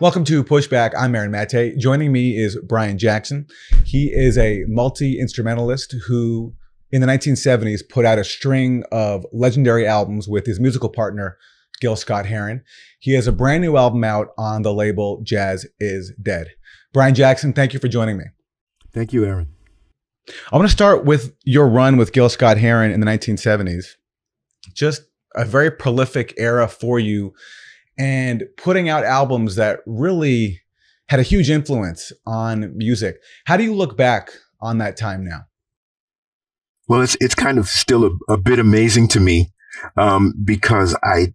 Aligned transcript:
Welcome 0.00 0.24
to 0.24 0.42
Pushback. 0.42 0.92
I'm 0.98 1.14
Aaron 1.14 1.30
Mate. 1.30 1.76
Joining 1.76 2.10
me 2.10 2.34
is 2.34 2.58
Brian 2.66 2.96
Jackson. 2.96 3.46
He 3.84 4.06
is 4.06 4.38
a 4.38 4.64
multi 4.66 5.20
instrumentalist 5.20 5.94
who, 6.08 6.54
in 6.90 7.02
the 7.02 7.06
1970s, 7.06 7.86
put 7.86 8.06
out 8.06 8.18
a 8.18 8.24
string 8.24 8.82
of 8.90 9.26
legendary 9.30 9.86
albums 9.86 10.26
with 10.26 10.46
his 10.46 10.58
musical 10.58 10.88
partner, 10.88 11.36
Gil 11.82 11.96
Scott 11.96 12.24
Heron. 12.24 12.62
He 12.98 13.12
has 13.12 13.26
a 13.26 13.32
brand 13.32 13.60
new 13.60 13.76
album 13.76 14.02
out 14.02 14.28
on 14.38 14.62
the 14.62 14.72
label 14.72 15.20
Jazz 15.22 15.66
is 15.78 16.14
Dead. 16.22 16.48
Brian 16.94 17.14
Jackson, 17.14 17.52
thank 17.52 17.74
you 17.74 17.78
for 17.78 17.88
joining 17.88 18.16
me. 18.16 18.24
Thank 18.94 19.12
you, 19.12 19.26
Aaron. 19.26 19.54
I 20.50 20.56
want 20.56 20.66
to 20.66 20.72
start 20.72 21.04
with 21.04 21.36
your 21.44 21.68
run 21.68 21.98
with 21.98 22.14
Gil 22.14 22.30
Scott 22.30 22.56
Heron 22.56 22.90
in 22.90 23.00
the 23.00 23.06
1970s. 23.06 23.96
Just 24.72 25.02
a 25.34 25.44
very 25.44 25.70
prolific 25.70 26.32
era 26.38 26.68
for 26.68 26.98
you 26.98 27.34
and 28.00 28.44
putting 28.56 28.88
out 28.88 29.04
albums 29.04 29.56
that 29.56 29.80
really 29.84 30.62
had 31.10 31.20
a 31.20 31.22
huge 31.22 31.50
influence 31.50 32.12
on 32.26 32.74
music. 32.74 33.16
How 33.44 33.58
do 33.58 33.62
you 33.62 33.74
look 33.74 33.94
back 33.94 34.30
on 34.62 34.78
that 34.78 34.96
time 34.96 35.22
now? 35.22 35.42
Well, 36.88 37.02
it's 37.02 37.16
it's 37.20 37.34
kind 37.34 37.58
of 37.58 37.68
still 37.68 38.06
a, 38.06 38.32
a 38.32 38.38
bit 38.38 38.58
amazing 38.58 39.08
to 39.08 39.20
me 39.20 39.52
um, 39.98 40.32
because 40.42 40.96
I 41.04 41.34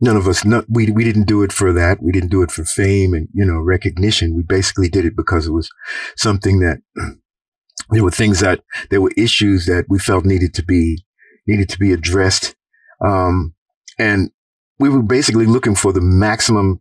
none 0.00 0.16
of 0.16 0.26
us 0.26 0.46
not, 0.46 0.64
we 0.68 0.90
we 0.90 1.04
didn't 1.04 1.26
do 1.26 1.42
it 1.42 1.52
for 1.52 1.74
that. 1.74 2.02
We 2.02 2.10
didn't 2.10 2.30
do 2.30 2.42
it 2.42 2.50
for 2.50 2.64
fame 2.64 3.12
and 3.12 3.28
you 3.34 3.44
know 3.44 3.60
recognition. 3.60 4.34
We 4.34 4.42
basically 4.42 4.88
did 4.88 5.04
it 5.04 5.14
because 5.14 5.46
it 5.46 5.52
was 5.52 5.68
something 6.16 6.60
that 6.60 6.78
there 7.90 8.02
were 8.02 8.10
things 8.10 8.40
that 8.40 8.64
there 8.88 9.02
were 9.02 9.12
issues 9.16 9.66
that 9.66 9.84
we 9.90 9.98
felt 9.98 10.24
needed 10.24 10.54
to 10.54 10.64
be 10.64 11.04
needed 11.46 11.68
to 11.68 11.78
be 11.78 11.92
addressed. 11.92 12.56
Um, 13.04 13.54
and 13.98 14.30
we 14.78 14.88
were 14.88 15.02
basically 15.02 15.46
looking 15.46 15.74
for 15.74 15.92
the 15.92 16.00
maximum 16.00 16.80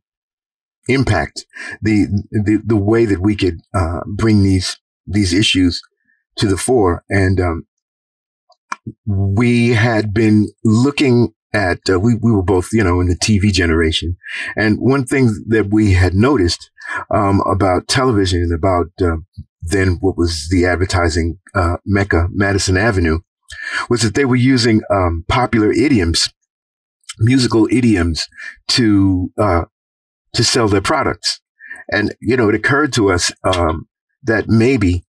impact, 0.88 1.46
the 1.82 2.08
the, 2.32 2.62
the 2.66 2.77
way 2.77 3.05
that 3.05 3.22
we 3.22 3.35
could 3.35 3.60
uh, 3.74 4.02
bring 4.05 4.44
these 4.44 4.80
these 5.05 5.34
issues 5.34 5.82
to 6.38 6.48
the 6.48 6.58
fore. 6.58 7.04
And 7.10 7.40
um, 7.40 7.68
we 9.05 9.70
had 9.70 10.13
been 10.13 10.50
looking 10.63 11.34
at 11.54 11.80
uh, 11.90 12.00
we 12.00 12.16
we 12.16 12.32
were 12.32 12.44
both 12.44 12.70
you 12.74 12.84
know 12.84 13.00
in 13.00 13.08
the 13.08 13.18
TV 13.18 13.52
generation, 13.52 14.18
and 14.55 14.80
one 14.80 15.05
thing 15.05 15.44
that 15.48 15.70
we 15.72 15.94
had 15.94 16.13
noticed 16.13 16.72
um, 17.13 17.41
about 17.41 17.88
television 17.88 18.41
and 18.41 18.54
about 18.54 18.88
uh, 19.02 19.18
then 19.62 19.98
what 20.02 20.18
was 20.18 20.50
the 20.50 20.66
advertising 20.66 21.40
uh, 21.55 21.78
mecca 21.85 22.28
Madison 22.32 22.76
Avenue 22.76 23.20
was 23.90 24.02
that 24.02 24.16
they 24.16 24.26
were 24.26 24.35
using 24.35 24.82
um, 24.90 25.24
popular 25.30 25.72
idioms 25.72 26.28
musical 27.20 27.68
idioms 27.72 28.28
to 28.70 29.32
uh, 29.38 29.66
to 30.34 30.44
sell 30.44 30.68
their 30.68 30.82
products. 30.82 31.40
And 31.92 32.16
you 32.22 32.38
know, 32.38 32.50
it 32.50 32.56
occurred 32.56 32.94
to 32.94 33.12
us 33.12 33.32
um, 33.44 33.88
that 34.24 34.48
maybe, 34.48 35.04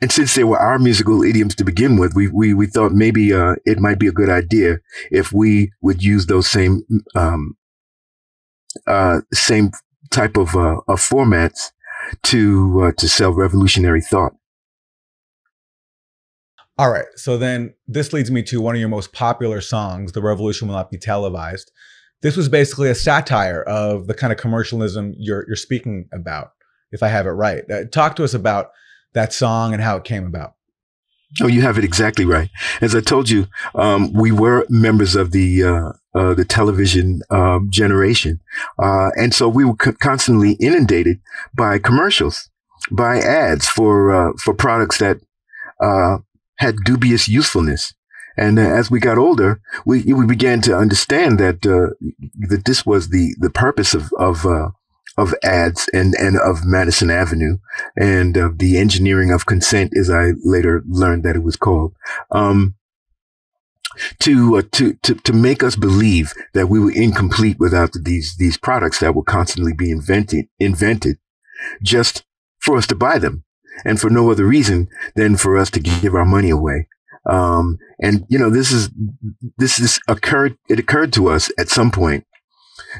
and 0.00 0.12
since 0.12 0.34
they 0.34 0.44
were 0.44 0.58
our 0.58 0.78
musical 0.78 1.22
idioms 1.22 1.54
to 1.56 1.64
begin 1.64 1.98
with, 1.98 2.14
we 2.14 2.28
we 2.28 2.54
we 2.54 2.66
thought 2.66 2.92
maybe 2.92 3.32
uh, 3.32 3.56
it 3.64 3.78
might 3.78 3.98
be 3.98 4.06
a 4.06 4.12
good 4.12 4.30
idea 4.30 4.78
if 5.10 5.32
we 5.32 5.72
would 5.82 6.02
use 6.02 6.26
those 6.26 6.50
same 6.50 6.82
um, 7.14 7.56
uh, 8.86 9.20
same 9.32 9.70
type 10.10 10.36
of 10.36 10.54
uh, 10.54 10.80
of 10.88 11.00
formats 11.00 11.72
to 12.22 12.82
uh, 12.84 12.92
to 12.96 13.08
sell 13.08 13.32
revolutionary 13.32 14.00
thought. 14.00 14.34
All 16.76 16.90
right. 16.90 17.06
So 17.16 17.38
then 17.38 17.74
this 17.86 18.12
leads 18.12 18.30
me 18.30 18.42
to 18.44 18.60
one 18.60 18.74
of 18.74 18.80
your 18.80 18.88
most 18.88 19.12
popular 19.12 19.60
songs, 19.60 20.12
The 20.12 20.22
Revolution 20.22 20.66
Will 20.66 20.74
Not 20.74 20.90
Be 20.90 20.98
Televised. 20.98 21.70
This 22.22 22.36
was 22.36 22.48
basically 22.48 22.88
a 22.88 22.94
satire 22.94 23.62
of 23.62 24.06
the 24.06 24.14
kind 24.14 24.32
of 24.32 24.38
commercialism 24.38 25.14
you're, 25.16 25.44
you're 25.46 25.56
speaking 25.56 26.08
about, 26.12 26.52
if 26.90 27.02
I 27.02 27.08
have 27.08 27.26
it 27.26 27.30
right. 27.30 27.70
Uh, 27.70 27.84
talk 27.84 28.16
to 28.16 28.24
us 28.24 28.34
about 28.34 28.70
that 29.12 29.32
song 29.32 29.72
and 29.72 29.82
how 29.82 29.96
it 29.96 30.04
came 30.04 30.26
about. 30.26 30.54
Oh, 31.42 31.48
you 31.48 31.62
have 31.62 31.78
it 31.78 31.84
exactly 31.84 32.24
right. 32.24 32.48
As 32.80 32.94
I 32.94 33.00
told 33.00 33.28
you, 33.28 33.46
um, 33.74 34.12
we 34.12 34.30
were 34.30 34.66
members 34.68 35.16
of 35.16 35.32
the 35.32 35.64
uh, 35.64 35.92
uh, 36.14 36.32
the 36.34 36.44
television 36.44 37.22
um, 37.28 37.68
generation, 37.70 38.40
uh, 38.78 39.10
and 39.16 39.34
so 39.34 39.48
we 39.48 39.64
were 39.64 39.74
co- 39.74 39.94
constantly 39.94 40.52
inundated 40.60 41.20
by 41.56 41.80
commercials, 41.80 42.50
by 42.92 43.18
ads 43.18 43.66
for 43.68 44.14
uh, 44.14 44.32
for 44.44 44.54
products 44.54 44.98
that 44.98 45.18
uh, 45.80 46.18
had 46.56 46.76
dubious 46.84 47.28
usefulness. 47.28 47.94
And 48.36 48.58
uh, 48.58 48.62
as 48.62 48.90
we 48.90 48.98
got 48.98 49.18
older, 49.18 49.60
we 49.86 50.12
we 50.12 50.26
began 50.26 50.60
to 50.62 50.76
understand 50.76 51.38
that 51.38 51.64
uh, 51.64 51.94
that 52.48 52.64
this 52.64 52.84
was 52.84 53.08
the 53.08 53.34
the 53.38 53.50
purpose 53.50 53.94
of 53.94 54.12
of 54.18 54.44
uh, 54.44 54.70
of 55.16 55.34
ads 55.44 55.88
and 55.92 56.14
and 56.18 56.36
of 56.38 56.64
Madison 56.64 57.10
Avenue 57.10 57.58
and 57.96 58.36
of 58.36 58.58
the 58.58 58.76
engineering 58.76 59.30
of 59.30 59.46
consent, 59.46 59.92
as 59.96 60.10
I 60.10 60.32
later 60.42 60.82
learned 60.88 61.22
that 61.22 61.36
it 61.36 61.44
was 61.44 61.56
called. 61.56 61.94
Um, 62.32 62.74
to, 64.18 64.56
uh, 64.56 64.62
to 64.72 64.94
to 65.04 65.14
to 65.14 65.32
make 65.32 65.62
us 65.62 65.76
believe 65.76 66.32
that 66.52 66.68
we 66.68 66.80
were 66.80 66.90
incomplete 66.90 67.60
without 67.60 67.92
these 67.94 68.34
these 68.36 68.56
products 68.56 68.98
that 68.98 69.14
were 69.14 69.22
constantly 69.22 69.72
being 69.72 69.92
invented 69.92 70.46
invented, 70.58 71.18
just 71.80 72.24
for 72.58 72.76
us 72.76 72.88
to 72.88 72.96
buy 72.96 73.18
them 73.18 73.43
and 73.84 74.00
for 74.00 74.10
no 74.10 74.30
other 74.30 74.44
reason 74.44 74.88
than 75.16 75.36
for 75.36 75.56
us 75.58 75.70
to 75.70 75.80
give 75.80 76.14
our 76.14 76.24
money 76.24 76.50
away. 76.50 76.88
Um, 77.28 77.78
and 78.00 78.26
you 78.28 78.38
know, 78.38 78.50
this 78.50 78.70
is, 78.70 78.90
this 79.56 79.78
is 79.78 80.00
occurred, 80.08 80.56
it 80.68 80.78
occurred 80.78 81.12
to 81.14 81.28
us 81.28 81.50
at 81.58 81.68
some 81.68 81.90
point, 81.90 82.26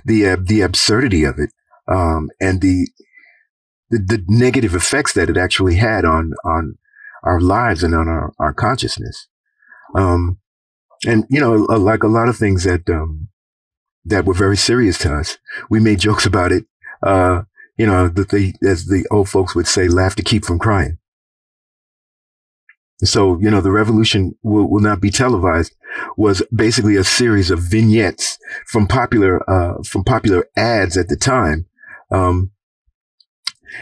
the, 0.04 0.26
uh, 0.26 0.36
the 0.42 0.62
absurdity 0.62 1.24
of 1.24 1.38
it, 1.38 1.50
um, 1.86 2.30
and 2.40 2.60
the, 2.60 2.88
the, 3.90 3.98
the 3.98 4.24
negative 4.28 4.74
effects 4.74 5.12
that 5.12 5.28
it 5.28 5.36
actually 5.36 5.76
had 5.76 6.04
on, 6.04 6.32
on 6.44 6.78
our 7.22 7.40
lives 7.40 7.82
and 7.82 7.94
on 7.94 8.08
our, 8.08 8.32
our 8.38 8.54
consciousness. 8.54 9.28
Um, 9.94 10.38
and 11.06 11.24
you 11.28 11.40
know, 11.40 11.52
like 11.52 12.02
a 12.02 12.08
lot 12.08 12.28
of 12.28 12.36
things 12.36 12.64
that, 12.64 12.88
um, 12.88 13.28
that 14.06 14.24
were 14.24 14.34
very 14.34 14.56
serious 14.56 14.98
to 14.98 15.14
us, 15.14 15.38
we 15.68 15.80
made 15.80 16.00
jokes 16.00 16.26
about 16.26 16.50
it. 16.50 16.64
Uh, 17.02 17.42
you 17.76 17.86
know, 17.86 18.08
that 18.08 18.30
they, 18.30 18.54
as 18.66 18.86
the 18.86 19.06
old 19.10 19.28
folks 19.28 19.54
would 19.54 19.66
say, 19.66 19.88
laugh 19.88 20.14
to 20.16 20.22
keep 20.22 20.44
from 20.44 20.58
crying. 20.58 20.98
So, 23.02 23.38
you 23.40 23.50
know, 23.50 23.60
the 23.60 23.72
revolution 23.72 24.36
will, 24.42 24.70
will 24.70 24.80
not 24.80 25.00
be 25.00 25.10
televised 25.10 25.74
was 26.16 26.42
basically 26.54 26.96
a 26.96 27.04
series 27.04 27.50
of 27.50 27.58
vignettes 27.58 28.38
from 28.66 28.86
popular, 28.86 29.48
uh, 29.50 29.82
from 29.82 30.04
popular 30.04 30.46
ads 30.56 30.96
at 30.96 31.08
the 31.08 31.16
time. 31.16 31.66
Um, 32.10 32.52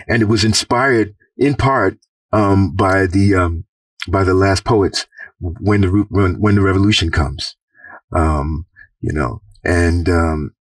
and 0.08 0.22
it 0.22 0.26
was 0.26 0.44
inspired 0.44 1.14
in 1.36 1.54
part, 1.54 1.98
um, 2.32 2.74
by 2.74 3.06
the, 3.06 3.34
um, 3.34 3.64
by 4.08 4.24
the 4.24 4.34
last 4.34 4.64
poets 4.64 5.06
when 5.38 5.82
the, 5.82 6.06
when, 6.08 6.40
when 6.40 6.54
the 6.54 6.62
revolution 6.62 7.10
comes. 7.10 7.56
Um, 8.14 8.66
you 9.00 9.12
know, 9.12 9.42
and, 9.64 10.08
um, 10.08 10.54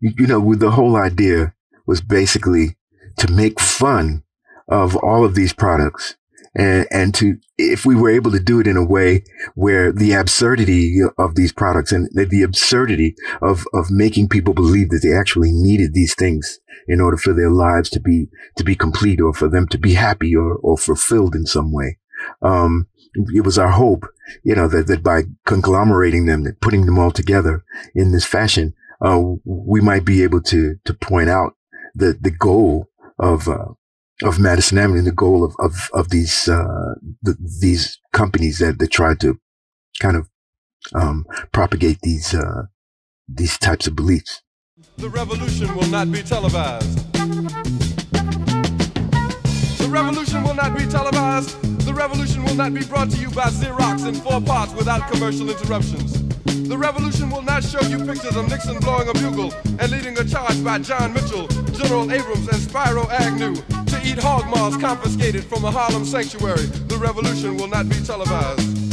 you, 0.00 0.12
you 0.18 0.26
know, 0.26 0.40
with 0.40 0.58
the 0.58 0.72
whole 0.72 0.96
idea 0.96 1.54
was 1.86 2.00
basically 2.00 2.76
to 3.18 3.30
make 3.32 3.60
fun 3.60 4.22
of 4.68 4.96
all 4.96 5.24
of 5.24 5.34
these 5.34 5.52
products 5.52 6.16
and, 6.56 6.86
and 6.90 7.14
to, 7.14 7.36
if 7.58 7.84
we 7.84 7.94
were 7.94 8.10
able 8.10 8.30
to 8.30 8.40
do 8.40 8.60
it 8.60 8.66
in 8.66 8.76
a 8.76 8.84
way 8.84 9.22
where 9.54 9.92
the 9.92 10.12
absurdity 10.12 10.98
of 11.18 11.34
these 11.34 11.52
products 11.52 11.92
and 11.92 12.08
the, 12.12 12.42
absurdity 12.42 13.14
of, 13.42 13.66
of 13.74 13.90
making 13.90 14.28
people 14.28 14.54
believe 14.54 14.88
that 14.88 15.00
they 15.02 15.14
actually 15.14 15.52
needed 15.52 15.92
these 15.92 16.14
things 16.14 16.58
in 16.88 17.00
order 17.00 17.18
for 17.18 17.34
their 17.34 17.50
lives 17.50 17.90
to 17.90 18.00
be, 18.00 18.28
to 18.56 18.64
be 18.64 18.74
complete 18.74 19.20
or 19.20 19.34
for 19.34 19.48
them 19.48 19.68
to 19.68 19.76
be 19.76 19.94
happy 19.94 20.34
or, 20.34 20.54
or 20.56 20.78
fulfilled 20.78 21.34
in 21.34 21.44
some 21.44 21.72
way. 21.72 21.98
Um, 22.40 22.88
it 23.34 23.44
was 23.44 23.58
our 23.58 23.72
hope, 23.72 24.06
you 24.42 24.54
know, 24.54 24.68
that, 24.68 24.86
that 24.86 25.02
by 25.02 25.24
conglomerating 25.44 26.24
them, 26.24 26.44
that 26.44 26.60
putting 26.60 26.86
them 26.86 26.98
all 26.98 27.10
together 27.10 27.64
in 27.94 28.12
this 28.12 28.24
fashion, 28.24 28.74
uh, 29.04 29.20
we 29.44 29.82
might 29.82 30.06
be 30.06 30.22
able 30.22 30.40
to, 30.42 30.76
to 30.84 30.94
point 30.94 31.28
out 31.28 31.54
the 31.96 32.16
the 32.20 32.30
goal 32.30 32.86
of 33.18 33.48
uh, 33.48 33.72
of 34.22 34.38
Madison 34.38 34.78
Avenue, 34.78 35.02
the 35.02 35.12
goal 35.12 35.44
of 35.44 35.54
of 35.58 35.90
of 35.92 36.10
these 36.10 36.48
uh, 36.48 36.94
the, 37.22 37.36
these 37.60 37.98
companies 38.12 38.58
that 38.58 38.78
that 38.78 38.90
try 38.92 39.14
to 39.16 39.38
kind 40.00 40.16
of 40.16 40.28
um, 40.94 41.26
propagate 41.52 42.00
these 42.02 42.34
uh, 42.34 42.62
these 43.28 43.58
types 43.58 43.86
of 43.86 43.96
beliefs. 43.96 44.42
The 44.98 45.08
revolution 45.08 45.74
will 45.74 45.88
not 45.88 46.12
be 46.12 46.22
televised. 46.22 47.12
The 49.78 49.88
revolution 49.88 50.42
will 50.42 50.54
not 50.54 50.76
be 50.76 50.86
televised. 50.86 51.62
The 51.86 51.94
revolution 51.94 52.44
will 52.44 52.54
not 52.54 52.74
be 52.74 52.84
brought 52.84 53.10
to 53.10 53.18
you 53.18 53.30
by 53.30 53.44
Xerox 53.44 54.06
in 54.06 54.14
four 54.16 54.40
parts 54.40 54.74
without 54.74 55.10
commercial 55.10 55.48
interruptions. 55.48 56.35
The 56.64 56.76
revolution 56.76 57.28
will 57.30 57.42
not 57.42 57.62
show 57.62 57.80
you 57.82 57.98
pictures 57.98 58.34
of 58.34 58.48
Nixon 58.48 58.78
blowing 58.80 59.08
a 59.08 59.12
bugle 59.12 59.52
and 59.78 59.90
leading 59.92 60.18
a 60.18 60.24
charge 60.24 60.64
by 60.64 60.78
John 60.78 61.12
Mitchell, 61.12 61.46
General 61.72 62.10
Abrams, 62.10 62.48
and 62.48 62.56
Spiro 62.56 63.08
Agnew 63.10 63.54
to 63.54 64.00
eat 64.02 64.18
hog 64.18 64.46
maws 64.46 64.76
confiscated 64.78 65.44
from 65.44 65.64
a 65.66 65.70
Harlem 65.70 66.04
sanctuary. 66.04 66.64
The 66.88 66.96
revolution 66.96 67.56
will 67.56 67.68
not 67.68 67.88
be 67.88 67.96
televised. 67.96 68.86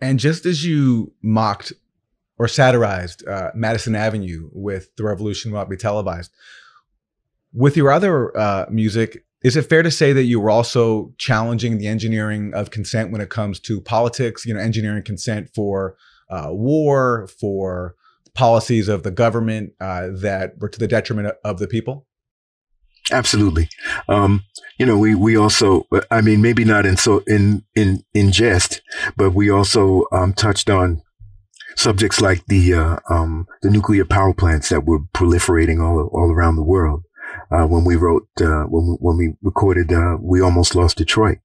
And 0.00 0.18
just 0.18 0.46
as 0.46 0.64
you 0.64 1.12
mocked 1.22 1.74
or 2.38 2.48
satirized 2.48 3.26
uh, 3.28 3.50
Madison 3.54 3.94
Avenue 3.94 4.48
with 4.52 4.96
"The 4.96 5.04
Revolution 5.04 5.52
Will 5.52 5.58
Not 5.58 5.68
Be 5.68 5.76
Televised." 5.76 6.32
With 7.52 7.76
your 7.76 7.92
other 7.92 8.36
uh, 8.36 8.66
music, 8.70 9.24
is 9.42 9.56
it 9.56 9.62
fair 9.62 9.82
to 9.82 9.90
say 9.90 10.12
that 10.12 10.24
you 10.24 10.40
were 10.40 10.50
also 10.50 11.14
challenging 11.18 11.78
the 11.78 11.86
engineering 11.86 12.52
of 12.54 12.70
consent 12.70 13.10
when 13.10 13.20
it 13.20 13.30
comes 13.30 13.58
to 13.60 13.80
politics? 13.80 14.44
You 14.44 14.54
know, 14.54 14.60
engineering 14.60 15.02
consent 15.02 15.50
for 15.54 15.96
uh, 16.28 16.48
war, 16.50 17.28
for 17.40 17.94
policies 18.34 18.88
of 18.88 19.02
the 19.02 19.10
government 19.10 19.72
uh, 19.80 20.08
that 20.12 20.58
were 20.58 20.68
to 20.68 20.78
the 20.78 20.88
detriment 20.88 21.34
of 21.44 21.58
the 21.58 21.66
people? 21.66 22.06
Absolutely. 23.10 23.68
Um, 24.08 24.44
you 24.78 24.86
know, 24.86 24.96
we, 24.96 25.14
we 25.14 25.36
also, 25.36 25.86
I 26.10 26.20
mean, 26.20 26.40
maybe 26.40 26.64
not 26.64 26.86
in 26.86 26.96
so 26.96 27.22
in 27.26 27.64
in 27.74 28.04
in 28.14 28.30
jest, 28.30 28.82
but 29.16 29.32
we 29.32 29.50
also 29.50 30.04
um, 30.12 30.32
touched 30.32 30.70
on 30.70 31.02
subjects 31.76 32.20
like 32.20 32.44
the 32.46 32.74
uh, 32.74 32.96
um, 33.08 33.46
the 33.62 33.70
nuclear 33.70 34.04
power 34.04 34.32
plants 34.32 34.68
that 34.68 34.84
were 34.84 35.00
proliferating 35.14 35.82
all 35.82 36.08
all 36.12 36.30
around 36.30 36.56
the 36.56 36.62
world. 36.62 37.04
Uh, 37.50 37.66
when 37.66 37.84
we 37.84 37.96
wrote, 37.96 38.28
uh, 38.40 38.64
when 38.64 38.96
when 39.00 39.16
we 39.16 39.34
recorded, 39.42 39.92
uh, 39.92 40.16
we 40.20 40.40
almost 40.40 40.74
lost 40.74 40.98
Detroit. 40.98 41.38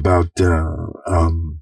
About 0.00 0.30
uh, 0.40 0.86
um, 1.06 1.60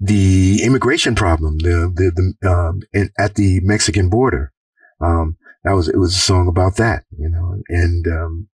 the 0.00 0.62
immigration 0.62 1.14
problem, 1.14 1.58
the 1.58 1.90
the, 1.94 2.34
the 2.40 2.50
um, 2.50 2.80
in, 2.92 3.10
at 3.18 3.34
the 3.36 3.60
Mexican 3.62 4.08
border. 4.10 4.52
Um, 5.00 5.36
that 5.64 5.72
was 5.72 5.88
it 5.88 5.96
was 5.96 6.14
a 6.14 6.20
song 6.20 6.48
about 6.48 6.76
that, 6.76 7.04
you 7.18 7.28
know, 7.28 7.62
and 7.68 8.06
um, 8.06 8.48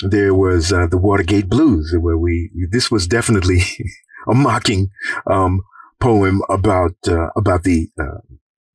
there 0.00 0.34
was 0.34 0.72
uh, 0.72 0.86
the 0.86 0.98
Watergate 0.98 1.48
Blues, 1.48 1.94
where 1.98 2.16
we 2.16 2.50
this 2.70 2.90
was 2.90 3.06
definitely 3.06 3.60
a 4.28 4.34
mocking 4.34 4.90
um, 5.30 5.62
poem 6.00 6.40
about 6.48 6.96
uh, 7.08 7.28
about 7.36 7.64
the 7.64 7.88
uh, 8.00 8.20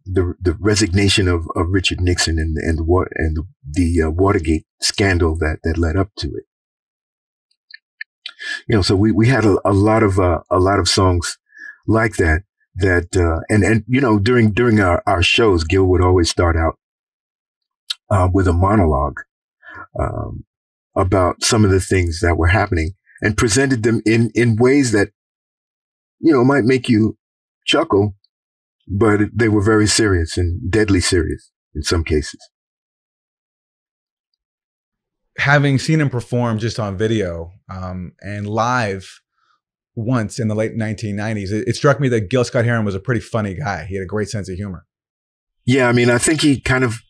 the 0.05 0.33
the 0.39 0.55
resignation 0.59 1.27
of, 1.27 1.47
of 1.55 1.67
Richard 1.69 2.01
Nixon 2.01 2.37
and 2.37 2.57
and 2.57 2.77
the 2.79 3.05
and 3.15 3.37
the, 3.37 3.43
the 3.63 4.07
uh, 4.07 4.09
Watergate 4.11 4.65
scandal 4.81 5.35
that 5.37 5.59
that 5.63 5.77
led 5.77 5.95
up 5.95 6.09
to 6.17 6.27
it 6.27 6.45
you 8.67 8.75
know, 8.75 8.81
so 8.81 8.95
we, 8.95 9.11
we 9.11 9.27
had 9.27 9.45
a, 9.45 9.57
a 9.65 9.73
lot 9.73 10.03
of, 10.03 10.19
uh, 10.19 10.39
a 10.49 10.59
lot 10.59 10.79
of 10.79 10.87
songs 10.87 11.37
like 11.87 12.15
that, 12.17 12.43
that, 12.75 13.15
uh, 13.15 13.41
and, 13.49 13.63
and, 13.63 13.83
you 13.87 14.01
know, 14.01 14.19
during, 14.19 14.51
during 14.51 14.79
our, 14.79 15.03
our 15.05 15.23
shows, 15.23 15.63
Gil 15.63 15.85
would 15.85 16.03
always 16.03 16.29
start 16.29 16.55
out, 16.55 16.77
uh, 18.09 18.29
with 18.33 18.47
a 18.47 18.53
monologue, 18.53 19.17
um, 19.99 20.45
about 20.95 21.43
some 21.43 21.63
of 21.63 21.71
the 21.71 21.79
things 21.79 22.19
that 22.19 22.37
were 22.37 22.47
happening 22.47 22.93
and 23.21 23.37
presented 23.37 23.83
them 23.83 24.01
in, 24.05 24.31
in 24.35 24.55
ways 24.55 24.91
that, 24.91 25.09
you 26.19 26.31
know, 26.31 26.43
might 26.43 26.63
make 26.63 26.89
you 26.89 27.17
chuckle, 27.65 28.15
but 28.87 29.21
they 29.33 29.47
were 29.47 29.63
very 29.63 29.87
serious 29.87 30.37
and 30.37 30.69
deadly 30.71 30.99
serious 30.99 31.51
in 31.73 31.83
some 31.83 32.03
cases 32.03 32.39
having 35.37 35.79
seen 35.79 36.01
him 36.01 36.09
perform 36.09 36.59
just 36.59 36.79
on 36.79 36.97
video 36.97 37.51
um, 37.69 38.13
and 38.21 38.47
live 38.47 39.21
once 39.95 40.39
in 40.39 40.47
the 40.47 40.55
late 40.55 40.75
1990s, 40.75 41.51
it, 41.51 41.67
it, 41.67 41.75
struck 41.75 41.99
me 41.99 42.09
that 42.09 42.29
Gil 42.29 42.43
Scott 42.43 42.65
Heron 42.65 42.85
was 42.85 42.95
a 42.95 42.99
pretty 42.99 43.21
funny 43.21 43.53
guy. 43.53 43.85
He 43.85 43.95
had 43.95 44.03
a 44.03 44.07
great 44.07 44.29
sense 44.29 44.49
of 44.49 44.55
humor. 44.55 44.85
Yeah, 45.65 45.87
I 45.87 45.91
mean, 45.91 46.09
I 46.09 46.17
think 46.17 46.41
he 46.41 46.59
kind 46.59 46.83
of 46.83 47.01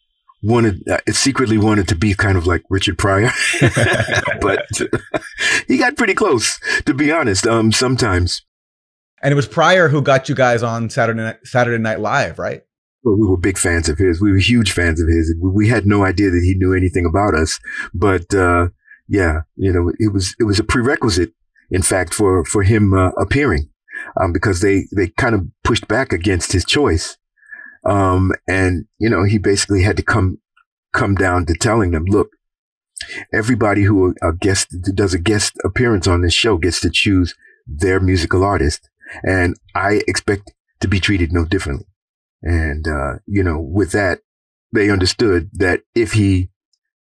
wanted, 0.44 0.88
uh, 0.90 1.00
secretly 1.12 1.58
wanted 1.58 1.88
to 1.90 1.96
be 1.96 2.14
kind 2.14 2.38
of 2.38 2.48
like 2.48 2.64
Richard 2.70 2.98
Pryor, 2.98 3.32
but 4.42 4.66
he 5.68 5.78
got 5.78 5.96
pretty 5.96 6.14
close, 6.14 6.60
to 6.86 6.94
be 6.94 7.12
honest. 7.12 7.48
Um, 7.48 7.72
sometimes. 7.72 8.44
And 9.22 9.32
it 9.32 9.36
was 9.36 9.48
Pryor 9.48 9.88
who 9.90 10.02
got 10.02 10.30
you 10.30 10.36
guys 10.36 10.64
on 10.64 10.90
Saturday 10.90 11.22
Night, 11.22 11.38
Saturday 11.44 11.82
Night 11.82 12.00
Live, 12.00 12.40
right? 12.40 12.64
Well, 13.04 13.16
we 13.16 13.28
were 13.28 13.38
big 13.38 13.58
fans 13.58 13.90
of 13.90 13.98
his. 13.98 14.22
We 14.22 14.32
were 14.32 14.38
huge 14.38 14.72
fans 14.72 15.02
of 15.02 15.08
his. 15.08 15.34
We 15.40 15.70
had 15.70 15.88
no 15.88 16.04
idea 16.04 16.30
that 16.30 16.44
he 16.44 16.54
knew 16.54 16.74
anything 16.74 17.06
about 17.06 17.34
us, 17.34 17.60
but 17.94 18.34
uh, 18.34 18.68
yeah, 19.08 19.42
you 19.56 19.74
know, 19.74 19.92
it 19.98 20.14
was 20.14 20.36
it 20.40 20.44
was 20.44 20.60
a 20.60 20.64
prerequisite, 20.64 21.34
in 21.72 21.82
fact, 21.82 22.14
for 22.14 22.46
for 22.46 22.64
him 22.64 22.94
uh, 22.94 23.10
appearing, 23.12 23.70
um, 24.20 24.32
because 24.32 24.62
they 24.62 24.86
they 24.96 25.08
kind 25.08 25.34
of 25.34 25.48
pushed 25.64 25.88
back 25.88 26.14
against 26.14 26.52
his 26.52 26.64
choice, 26.64 27.18
um, 27.86 28.32
and 28.48 28.86
you 29.00 29.10
know, 29.10 29.24
he 29.24 29.40
basically 29.40 29.82
had 29.82 29.98
to 29.98 30.04
come 30.04 30.38
come 30.94 31.16
down 31.16 31.46
to 31.48 31.56
telling 31.56 31.92
them, 31.92 32.06
look, 32.06 32.30
everybody 33.34 33.84
who 33.84 34.14
a 34.22 34.32
guest 34.32 34.68
does 34.94 35.16
a 35.16 35.20
guest 35.20 35.58
appearance 35.66 36.06
on 36.06 36.22
this 36.22 36.34
show 36.34 36.58
gets 36.58 36.80
to 36.82 36.92
choose 36.92 37.34
their 37.66 38.00
musical 38.00 38.44
artist, 38.44 38.90
and 39.24 39.56
I 39.74 40.02
expect 40.08 40.54
to 40.82 40.88
be 40.88 41.00
treated 41.00 41.34
no 41.34 41.46
differently. 41.46 41.88
And, 42.44 42.88
uh, 42.88 43.20
you 43.28 43.44
know, 43.44 43.60
with 43.60 43.92
that, 43.92 44.20
they 44.74 44.90
understood 44.90 45.50
that 45.54 45.82
if 45.94 46.14
he 46.14 46.50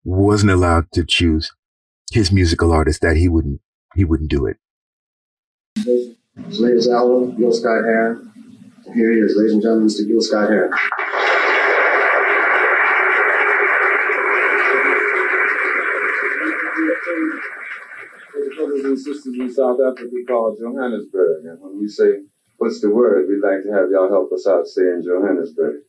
wasn't 0.03 0.51
allowed 0.51 0.91
to 0.93 1.03
choose 1.03 1.51
his 2.11 2.31
musical 2.31 2.71
artist, 2.71 3.01
that 3.01 3.17
he 3.17 3.27
wouldn't, 3.27 3.61
he 3.95 4.05
wouldn't 4.05 4.29
do 4.29 4.45
it. 4.45 4.57
His 5.75 6.59
latest 6.59 6.89
album, 6.89 7.35
Gil 7.37 7.51
Scott 7.51 7.83
Heron. 7.83 8.31
Here 8.93 9.11
he 9.11 9.19
is, 9.19 9.35
ladies 9.35 9.53
and 9.53 9.61
gentlemen, 9.61 9.87
Mr. 9.87 10.07
Gil 10.07 10.21
Scott 10.21 10.49
Heron. 10.49 10.71
brothers 18.55 18.85
and 18.85 18.99
sisters 18.99 19.35
in 19.37 19.53
South 19.53 19.79
Africa 19.79 20.15
called 20.27 20.57
Johannesburg. 20.59 21.45
And 21.45 21.59
when 21.61 21.79
we 21.79 21.87
say 21.87 22.21
what's 22.57 22.81
the 22.81 22.89
word? 22.89 23.27
We'd 23.27 23.41
like 23.41 23.63
to 23.63 23.71
have 23.71 23.89
y'all 23.91 24.09
help 24.09 24.31
us 24.31 24.47
out 24.47 24.67
stay 24.67 24.81
in 24.81 25.03
Johannesburg. 25.03 25.81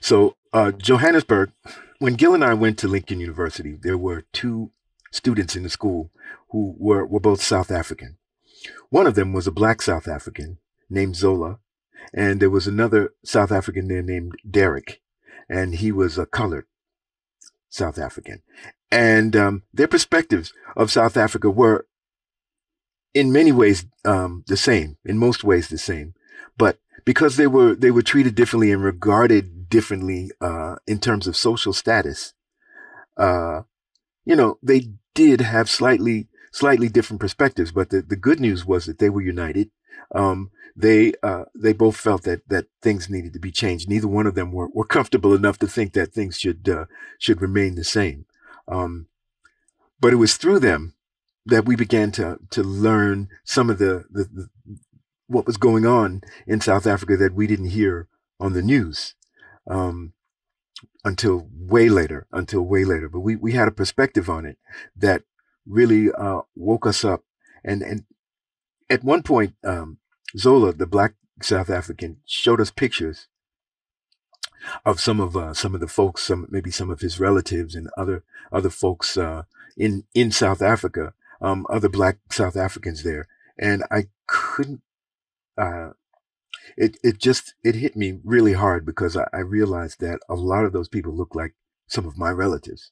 So, 0.00 0.36
uh, 0.52 0.72
Johannesburg, 0.72 1.52
when 1.98 2.14
Gil 2.14 2.34
and 2.34 2.44
I 2.44 2.54
went 2.54 2.78
to 2.78 2.88
Lincoln 2.88 3.20
University, 3.20 3.76
there 3.80 3.98
were 3.98 4.24
two 4.32 4.70
students 5.10 5.56
in 5.56 5.62
the 5.62 5.68
school 5.68 6.10
who 6.50 6.74
were, 6.78 7.04
were 7.04 7.20
both 7.20 7.42
South 7.42 7.70
African. 7.70 8.18
One 8.90 9.06
of 9.06 9.14
them 9.14 9.32
was 9.32 9.46
a 9.46 9.52
black 9.52 9.82
South 9.82 10.06
African 10.06 10.58
named 10.88 11.16
Zola, 11.16 11.58
and 12.14 12.40
there 12.40 12.50
was 12.50 12.66
another 12.66 13.14
South 13.24 13.50
African 13.50 13.88
there 13.88 14.02
named 14.02 14.32
Derek, 14.48 15.02
and 15.48 15.74
he 15.74 15.90
was 15.90 16.18
a 16.18 16.26
colored 16.26 16.66
South 17.68 17.98
African. 17.98 18.42
And 18.90 19.34
um, 19.34 19.62
their 19.72 19.88
perspectives 19.88 20.52
of 20.76 20.92
South 20.92 21.16
Africa 21.16 21.50
were 21.50 21.86
in 23.16 23.32
many 23.32 23.50
ways 23.50 23.86
um, 24.04 24.44
the 24.46 24.58
same, 24.58 24.98
in 25.02 25.16
most 25.16 25.42
ways 25.42 25.68
the 25.68 25.78
same. 25.78 26.14
but 26.58 26.78
because 27.06 27.36
they 27.36 27.46
were 27.46 27.74
they 27.74 27.90
were 27.90 28.02
treated 28.02 28.34
differently 28.34 28.70
and 28.72 28.82
regarded 28.82 29.70
differently 29.70 30.30
uh, 30.40 30.76
in 30.86 30.98
terms 30.98 31.26
of 31.26 31.36
social 31.36 31.72
status, 31.72 32.34
uh, 33.16 33.62
you 34.26 34.36
know, 34.36 34.58
they 34.62 34.80
did 35.14 35.40
have 35.40 35.70
slightly 35.70 36.28
slightly 36.52 36.88
different 36.90 37.20
perspectives. 37.20 37.72
But 37.72 37.88
the, 37.90 38.02
the 38.02 38.16
good 38.28 38.40
news 38.40 38.66
was 38.66 38.84
that 38.86 38.98
they 38.98 39.10
were 39.10 39.22
united. 39.22 39.70
Um, 40.14 40.50
they 40.76 41.14
uh, 41.22 41.44
they 41.54 41.72
both 41.72 41.96
felt 41.96 42.24
that 42.24 42.42
that 42.48 42.66
things 42.82 43.08
needed 43.08 43.32
to 43.32 43.40
be 43.40 43.52
changed. 43.52 43.88
Neither 43.88 44.08
one 44.08 44.26
of 44.26 44.34
them 44.34 44.52
were, 44.52 44.68
were 44.74 44.84
comfortable 44.96 45.32
enough 45.34 45.58
to 45.60 45.68
think 45.68 45.94
that 45.94 46.12
things 46.12 46.38
should 46.38 46.68
uh, 46.68 46.84
should 47.18 47.40
remain 47.40 47.76
the 47.76 47.84
same. 47.84 48.26
Um, 48.68 49.06
but 50.00 50.12
it 50.12 50.16
was 50.16 50.36
through 50.36 50.58
them 50.58 50.95
that 51.46 51.64
we 51.64 51.76
began 51.76 52.10
to 52.12 52.38
to 52.50 52.62
learn 52.62 53.28
some 53.44 53.70
of 53.70 53.78
the, 53.78 54.04
the, 54.10 54.24
the 54.24 54.48
what 55.28 55.46
was 55.46 55.56
going 55.56 55.86
on 55.86 56.22
in 56.46 56.60
South 56.60 56.86
Africa 56.86 57.16
that 57.16 57.34
we 57.34 57.46
didn't 57.46 57.70
hear 57.70 58.08
on 58.38 58.52
the 58.52 58.62
news 58.62 59.14
um, 59.68 60.12
until 61.04 61.48
way 61.52 61.88
later. 61.88 62.26
Until 62.32 62.62
way 62.62 62.84
later, 62.84 63.08
but 63.08 63.20
we 63.20 63.36
we 63.36 63.52
had 63.52 63.68
a 63.68 63.72
perspective 63.72 64.28
on 64.28 64.44
it 64.44 64.58
that 64.96 65.22
really 65.66 66.10
uh, 66.12 66.42
woke 66.54 66.86
us 66.86 67.04
up. 67.04 67.22
And 67.64 67.82
and 67.82 68.04
at 68.88 69.04
one 69.04 69.22
point, 69.22 69.54
um, 69.64 69.98
Zola, 70.36 70.72
the 70.72 70.86
black 70.86 71.14
South 71.42 71.70
African, 71.70 72.18
showed 72.26 72.60
us 72.60 72.70
pictures 72.70 73.28
of 74.84 75.00
some 75.00 75.20
of 75.20 75.36
uh, 75.36 75.54
some 75.54 75.74
of 75.74 75.80
the 75.80 75.88
folks, 75.88 76.22
some 76.22 76.46
maybe 76.50 76.70
some 76.70 76.90
of 76.90 77.00
his 77.00 77.20
relatives 77.20 77.74
and 77.74 77.88
other 77.96 78.24
other 78.52 78.70
folks 78.70 79.16
uh, 79.16 79.42
in 79.76 80.04
in 80.14 80.30
South 80.30 80.62
Africa, 80.62 81.14
um, 81.40 81.66
other 81.70 81.88
black 81.88 82.18
South 82.30 82.56
Africans 82.56 83.02
there, 83.02 83.26
and 83.58 83.84
I 83.90 84.06
couldn't. 84.26 84.82
Uh, 85.56 85.90
it 86.76 86.98
it 87.02 87.18
just 87.18 87.54
it 87.64 87.76
hit 87.76 87.96
me 87.96 88.20
really 88.24 88.54
hard 88.54 88.84
because 88.84 89.16
I, 89.16 89.26
I 89.32 89.38
realized 89.38 90.00
that 90.00 90.20
a 90.28 90.34
lot 90.34 90.64
of 90.64 90.72
those 90.72 90.88
people 90.88 91.16
look 91.16 91.34
like 91.34 91.54
some 91.86 92.06
of 92.06 92.18
my 92.18 92.30
relatives, 92.30 92.90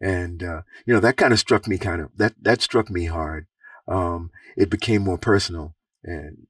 and 0.00 0.42
uh, 0.42 0.62
you 0.86 0.94
know 0.94 1.00
that 1.00 1.16
kind 1.16 1.32
of 1.32 1.38
struck 1.38 1.66
me 1.66 1.78
kind 1.78 2.00
of 2.00 2.10
that 2.16 2.34
that 2.40 2.62
struck 2.62 2.90
me 2.90 3.06
hard. 3.06 3.46
Um, 3.88 4.30
it 4.56 4.70
became 4.70 5.02
more 5.02 5.18
personal, 5.18 5.74
and 6.04 6.46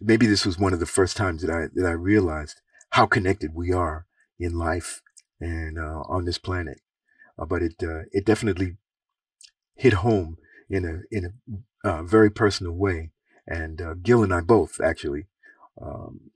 maybe 0.00 0.26
this 0.26 0.44
was 0.44 0.58
one 0.58 0.72
of 0.72 0.80
the 0.80 0.86
first 0.86 1.16
times 1.16 1.42
that 1.42 1.50
I 1.50 1.68
that 1.74 1.86
I 1.86 1.92
realized 1.92 2.60
how 2.90 3.06
connected 3.06 3.54
we 3.54 3.72
are 3.72 4.06
in 4.38 4.58
life 4.58 5.00
and 5.40 5.78
uh, 5.78 6.02
on 6.08 6.24
this 6.24 6.38
planet. 6.38 6.80
Uh, 7.38 7.46
but 7.46 7.62
it 7.62 7.74
uh, 7.82 8.02
it 8.12 8.24
definitely 8.24 8.76
hit 9.74 9.94
home 9.94 10.36
in 10.72 10.84
a 10.84 11.16
in 11.16 11.26
a 11.84 11.88
uh, 11.88 12.02
very 12.02 12.30
personal 12.30 12.72
way. 12.72 13.10
And 13.46 13.80
uh, 13.80 13.94
Gil 14.02 14.22
and 14.22 14.32
I 14.32 14.40
both 14.40 14.80
actually 14.80 15.26
um, 15.80 16.30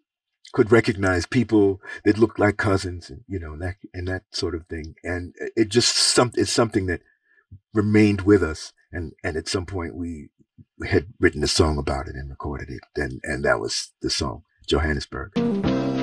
could 0.52 0.71
recognize 0.71 1.26
people 1.26 1.81
that 2.05 2.19
looked 2.19 2.38
like 2.38 2.57
cousins, 2.57 3.11
and, 3.11 3.23
you 3.26 3.38
know, 3.38 3.55
and 3.55 3.62
that 3.62 3.76
and 3.95 4.07
that 4.07 4.25
sort 4.31 4.55
of 4.55 4.66
thing. 4.66 4.95
And 5.02 5.35
it 5.57 5.71
just 5.71 5.97
some 5.97 6.33
it's 6.35 6.52
something 6.52 6.87
that 6.87 7.00
remained 7.75 8.23
with 8.23 8.43
us. 8.43 8.73
And 8.93 9.12
and 9.25 9.37
at 9.37 9.49
some 9.49 9.66
point 9.66 9.97
we 9.97 10.28
had 10.87 11.07
written 11.19 11.43
a 11.43 11.49
song 11.49 11.78
about 11.78 12.07
it 12.07 12.14
and 12.14 12.31
recorded 12.31 12.69
it, 12.71 12.81
and 12.95 13.21
and 13.25 13.45
that 13.45 13.61
was 13.61 13.93
the 14.02 14.11
song 14.11 14.43
Johannesburg. 14.69 15.96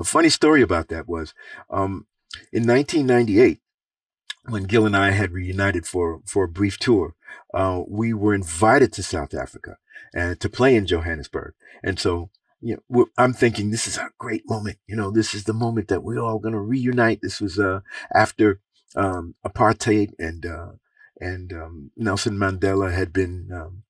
A 0.00 0.04
funny 0.04 0.30
story 0.30 0.62
about 0.62 0.88
that 0.88 1.06
was 1.06 1.34
um, 1.68 2.06
in 2.50 2.66
1998, 2.66 3.60
when 4.48 4.62
Gil 4.64 4.86
and 4.86 4.96
I 4.96 5.10
had 5.10 5.32
reunited 5.32 5.86
for, 5.86 6.20
for 6.24 6.44
a 6.44 6.48
brief 6.48 6.78
tour, 6.78 7.14
uh, 7.52 7.82
we 7.86 8.14
were 8.14 8.34
invited 8.34 8.94
to 8.94 9.02
South 9.02 9.34
Africa 9.34 9.76
and 10.14 10.40
to 10.40 10.48
play 10.48 10.74
in 10.74 10.86
Johannesburg. 10.86 11.52
And 11.82 11.98
so, 11.98 12.30
you 12.62 12.78
know, 12.88 13.08
I'm 13.18 13.34
thinking 13.34 13.70
this 13.70 13.86
is 13.86 13.98
a 13.98 14.08
great 14.16 14.48
moment. 14.48 14.78
You 14.86 14.96
know, 14.96 15.10
this 15.10 15.34
is 15.34 15.44
the 15.44 15.52
moment 15.52 15.88
that 15.88 16.02
we're 16.02 16.18
all 16.18 16.38
going 16.38 16.54
to 16.54 16.60
reunite. 16.60 17.20
This 17.20 17.42
was 17.42 17.58
uh, 17.58 17.80
after 18.14 18.60
um, 18.96 19.34
apartheid 19.44 20.12
and 20.18 20.46
uh, 20.46 20.70
and 21.20 21.52
um, 21.52 21.90
Nelson 21.96 22.36
Mandela 22.36 22.92
had 22.92 23.12
been 23.12 23.50
um, 23.52 23.82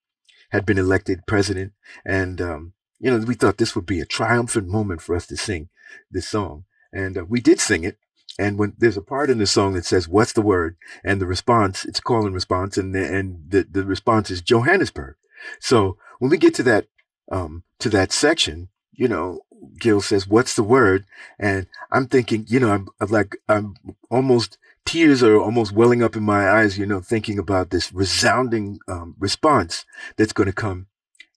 had 0.50 0.66
been 0.66 0.78
elected 0.78 1.26
president, 1.26 1.72
and 2.04 2.40
um, 2.40 2.72
you 2.98 3.10
know 3.10 3.24
we 3.24 3.34
thought 3.34 3.58
this 3.58 3.74
would 3.74 3.86
be 3.86 4.00
a 4.00 4.06
triumphant 4.06 4.68
moment 4.68 5.00
for 5.00 5.14
us 5.14 5.26
to 5.28 5.36
sing 5.36 5.68
this 6.10 6.28
song, 6.28 6.64
and 6.92 7.16
uh, 7.16 7.24
we 7.24 7.40
did 7.40 7.60
sing 7.60 7.84
it. 7.84 7.98
And 8.38 8.58
when 8.58 8.74
there's 8.78 8.96
a 8.96 9.02
part 9.02 9.28
in 9.28 9.38
the 9.38 9.46
song 9.46 9.74
that 9.74 9.84
says, 9.84 10.08
"What's 10.08 10.32
the 10.32 10.42
word?" 10.42 10.76
and 11.04 11.20
the 11.20 11.26
response, 11.26 11.84
it's 11.84 12.00
call 12.00 12.26
and 12.26 12.34
response, 12.34 12.76
and 12.76 12.94
the, 12.94 13.04
and 13.04 13.44
the 13.48 13.66
the 13.70 13.84
response 13.84 14.30
is 14.30 14.40
Johannesburg. 14.42 15.16
So 15.60 15.96
when 16.18 16.30
we 16.30 16.38
get 16.38 16.54
to 16.56 16.62
that 16.64 16.86
um, 17.30 17.64
to 17.78 17.88
that 17.90 18.12
section, 18.12 18.68
you 18.92 19.08
know, 19.08 19.40
Gil 19.78 20.00
says, 20.00 20.26
"What's 20.26 20.56
the 20.56 20.62
word?" 20.62 21.04
and 21.38 21.66
I'm 21.90 22.06
thinking, 22.06 22.46
you 22.48 22.60
know, 22.60 22.70
I'm, 22.70 22.88
I'm 23.00 23.08
like 23.10 23.36
I'm 23.48 23.74
almost 24.10 24.58
tears 24.84 25.22
are 25.22 25.38
almost 25.38 25.72
welling 25.72 26.02
up 26.02 26.16
in 26.16 26.22
my 26.22 26.48
eyes, 26.48 26.78
you 26.78 26.86
know, 26.86 27.00
thinking 27.00 27.38
about 27.38 27.70
this 27.70 27.92
resounding 27.92 28.78
um, 28.88 29.14
response 29.18 29.84
that's 30.16 30.32
going 30.32 30.48
to 30.48 30.52
come. 30.52 30.86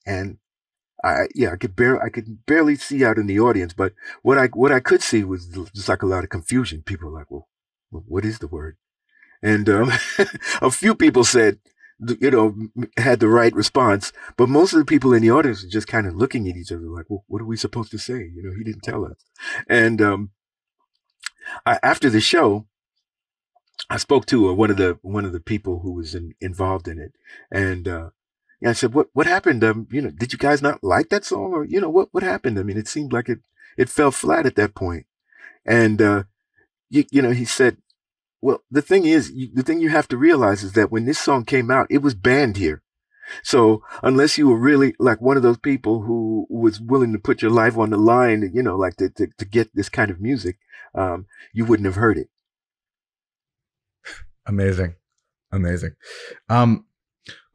And 0.05 0.37
I, 1.03 1.27
yeah, 1.35 1.51
I 1.51 1.57
could 1.57 1.75
barely, 1.75 1.99
I 1.99 2.09
could 2.09 2.45
barely 2.45 2.75
see 2.75 3.03
out 3.03 3.17
in 3.17 3.27
the 3.27 3.39
audience, 3.39 3.73
but 3.73 3.93
what 4.21 4.37
I, 4.37 4.47
what 4.47 4.71
I 4.71 4.79
could 4.79 5.01
see 5.01 5.23
was 5.23 5.47
just 5.75 5.89
like 5.89 6.01
a 6.01 6.07
lot 6.07 6.23
of 6.23 6.29
confusion. 6.29 6.81
People 6.81 7.09
were 7.09 7.19
like, 7.19 7.29
well, 7.29 7.47
what 7.89 8.25
is 8.25 8.39
the 8.39 8.47
word? 8.47 8.77
And 9.41 9.69
um, 9.69 9.91
a 10.61 10.71
few 10.71 10.95
people 10.95 11.23
said, 11.23 11.59
you 12.19 12.31
know, 12.31 12.55
had 12.97 13.19
the 13.19 13.27
right 13.27 13.53
response, 13.53 14.11
but 14.37 14.49
most 14.49 14.73
of 14.73 14.79
the 14.79 14.85
people 14.85 15.13
in 15.13 15.21
the 15.21 15.31
audience 15.31 15.63
were 15.63 15.69
just 15.69 15.87
kind 15.87 16.07
of 16.07 16.15
looking 16.15 16.47
at 16.49 16.55
each 16.55 16.71
other 16.71 16.81
like, 16.81 17.05
well, 17.09 17.23
what 17.27 17.41
are 17.41 17.45
we 17.45 17.57
supposed 17.57 17.91
to 17.91 17.97
say? 17.97 18.31
You 18.33 18.41
know, 18.43 18.53
he 18.57 18.63
didn't 18.63 18.83
tell 18.83 19.05
us. 19.05 19.25
And 19.69 20.01
um, 20.01 20.31
I, 21.65 21.79
after 21.83 22.09
the 22.09 22.21
show, 22.21 22.67
I 23.89 23.97
spoke 23.97 24.25
to 24.27 24.49
uh, 24.49 24.53
one 24.53 24.71
of 24.71 24.77
the 24.77 24.97
one 25.01 25.25
of 25.25 25.33
the 25.33 25.39
people 25.39 25.79
who 25.79 25.91
was 25.91 26.15
in, 26.15 26.33
involved 26.41 26.87
in 26.87 26.99
it, 26.99 27.13
and 27.51 27.87
uh, 27.87 28.09
I 28.65 28.73
said, 28.73 28.93
"What 28.93 29.09
what 29.13 29.27
happened? 29.27 29.63
Um, 29.63 29.87
you 29.91 30.01
know, 30.01 30.09
did 30.09 30.31
you 30.31 30.39
guys 30.39 30.61
not 30.61 30.83
like 30.83 31.09
that 31.09 31.25
song, 31.25 31.53
or 31.53 31.65
you 31.65 31.81
know, 31.81 31.89
what 31.89 32.09
what 32.11 32.23
happened? 32.23 32.57
I 32.59 32.63
mean, 32.63 32.77
it 32.77 32.87
seemed 32.87 33.13
like 33.13 33.29
it 33.29 33.39
it 33.77 33.89
fell 33.89 34.11
flat 34.11 34.45
at 34.45 34.55
that 34.55 34.75
point." 34.75 35.05
And 35.65 36.01
uh, 36.01 36.23
you 36.89 37.05
you 37.11 37.21
know, 37.21 37.31
he 37.31 37.45
said, 37.45 37.77
"Well, 38.41 38.63
the 38.71 38.81
thing 38.81 39.05
is, 39.05 39.31
you, 39.31 39.49
the 39.53 39.63
thing 39.63 39.79
you 39.79 39.89
have 39.89 40.07
to 40.09 40.17
realize 40.17 40.63
is 40.63 40.73
that 40.73 40.91
when 40.91 41.05
this 41.05 41.19
song 41.19 41.45
came 41.45 41.69
out, 41.69 41.87
it 41.89 42.01
was 42.01 42.15
banned 42.15 42.57
here. 42.57 42.81
So 43.41 43.83
unless 44.03 44.37
you 44.37 44.47
were 44.47 44.57
really 44.57 44.95
like 44.99 45.21
one 45.21 45.37
of 45.37 45.43
those 45.43 45.57
people 45.57 46.01
who 46.01 46.45
was 46.49 46.79
willing 46.81 47.13
to 47.13 47.19
put 47.19 47.41
your 47.41 47.51
life 47.51 47.77
on 47.77 47.89
the 47.89 47.97
line, 47.97 48.49
you 48.53 48.63
know, 48.63 48.77
like 48.77 48.95
to 48.97 49.09
to, 49.09 49.27
to 49.37 49.45
get 49.45 49.75
this 49.75 49.89
kind 49.89 50.11
of 50.11 50.21
music, 50.21 50.57
um, 50.95 51.25
you 51.53 51.65
wouldn't 51.65 51.85
have 51.85 51.95
heard 51.95 52.17
it." 52.17 52.29
Amazing. 54.45 54.95
Amazing. 55.51 55.95
Um, 56.49 56.85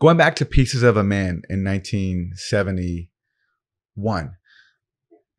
going 0.00 0.16
back 0.16 0.35
to 0.37 0.47
Pieces 0.47 0.83
of 0.83 0.97
a 0.97 1.04
Man 1.04 1.42
in 1.49 1.64
1971, 1.64 4.33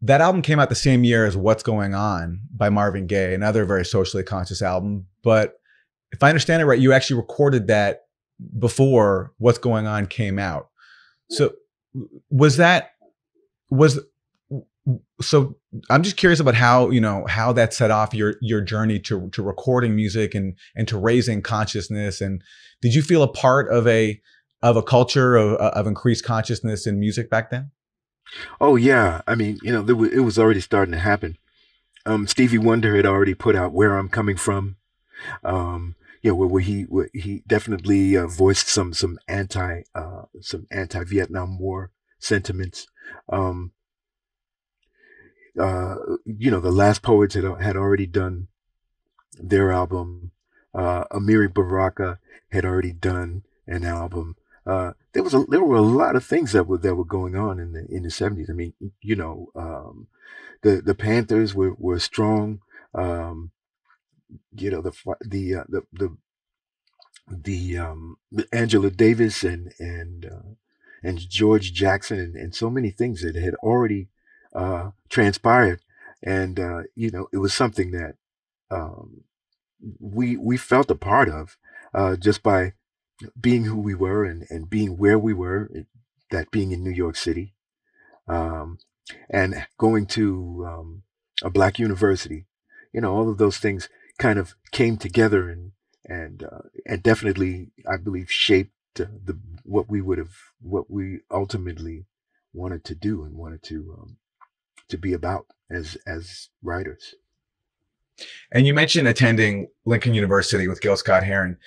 that 0.01 0.21
album 0.21 0.41
came 0.41 0.59
out 0.59 0.69
the 0.69 0.75
same 0.75 1.03
year 1.03 1.25
as 1.25 1.35
What's 1.35 1.63
Going 1.63 1.93
On 1.93 2.39
by 2.55 2.69
Marvin 2.69 3.07
Gaye, 3.07 3.33
another 3.33 3.65
very 3.65 3.85
socially 3.85 4.23
conscious 4.23 4.61
album. 4.61 5.07
But 5.23 5.59
if 6.11 6.23
I 6.23 6.29
understand 6.29 6.61
it 6.61 6.65
right, 6.65 6.79
you 6.79 6.93
actually 6.93 7.17
recorded 7.17 7.67
that 7.67 8.03
before 8.57 9.33
What's 9.37 9.57
Going 9.57 9.87
On 9.87 10.05
came 10.05 10.39
out. 10.39 10.69
So 11.29 11.51
was 12.29 12.57
that 12.57 12.91
was 13.69 13.99
so 15.21 15.55
I'm 15.89 16.03
just 16.03 16.17
curious 16.17 16.39
about 16.39 16.55
how 16.55 16.89
you 16.89 17.01
know 17.01 17.25
how 17.27 17.53
that 17.53 17.73
set 17.73 17.91
off 17.91 18.13
your 18.13 18.35
your 18.41 18.61
journey 18.61 18.99
to 19.01 19.29
to 19.29 19.43
recording 19.43 19.95
music 19.95 20.35
and 20.35 20.55
and 20.75 20.87
to 20.87 20.97
raising 20.97 21.41
consciousness 21.41 22.21
and 22.21 22.41
did 22.81 22.95
you 22.95 23.01
feel 23.01 23.23
a 23.23 23.27
part 23.27 23.71
of 23.71 23.87
a 23.87 24.21
of 24.61 24.75
a 24.75 24.83
culture 24.83 25.35
of, 25.35 25.53
of 25.55 25.87
increased 25.87 26.23
consciousness 26.23 26.85
in 26.85 26.99
music 26.99 27.29
back 27.29 27.49
then? 27.49 27.71
Oh 28.61 28.75
yeah, 28.75 29.21
I 29.27 29.35
mean, 29.35 29.57
you 29.61 29.71
know, 29.71 29.81
was, 29.81 30.11
it 30.11 30.19
was 30.19 30.37
already 30.37 30.61
starting 30.61 30.91
to 30.91 30.99
happen. 30.99 31.37
Um, 32.05 32.27
Stevie 32.27 32.57
Wonder 32.57 32.95
had 32.95 33.05
already 33.05 33.33
put 33.33 33.55
out 33.55 33.73
"Where 33.73 33.97
I'm 33.97 34.09
Coming 34.09 34.37
From." 34.37 34.77
Um, 35.43 35.95
you 36.21 36.31
know, 36.31 36.35
where, 36.35 36.47
where 36.47 36.61
he 36.61 36.83
where 36.83 37.09
he 37.13 37.43
definitely 37.47 38.15
uh, 38.15 38.27
voiced 38.27 38.67
some 38.67 38.93
some 38.93 39.17
anti 39.27 39.81
uh, 39.95 40.23
some 40.41 40.67
anti 40.71 41.03
Vietnam 41.03 41.57
War 41.59 41.91
sentiments. 42.19 42.87
Um, 43.29 43.71
uh, 45.59 45.95
you 46.25 46.49
know, 46.51 46.59
the 46.59 46.71
Last 46.71 47.01
Poets 47.01 47.35
had 47.35 47.43
had 47.43 47.75
already 47.75 48.07
done 48.07 48.47
their 49.37 49.71
album. 49.71 50.31
Uh, 50.73 51.03
Amiri 51.05 51.53
Baraka 51.53 52.19
had 52.51 52.65
already 52.65 52.93
done 52.93 53.43
an 53.67 53.83
album. 53.83 54.35
Uh, 54.65 54.93
there 55.13 55.23
was 55.23 55.33
a, 55.33 55.43
there 55.49 55.63
were 55.63 55.75
a 55.75 55.81
lot 55.81 56.15
of 56.15 56.25
things 56.25 56.51
that 56.51 56.67
were 56.67 56.77
that 56.77 56.95
were 56.95 57.05
going 57.05 57.35
on 57.35 57.59
in 57.59 57.73
the 57.73 57.85
in 57.89 58.03
the 58.03 58.11
seventies. 58.11 58.49
I 58.49 58.53
mean, 58.53 58.73
you 59.01 59.15
know, 59.15 59.49
um, 59.55 60.07
the 60.61 60.81
the 60.81 60.95
Panthers 60.95 61.53
were 61.55 61.73
were 61.77 61.99
strong. 61.99 62.61
Um, 62.93 63.51
you 64.55 64.69
know 64.71 64.81
the 64.81 64.93
the 65.21 65.55
uh, 65.55 65.63
the 65.67 65.83
the 65.91 66.17
the 67.27 67.77
um, 67.77 68.17
Angela 68.51 68.89
Davis 68.89 69.43
and 69.43 69.73
and 69.79 70.25
uh, 70.25 70.49
and 71.03 71.19
George 71.29 71.73
Jackson 71.73 72.19
and, 72.19 72.35
and 72.35 72.55
so 72.55 72.69
many 72.69 72.91
things 72.91 73.21
that 73.21 73.35
had 73.35 73.55
already 73.55 74.07
uh, 74.53 74.91
transpired, 75.09 75.81
and 76.23 76.59
uh, 76.59 76.83
you 76.95 77.11
know 77.11 77.27
it 77.31 77.37
was 77.37 77.53
something 77.53 77.91
that 77.91 78.15
um, 78.71 79.23
we 79.99 80.37
we 80.37 80.57
felt 80.57 80.91
a 80.91 80.95
part 80.95 81.29
of 81.29 81.57
uh, 81.93 82.15
just 82.15 82.43
by 82.43 82.73
being 83.39 83.65
who 83.65 83.79
we 83.79 83.95
were 83.95 84.23
and, 84.23 84.45
and 84.49 84.69
being 84.69 84.97
where 84.97 85.19
we 85.19 85.33
were, 85.33 85.69
that 86.31 86.51
being 86.51 86.71
in 86.71 86.83
New 86.83 86.91
York 86.91 87.15
City, 87.15 87.53
um, 88.27 88.77
and 89.29 89.67
going 89.77 90.05
to 90.05 90.65
um, 90.67 91.03
a 91.43 91.49
black 91.49 91.79
university, 91.79 92.45
you 92.93 93.01
know, 93.01 93.13
all 93.13 93.29
of 93.29 93.37
those 93.37 93.57
things 93.57 93.89
kind 94.17 94.39
of 94.39 94.55
came 94.71 94.97
together 94.97 95.49
and 95.49 95.71
and 96.05 96.43
uh, 96.43 96.67
and 96.85 97.03
definitely, 97.03 97.71
I 97.89 97.97
believe, 97.97 98.31
shaped 98.31 98.73
the 98.95 99.39
what 99.63 99.89
we 99.89 100.01
would 100.01 100.17
have, 100.17 100.33
what 100.59 100.89
we 100.89 101.19
ultimately 101.31 102.05
wanted 102.53 102.83
to 102.85 102.95
do 102.95 103.23
and 103.23 103.35
wanted 103.35 103.61
to 103.63 103.95
um, 103.99 104.17
to 104.89 104.97
be 104.97 105.13
about 105.13 105.45
as 105.69 105.97
as 106.05 106.49
writers. 106.61 107.15
And 108.51 108.67
you 108.67 108.73
mentioned 108.73 109.07
attending 109.07 109.69
Lincoln 109.85 110.13
University 110.13 110.67
with 110.67 110.81
Gil 110.81 110.97
Scott 110.97 111.23
Heron. 111.23 111.57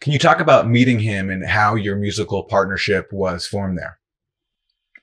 Can 0.00 0.12
you 0.12 0.18
talk 0.18 0.40
about 0.40 0.68
meeting 0.68 0.98
him 0.98 1.30
and 1.30 1.46
how 1.46 1.74
your 1.74 1.96
musical 1.96 2.42
partnership 2.44 3.12
was 3.12 3.46
formed 3.46 3.78
there? 3.78 3.98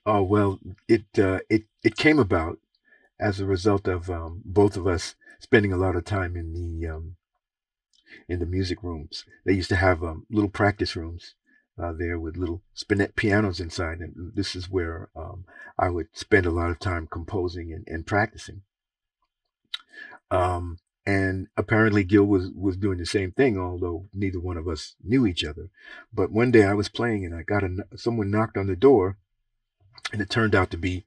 Oh 0.04 0.22
well, 0.22 0.58
it 0.88 1.04
uh, 1.18 1.40
it 1.48 1.64
it 1.82 1.96
came 1.96 2.18
about 2.18 2.58
as 3.20 3.40
a 3.40 3.46
result 3.46 3.88
of 3.88 4.10
um, 4.10 4.42
both 4.44 4.76
of 4.76 4.86
us 4.86 5.14
spending 5.40 5.72
a 5.72 5.76
lot 5.76 5.96
of 5.96 6.04
time 6.04 6.36
in 6.36 6.52
the 6.52 6.88
um, 6.88 7.16
in 8.28 8.38
the 8.38 8.46
music 8.46 8.82
rooms. 8.82 9.24
They 9.44 9.52
used 9.52 9.68
to 9.70 9.76
have 9.76 10.02
um, 10.02 10.26
little 10.30 10.50
practice 10.50 10.96
rooms 10.96 11.34
uh, 11.80 11.92
there 11.92 12.18
with 12.18 12.36
little 12.36 12.62
spinet 12.74 13.16
pianos 13.16 13.60
inside, 13.60 14.00
and 14.00 14.32
this 14.34 14.56
is 14.56 14.70
where 14.70 15.08
um, 15.14 15.44
I 15.78 15.90
would 15.90 16.08
spend 16.12 16.46
a 16.46 16.50
lot 16.50 16.70
of 16.70 16.78
time 16.78 17.06
composing 17.06 17.72
and, 17.72 17.86
and 17.86 18.06
practicing. 18.06 18.62
Um, 20.30 20.78
and 21.06 21.46
apparently 21.56 22.04
Gil 22.04 22.24
was 22.24 22.50
was 22.50 22.76
doing 22.76 22.98
the 22.98 23.06
same 23.06 23.32
thing, 23.32 23.58
although 23.58 24.08
neither 24.12 24.38
one 24.38 24.58
of 24.58 24.68
us 24.68 24.94
knew 25.02 25.26
each 25.26 25.42
other. 25.42 25.70
But 26.12 26.30
one 26.30 26.50
day 26.50 26.64
I 26.64 26.74
was 26.74 26.90
playing, 26.90 27.24
and 27.24 27.34
I 27.34 27.42
got 27.42 27.64
a 27.64 27.86
someone 27.96 28.30
knocked 28.30 28.58
on 28.58 28.66
the 28.66 28.76
door, 28.76 29.16
and 30.12 30.20
it 30.20 30.28
turned 30.28 30.54
out 30.54 30.70
to 30.72 30.76
be 30.76 31.06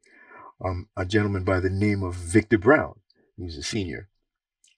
um, 0.64 0.88
a 0.98 1.06
gentleman 1.06 1.44
by 1.44 1.60
the 1.60 1.70
name 1.70 2.02
of 2.02 2.16
Victor 2.16 2.58
Brown. 2.58 3.00
He 3.38 3.44
was 3.44 3.58
a 3.58 3.64
senior, 3.64 4.10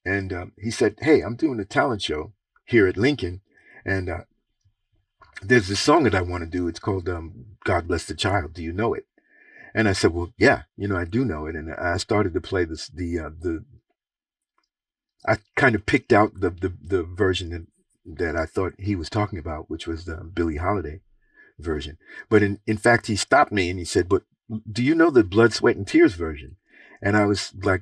and 0.05 0.33
um, 0.33 0.51
he 0.57 0.71
said, 0.71 0.95
"Hey, 0.99 1.21
I'm 1.21 1.37
doing 1.37 1.59
a 1.59 1.65
talent 1.65 2.01
show 2.01 2.33
here 2.65 2.87
at 2.87 2.97
Lincoln, 2.97 3.39
and 3.85 4.09
uh, 4.09 4.21
there's 5.41 5.67
this 5.67 5.79
song 5.79 6.03
that 6.03 6.15
I 6.15 6.21
want 6.21 6.43
to 6.43 6.49
do. 6.49 6.67
It's 6.67 6.79
called 6.79 7.09
um, 7.09 7.45
God 7.63 7.87
Bless 7.87 8.05
the 8.05 8.15
Child. 8.15 8.53
Do 8.53 8.63
you 8.63 8.71
know 8.71 8.93
it?" 8.93 9.05
And 9.73 9.87
I 9.87 9.93
said, 9.93 10.13
"Well, 10.13 10.33
yeah, 10.37 10.63
you 10.77 10.87
know, 10.87 10.97
I 10.97 11.05
do 11.05 11.25
know 11.25 11.45
it." 11.45 11.55
And 11.55 11.73
I 11.73 11.97
started 11.97 12.33
to 12.33 12.41
play 12.41 12.65
this 12.65 12.87
the 12.87 13.19
uh, 13.19 13.29
the 13.29 13.65
I 15.27 15.37
kind 15.55 15.75
of 15.75 15.85
picked 15.85 16.13
out 16.13 16.39
the 16.39 16.49
the, 16.49 16.73
the 16.81 17.03
version 17.03 17.49
that, 17.49 18.17
that 18.17 18.35
I 18.35 18.45
thought 18.45 18.73
he 18.77 18.95
was 18.95 19.09
talking 19.09 19.39
about, 19.39 19.69
which 19.69 19.87
was 19.87 20.05
the 20.05 20.17
Billie 20.17 20.57
Holiday 20.57 21.01
version. 21.59 21.97
But 22.29 22.43
in, 22.43 22.59
in 22.65 22.77
fact, 22.77 23.07
he 23.07 23.15
stopped 23.15 23.51
me 23.51 23.69
and 23.69 23.79
he 23.79 23.85
said, 23.85 24.09
But 24.09 24.23
do 24.71 24.83
you 24.83 24.95
know 24.95 25.09
the 25.09 25.23
Blood, 25.23 25.53
Sweat, 25.53 25.75
and 25.75 25.87
Tears 25.87 26.13
version? 26.15 26.57
And 27.01 27.17
I 27.17 27.25
was 27.25 27.53
like 27.63 27.81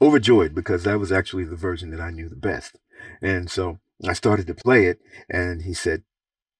overjoyed 0.00 0.54
because 0.54 0.84
that 0.84 0.98
was 0.98 1.12
actually 1.12 1.44
the 1.44 1.56
version 1.56 1.90
that 1.90 2.00
I 2.00 2.10
knew 2.10 2.28
the 2.28 2.36
best. 2.36 2.78
And 3.22 3.50
so 3.50 3.78
I 4.06 4.12
started 4.12 4.46
to 4.48 4.54
play 4.54 4.86
it 4.86 5.00
and 5.28 5.62
he 5.62 5.74
said, 5.74 6.02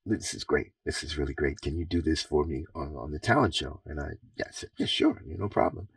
this 0.07 0.35
is 0.35 0.45
great. 0.45 0.73
This 0.85 1.03
is 1.03 1.17
really 1.19 1.35
great. 1.35 1.61
Can 1.61 1.77
you 1.79 1.85
do 1.85 2.03
this 2.03 2.23
for 2.23 2.45
me 2.45 2.67
on, 2.75 2.95
on 2.97 3.13
the 3.13 3.19
talent 3.19 3.55
show? 3.55 3.81
And 3.87 4.01
I, 4.01 4.13
yeah, 4.37 4.47
I 4.49 4.53
said, 4.53 4.71
yeah, 4.77 4.87
sure. 4.87 5.23
No 5.25 5.49
problem. 5.49 5.89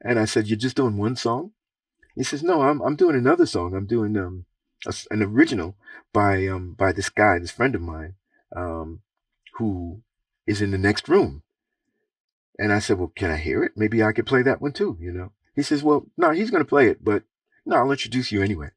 And 0.00 0.18
I 0.18 0.26
said, 0.26 0.46
you're 0.46 0.58
just 0.58 0.76
doing 0.76 0.96
one 0.96 1.16
song? 1.16 1.52
He 2.18 2.24
says, 2.24 2.42
"No, 2.42 2.62
I'm 2.62 2.82
I'm 2.82 2.96
doing 2.96 3.14
another 3.14 3.46
song. 3.46 3.74
I'm 3.74 3.86
doing 3.86 4.16
um 4.16 4.44
a, 4.84 4.92
an 5.12 5.22
original 5.22 5.76
by 6.12 6.48
um 6.48 6.72
by 6.72 6.90
this 6.90 7.08
guy, 7.08 7.38
this 7.38 7.52
friend 7.52 7.76
of 7.76 7.80
mine, 7.80 8.14
um, 8.54 9.02
who 9.54 10.02
is 10.44 10.60
in 10.60 10.72
the 10.72 10.78
next 10.78 11.08
room." 11.08 11.44
And 12.58 12.72
I 12.72 12.80
said, 12.80 12.98
"Well, 12.98 13.12
can 13.14 13.30
I 13.30 13.36
hear 13.36 13.62
it? 13.62 13.72
Maybe 13.76 14.02
I 14.02 14.10
could 14.10 14.26
play 14.26 14.42
that 14.42 14.60
one 14.60 14.72
too." 14.72 14.98
You 15.00 15.12
know. 15.12 15.30
He 15.54 15.62
says, 15.62 15.84
"Well, 15.84 16.06
no, 16.16 16.32
he's 16.32 16.50
going 16.50 16.64
to 16.64 16.68
play 16.68 16.88
it, 16.88 17.04
but 17.04 17.22
no, 17.64 17.76
I'll 17.76 17.92
introduce 17.92 18.32
you 18.32 18.42
anyway." 18.42 18.70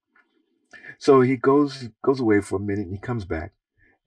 So 0.99 1.21
he 1.21 1.35
goes 1.35 1.89
goes 2.03 2.19
away 2.19 2.41
for 2.41 2.57
a 2.57 2.59
minute 2.59 2.85
and 2.85 2.93
he 2.93 2.99
comes 2.99 3.25
back, 3.25 3.53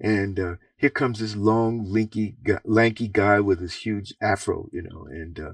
and 0.04 0.38
uh, 0.38 0.54
here 0.76 0.90
comes 0.90 1.18
this 1.18 1.34
long, 1.34 1.90
lanky, 1.90 2.36
lanky 2.66 3.08
guy 3.08 3.40
with 3.40 3.60
this 3.60 3.86
huge 3.86 4.12
afro, 4.20 4.68
you 4.70 4.82
know, 4.82 5.06
and 5.10 5.40
uh, 5.40 5.52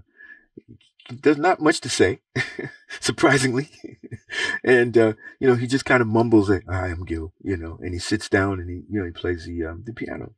there's 1.08 1.38
not 1.38 1.60
much 1.60 1.80
to 1.82 1.88
say, 1.88 2.18
surprisingly. 3.00 3.70
and, 4.64 4.98
uh, 4.98 5.12
you 5.38 5.46
know, 5.46 5.54
he 5.54 5.68
just 5.68 5.84
kind 5.84 6.00
of 6.00 6.08
mumbles, 6.08 6.50
like, 6.50 6.68
I 6.68 6.88
am 6.88 7.04
Gil, 7.04 7.32
you 7.40 7.56
know, 7.56 7.78
and 7.80 7.92
he 7.92 8.00
sits 8.00 8.28
down 8.28 8.58
and 8.58 8.68
he, 8.68 8.82
you 8.90 8.98
know, 8.98 9.06
he 9.06 9.12
plays 9.12 9.46
the, 9.46 9.64
um, 9.66 9.84
the 9.86 9.92
piano. 9.92 10.32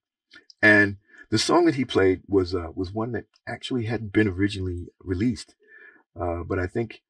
And 0.60 0.98
the 1.30 1.38
song 1.38 1.64
that 1.64 1.76
he 1.76 1.86
played 1.86 2.20
was, 2.28 2.54
uh, 2.54 2.68
was 2.74 2.92
one 2.92 3.12
that 3.12 3.24
actually 3.48 3.86
hadn't 3.86 4.12
been 4.12 4.28
originally 4.28 4.88
released. 5.02 5.54
Uh, 6.14 6.42
but 6.42 6.58
I 6.58 6.66
think 6.66 7.00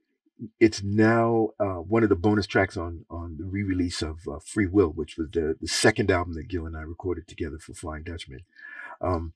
it's 0.59 0.83
now, 0.83 1.51
uh, 1.61 1.81
one 1.81 2.03
of 2.03 2.09
the 2.09 2.16
bonus 2.16 2.47
tracks 2.47 2.77
on, 2.77 3.05
on 3.11 3.37
the 3.38 3.45
re-release 3.45 4.03
of 4.03 4.21
uh, 4.29 4.38
Free 4.45 4.66
Will, 4.66 4.88
which 4.88 5.16
was 5.16 5.29
the, 5.31 5.57
the 5.61 5.68
second 5.68 6.11
album 6.11 6.35
that 6.35 6.49
Gil 6.49 6.66
and 6.66 6.77
I 6.77 6.81
recorded 6.83 7.29
together 7.29 7.59
for 7.59 7.75
Flying 7.75 8.03
Dutchman. 8.03 8.40
Um, 9.01 9.35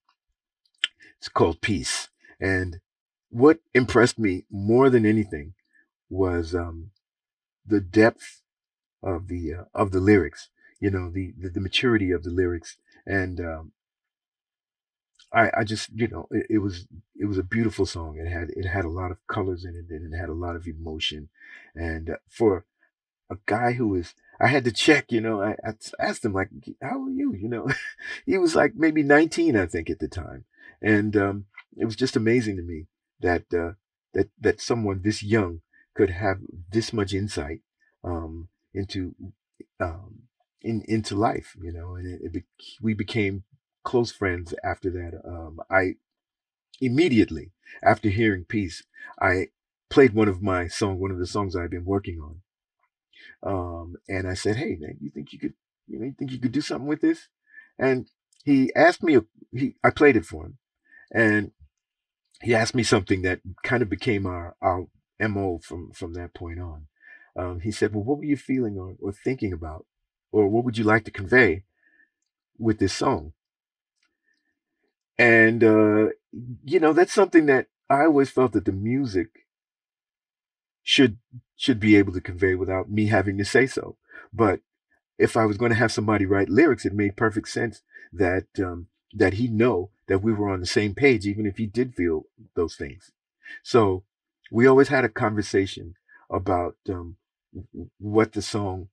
it's 1.19 1.29
called 1.29 1.61
Peace. 1.61 2.09
And 2.41 2.81
what 3.31 3.61
impressed 3.75 4.19
me 4.19 4.45
more 4.51 4.91
than 4.91 5.07
anything 5.07 5.55
was 6.09 6.55
um, 6.55 6.91
the 7.67 7.81
depth 7.81 8.43
of 9.03 9.29
the 9.29 9.55
uh, 9.55 9.65
of 9.75 9.91
the 9.93 10.01
lyrics. 10.01 10.49
You 10.81 10.91
know, 10.91 11.11
the, 11.11 11.33
the, 11.39 11.49
the 11.51 11.61
maturity 11.61 12.11
of 12.11 12.23
the 12.23 12.31
lyrics, 12.31 12.77
and 13.07 13.41
um, 13.41 13.73
I 15.33 15.51
I 15.59 15.65
just 15.65 15.91
you 15.95 16.09
know 16.09 16.29
it, 16.31 16.47
it, 16.51 16.59
was 16.59 16.87
it 17.17 17.27
was 17.27 17.39
a 17.39 17.43
beautiful 17.43 17.87
song. 17.87 18.19
It 18.19 18.29
had 18.29 18.51
it 18.51 18.67
had 18.67 18.85
a 18.85 18.91
lot 18.91 19.11
of 19.11 19.27
colors 19.27 19.65
in 19.65 19.75
it, 19.75 19.93
and 19.95 20.13
it 20.13 20.17
had 20.17 20.29
a 20.29 20.35
lot 20.35 20.57
of 20.57 20.67
emotion. 20.67 21.29
And 21.75 22.11
uh, 22.11 22.17
for 22.29 22.65
a 23.31 23.37
guy 23.47 23.73
who 23.73 23.95
is 23.95 24.15
I 24.41 24.49
had 24.49 24.65
to 24.65 24.73
check, 24.73 25.11
you 25.11 25.21
know, 25.21 25.43
I, 25.43 25.57
I 25.65 25.73
asked 25.99 26.25
him 26.25 26.33
like, 26.33 26.51
"How 26.83 27.03
are 27.05 27.11
you?" 27.11 27.35
You 27.35 27.49
know, 27.49 27.69
he 28.27 28.39
was 28.39 28.55
like 28.55 28.75
maybe 28.77 29.03
19, 29.03 29.57
I 29.57 29.67
think, 29.67 29.91
at 29.91 29.99
the 29.99 30.09
time, 30.09 30.45
and 30.83 31.17
um, 31.17 31.47
it 31.77 31.85
was 31.85 31.97
just 31.97 32.17
amazing 32.17 32.57
to 32.57 32.63
me 32.63 32.87
that 33.21 33.45
uh, 33.53 33.73
that 34.15 34.29
that 34.41 34.61
someone 34.61 35.03
this 35.03 35.23
young 35.23 35.61
could 35.95 36.11
have 36.11 36.39
this 36.71 36.93
much 36.93 37.15
insight 37.15 37.61
um, 38.05 38.49
into 38.75 39.15
um, 39.81 40.23
in 40.63 40.83
into 40.87 41.17
life, 41.17 41.57
you 41.61 41.73
know, 41.73 41.95
and 41.97 42.07
it, 42.07 42.21
it 42.25 42.33
be, 42.33 42.45
we 42.83 42.95
became 42.95 43.45
close 43.87 44.13
friends 44.13 44.55
after 44.65 44.91
that. 44.91 45.23
Um, 45.27 45.61
I 45.71 45.97
immediately 46.81 47.53
after 47.83 48.11
hearing 48.11 48.45
Peace, 48.45 48.85
I 49.21 49.49
played 49.91 50.15
one 50.15 50.29
of 50.29 50.43
my 50.43 50.69
song, 50.69 50.99
one 51.01 51.13
of 51.13 51.19
the 51.19 51.27
songs 51.27 51.57
I've 51.57 51.71
been 51.71 51.87
working 51.87 52.21
on, 52.21 52.43
um, 53.43 53.97
and 54.09 54.29
I 54.29 54.35
said, 54.35 54.57
"Hey, 54.57 54.77
man, 54.81 54.99
you 55.01 55.11
think 55.11 55.33
you 55.33 55.39
could, 55.39 55.55
you 55.89 55.99
know, 55.99 56.07
you 56.07 56.15
think 56.19 56.33
you 56.33 56.39
could 56.39 56.53
do 56.53 56.61
something 56.61 56.89
with 56.89 57.01
this?" 57.01 57.29
And 57.79 58.09
he 58.45 58.73
asked 58.77 59.03
me, 59.03 59.19
he 59.53 59.77
I 59.85 59.91
played 59.91 60.17
it 60.17 60.27
for 60.27 60.47
him, 60.47 60.59
and 61.13 61.53
he 62.43 62.55
asked 62.55 62.75
me 62.75 62.83
something 62.83 63.23
that 63.23 63.41
kind 63.63 63.83
of 63.83 63.89
became 63.91 64.27
our, 64.27 64.57
our 64.63 64.87
MO 65.21 65.59
from, 65.63 65.93
from 65.93 66.15
that 66.15 66.35
point 66.35 66.61
on. 66.61 66.87
Um, 67.37 67.61
he 67.61 67.71
said, 67.73 67.95
Well, 67.95 68.05
what 68.05 68.19
were 68.19 68.25
you 68.25 68.37
feeling 68.37 68.79
or, 68.79 68.97
or 69.03 69.13
thinking 69.13 69.53
about? 69.53 69.87
Or 70.33 70.49
what 70.49 70.65
would 70.65 70.79
you 70.79 70.85
like 70.85 71.05
to 71.05 71.11
convey 71.11 71.65
with 72.59 72.79
this 72.79 72.93
song? 72.93 73.33
And 75.19 75.65
uh, 75.65 76.09
you 76.65 76.81
know 76.81 76.93
that's 76.93 77.13
something 77.13 77.47
that 77.47 77.69
I 77.89 78.05
always 78.05 78.31
felt 78.31 78.53
that 78.53 78.65
the 78.65 78.73
music 78.73 79.47
should 80.83 81.19
should 81.57 81.81
be 81.81 81.97
able 81.97 82.13
to 82.13 82.21
convey 82.21 82.55
without 82.55 82.91
me 82.91 83.07
having 83.07 83.39
to 83.39 83.45
say 83.45 83.67
so. 83.67 83.97
But 84.33 84.61
if 85.19 85.37
I 85.37 85.47
was 85.47 85.57
going 85.57 85.71
to 85.71 85.77
have 85.77 85.93
somebody 85.93 86.27
write 86.27 86.49
lyrics, 86.49 86.85
it 86.85 86.93
made 86.93 87.17
perfect 87.17 87.49
sense 87.49 87.83
that 88.13 88.47
um, 88.59 88.89
that 89.13 89.35
he 89.35 89.49
know 89.49 89.91
that 90.09 90.23
we 90.23 90.33
were 90.33 90.51
on 90.51 90.61
the 90.61 90.67
same 90.67 90.95
page, 90.95 91.27
even 91.27 91.47
if 91.47 91.57
he 91.57 91.67
did 91.67 91.95
feel 91.95 92.27
those 92.55 92.77
things. 92.77 93.13
So 93.63 94.05
we 94.51 94.67
always 94.67 94.89
had 94.89 95.05
a 95.05 95.09
conversation 95.09 95.95
about 96.31 96.77
um, 96.89 97.17
what 97.99 98.33
the 98.33 98.43
song 98.43 98.89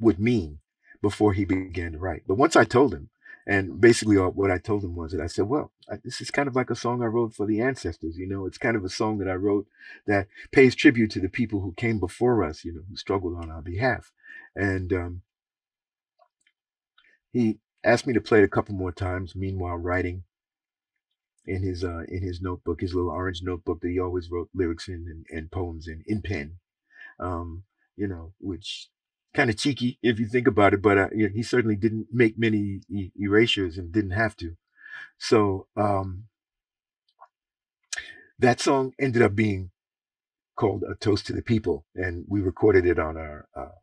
would 0.00 0.18
mean 0.18 0.58
before 1.00 1.32
he 1.32 1.44
began 1.44 1.92
to 1.92 1.98
write. 1.98 2.22
But 2.26 2.38
once 2.38 2.56
I 2.56 2.64
told 2.64 2.94
him, 2.94 3.10
and 3.46 3.80
basically 3.80 4.16
what 4.16 4.50
I 4.50 4.58
told 4.58 4.84
him 4.84 4.94
was 4.94 5.12
that 5.12 5.20
I 5.20 5.26
said, 5.26 5.46
well, 5.48 5.72
this 6.04 6.20
is 6.20 6.30
kind 6.30 6.48
of 6.48 6.54
like 6.54 6.70
a 6.70 6.76
song 6.76 7.02
I 7.02 7.06
wrote 7.06 7.34
for 7.34 7.46
the 7.46 7.60
ancestors. 7.60 8.16
You 8.16 8.26
know, 8.28 8.46
it's 8.46 8.58
kind 8.58 8.76
of 8.76 8.84
a 8.84 8.88
song 8.88 9.18
that 9.18 9.28
I 9.28 9.34
wrote 9.34 9.66
that 10.06 10.28
pays 10.52 10.74
tribute 10.74 11.10
to 11.12 11.20
the 11.20 11.28
people 11.28 11.60
who 11.60 11.72
came 11.72 11.98
before 11.98 12.44
us, 12.44 12.64
you 12.64 12.72
know, 12.72 12.82
who 12.88 12.96
struggled 12.96 13.36
on 13.36 13.50
our 13.50 13.62
behalf. 13.62 14.12
And 14.54 14.92
um, 14.92 15.22
he 17.32 17.58
asked 17.82 18.06
me 18.06 18.12
to 18.14 18.20
play 18.20 18.40
it 18.40 18.44
a 18.44 18.48
couple 18.48 18.74
more 18.74 18.92
times, 18.92 19.34
meanwhile 19.34 19.76
writing 19.76 20.22
in 21.44 21.62
his 21.62 21.82
uh, 21.82 22.02
in 22.06 22.22
his 22.22 22.40
notebook, 22.40 22.80
his 22.80 22.94
little 22.94 23.10
orange 23.10 23.42
notebook 23.42 23.80
that 23.80 23.88
he 23.88 23.98
always 23.98 24.30
wrote 24.30 24.48
lyrics 24.54 24.86
in 24.86 25.06
and, 25.08 25.26
and 25.30 25.50
poems 25.50 25.88
in 25.88 26.04
in 26.06 26.22
pen. 26.22 26.58
Um, 27.18 27.64
you 27.96 28.06
know, 28.06 28.32
which 28.38 28.88
kind 29.34 29.50
of 29.50 29.56
cheeky 29.56 29.98
if 30.02 30.18
you 30.18 30.26
think 30.26 30.46
about 30.46 30.74
it, 30.74 30.82
but 30.82 30.98
uh, 30.98 31.08
he 31.34 31.42
certainly 31.42 31.76
didn't 31.76 32.08
make 32.12 32.38
many 32.38 32.80
e- 32.90 33.12
erasures 33.18 33.78
and 33.78 33.92
didn't 33.92 34.10
have 34.12 34.36
to. 34.36 34.56
So 35.18 35.66
um, 35.76 36.24
that 38.38 38.60
song 38.60 38.92
ended 38.98 39.22
up 39.22 39.34
being 39.34 39.70
called 40.56 40.82
"A 40.82 40.94
Toast 40.94 41.26
to 41.26 41.32
the 41.32 41.42
People," 41.42 41.86
and 41.94 42.24
we 42.28 42.40
recorded 42.40 42.86
it 42.86 42.98
on 42.98 43.16
our 43.16 43.48
uh, 43.56 43.78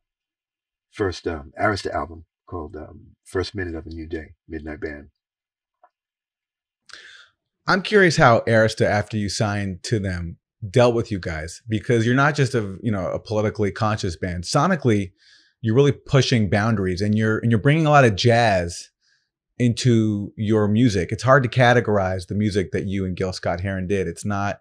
first 0.92 1.28
um, 1.28 1.54
Arista 1.60 1.94
album 1.94 2.26
called 2.46 2.76
um, 2.76 3.16
First 3.24 3.56
Minute 3.56 3.76
of 3.76 3.86
a 3.86 3.90
New 3.90 4.08
Day, 4.08 4.34
Midnight 4.48 4.82
Band. 4.82 5.10
I'm 7.68 7.84
curious 7.84 8.18
how 8.18 8.40
Arista, 8.42 8.86
after 8.86 9.16
you 9.16 9.30
signed 9.30 9.84
to 9.84 10.00
them, 10.00 10.38
dealt 10.68 10.96
with 10.96 11.12
you 11.12 11.20
guys 11.20 11.62
because 11.70 12.06
you're 12.06 12.16
not 12.16 12.36
just 12.36 12.54
a 12.54 12.78
you 12.82 12.92
know 12.92 13.08
a 13.12 13.20
politically 13.20 13.72
conscious 13.72 14.16
band. 14.16 14.44
Sonically, 14.44 15.12
you're 15.62 15.76
really 15.76 15.92
pushing 15.92 16.50
boundaries 16.50 17.02
and 17.02 17.18
you're 17.18 17.40
and 17.40 17.52
you're 17.52 17.60
bringing 17.60 17.86
a 17.86 17.90
lot 17.90 18.06
of 18.06 18.16
jazz 18.16 18.90
into 19.58 20.34
your 20.38 20.68
music. 20.68 21.12
It's 21.12 21.24
hard 21.24 21.44
to 21.44 21.50
categorize 21.50 22.28
the 22.28 22.36
music 22.36 22.72
that 22.72 22.86
you 22.86 23.06
and 23.06 23.16
Gil 23.16 23.34
Scott 23.34 23.60
Heron 23.60 23.88
did. 23.88 24.08
It's 24.08 24.24
not 24.24 24.60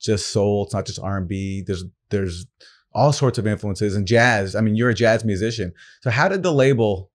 just 0.00 0.32
soul. 0.32 0.64
It's 0.64 0.74
not 0.74 0.86
just 0.86 0.98
R&B. 0.98 1.62
There's 1.66 1.84
there's 2.10 2.46
all 2.92 3.12
sorts 3.12 3.38
of 3.38 3.46
influences 3.46 3.94
and 3.94 4.06
jazz. 4.06 4.56
I 4.56 4.60
mean, 4.60 4.74
you're 4.74 4.90
a 4.90 4.94
jazz 4.94 5.24
musician. 5.24 5.72
So 6.02 6.10
how 6.10 6.28
did 6.28 6.42
the 6.42 6.52
label 6.52 7.10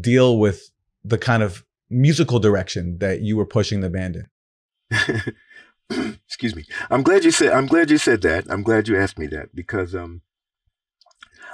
deal 0.00 0.38
with 0.38 0.70
the 1.04 1.18
kind 1.18 1.42
of 1.42 1.64
musical 1.90 2.38
direction 2.38 2.98
that 2.98 3.22
you 3.22 3.36
were 3.36 3.46
pushing 3.46 3.80
the 3.80 3.90
band 3.90 4.16
in? 4.90 5.34
Excuse 6.26 6.54
me. 6.54 6.64
I'm 6.90 7.02
glad 7.02 7.24
you 7.24 7.32
said 7.32 7.52
I'm 7.52 7.66
glad 7.66 7.90
you 7.90 7.98
said 7.98 8.22
that. 8.22 8.46
I'm 8.48 8.62
glad 8.62 8.86
you 8.86 8.96
asked 8.96 9.18
me 9.18 9.26
that 9.28 9.54
because 9.54 9.94
um 9.94 10.20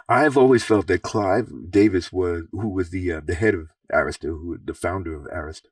I've 0.09 0.37
always 0.37 0.65
felt 0.65 0.87
that 0.89 1.03
Clive 1.03 1.71
Davis 1.71 2.13
was, 2.13 2.45
who 2.53 2.69
was 2.69 2.91
the 2.91 3.13
uh, 3.13 3.21
the 3.25 3.35
head 3.35 3.55
of 3.55 3.69
Arista, 3.93 4.29
who 4.29 4.59
the 4.63 4.75
founder 4.75 5.15
of 5.15 5.25
Arista, 5.25 5.69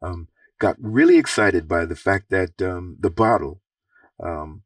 um, 0.00 0.28
got 0.58 0.76
really 0.78 1.18
excited 1.18 1.68
by 1.68 1.84
the 1.84 1.96
fact 1.96 2.30
that 2.30 2.60
um, 2.62 2.96
the 2.98 3.10
bottle, 3.10 3.60
um, 4.22 4.62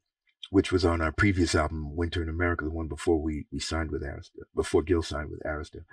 which 0.50 0.70
was 0.70 0.85
on 0.85 1.00
our 1.00 1.12
previous 1.12 1.54
album, 1.54 1.96
Winter 1.96 2.22
in 2.22 2.28
America, 2.28 2.64
the 2.64 2.70
one 2.70 2.88
before 2.88 3.20
we 3.20 3.46
we 3.50 3.59
signed 3.59 3.90
with 3.90 4.02
Arista, 4.02 4.44
before 4.54 4.83
Gil 4.83 5.02
signed 5.02 5.31
with 5.31 5.42
Arista. 5.42 5.85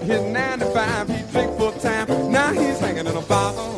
Done 0.00 0.06
quit 0.06 0.20
his 0.20 0.32
95. 0.32 1.08
He 1.08 1.32
drink 1.32 1.58
full 1.58 1.72
time. 1.72 2.30
Now 2.30 2.52
he's 2.52 2.78
hanging 2.78 3.06
in 3.06 3.16
a 3.16 3.22
bottle. 3.22 3.70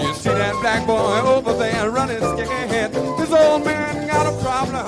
You 0.00 0.14
see 0.14 0.30
that 0.30 0.56
black 0.60 0.86
boy 0.86 1.20
over 1.20 1.52
there 1.54 1.90
running 1.90 2.18
scared. 2.18 2.94
His 3.18 3.32
old 3.32 3.64
man 3.64 4.06
got 4.06 4.26
a 4.26 4.42
problem. 4.42 4.86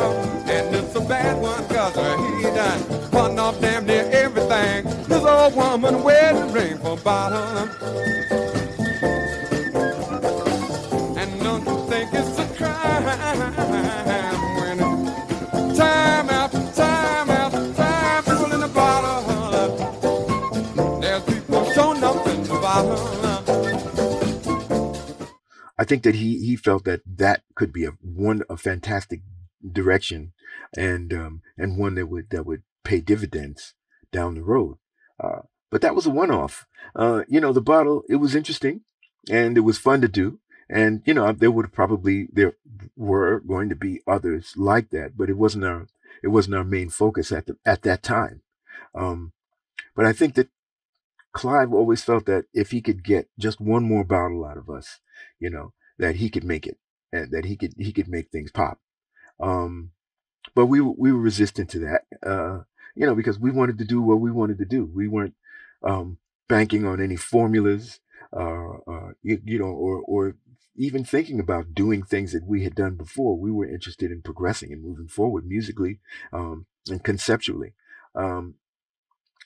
And 0.48 0.74
it's 0.74 0.94
a 0.94 1.00
bad 1.00 1.40
one 1.40 1.66
cause 1.68 1.94
he 1.94 2.42
done 2.42 3.10
putting 3.10 3.38
off 3.38 3.60
damn 3.60 3.86
near 3.86 4.08
everything. 4.12 4.86
His 5.06 5.24
old 5.24 5.54
woman 5.54 6.02
wears 6.02 6.38
a 6.38 6.46
ring 6.52 6.78
for 6.78 6.96
bottle. 6.98 8.45
Think 25.86 26.02
that 26.02 26.16
he 26.16 26.38
he 26.44 26.56
felt 26.56 26.84
that 26.84 27.00
that 27.06 27.42
could 27.54 27.72
be 27.72 27.84
a 27.84 27.92
one 28.02 28.42
a 28.50 28.56
fantastic 28.56 29.22
direction, 29.72 30.32
and 30.76 31.12
um, 31.12 31.42
and 31.56 31.78
one 31.78 31.94
that 31.94 32.06
would 32.06 32.30
that 32.30 32.44
would 32.44 32.62
pay 32.84 33.00
dividends 33.00 33.74
down 34.12 34.34
the 34.34 34.42
road. 34.42 34.76
Uh, 35.18 35.42
but 35.70 35.80
that 35.80 35.94
was 35.94 36.06
a 36.06 36.10
one 36.10 36.30
off. 36.30 36.66
Uh, 36.94 37.22
you 37.28 37.40
know, 37.40 37.52
the 37.52 37.60
bottle 37.60 38.02
it 38.08 38.16
was 38.16 38.34
interesting, 38.34 38.82
and 39.30 39.56
it 39.56 39.62
was 39.62 39.78
fun 39.78 40.00
to 40.02 40.08
do. 40.08 40.38
And 40.68 41.02
you 41.06 41.14
know, 41.14 41.32
there 41.32 41.50
would 41.50 41.72
probably 41.72 42.28
there 42.32 42.54
were 42.96 43.40
going 43.40 43.68
to 43.68 43.76
be 43.76 44.02
others 44.06 44.54
like 44.56 44.90
that, 44.90 45.16
but 45.16 45.30
it 45.30 45.38
wasn't 45.38 45.64
our 45.64 45.86
it 46.22 46.28
wasn't 46.28 46.56
our 46.56 46.64
main 46.64 46.90
focus 46.90 47.32
at 47.32 47.46
the 47.46 47.56
at 47.64 47.82
that 47.82 48.02
time. 48.02 48.42
Um, 48.94 49.32
but 49.94 50.06
I 50.06 50.12
think 50.12 50.34
that 50.34 50.48
Clive 51.36 51.74
always 51.74 52.02
felt 52.02 52.24
that 52.24 52.46
if 52.54 52.70
he 52.70 52.80
could 52.80 53.04
get 53.04 53.28
just 53.38 53.60
one 53.60 53.84
more 53.84 54.04
bottle 54.04 54.42
out 54.42 54.56
of 54.56 54.70
us, 54.70 55.00
you 55.38 55.50
know, 55.50 55.74
that 55.98 56.16
he 56.16 56.30
could 56.30 56.44
make 56.44 56.66
it 56.66 56.78
and 57.12 57.30
that 57.30 57.44
he 57.44 57.56
could 57.56 57.74
he 57.76 57.92
could 57.92 58.08
make 58.08 58.30
things 58.30 58.50
pop. 58.50 58.80
Um, 59.38 59.90
but 60.54 60.64
we 60.64 60.80
we 60.80 61.12
were 61.12 61.20
resistant 61.20 61.68
to 61.70 61.78
that, 61.80 62.04
uh, 62.26 62.60
you 62.94 63.04
know, 63.04 63.14
because 63.14 63.38
we 63.38 63.50
wanted 63.50 63.76
to 63.78 63.84
do 63.84 64.00
what 64.00 64.18
we 64.18 64.30
wanted 64.30 64.56
to 64.58 64.64
do. 64.64 64.90
We 64.94 65.08
weren't 65.08 65.34
um, 65.82 66.16
banking 66.48 66.86
on 66.86 67.02
any 67.02 67.16
formulas, 67.16 68.00
uh, 68.34 68.78
uh, 68.90 69.10
you, 69.22 69.42
you, 69.44 69.58
know, 69.58 69.66
or 69.66 70.00
or 70.06 70.36
even 70.74 71.04
thinking 71.04 71.38
about 71.38 71.74
doing 71.74 72.02
things 72.02 72.32
that 72.32 72.46
we 72.46 72.64
had 72.64 72.74
done 72.74 72.94
before. 72.94 73.36
We 73.36 73.52
were 73.52 73.68
interested 73.68 74.10
in 74.10 74.22
progressing 74.22 74.72
and 74.72 74.82
moving 74.82 75.08
forward 75.08 75.46
musically 75.46 76.00
um, 76.32 76.64
and 76.88 77.04
conceptually. 77.04 77.74
Um, 78.14 78.54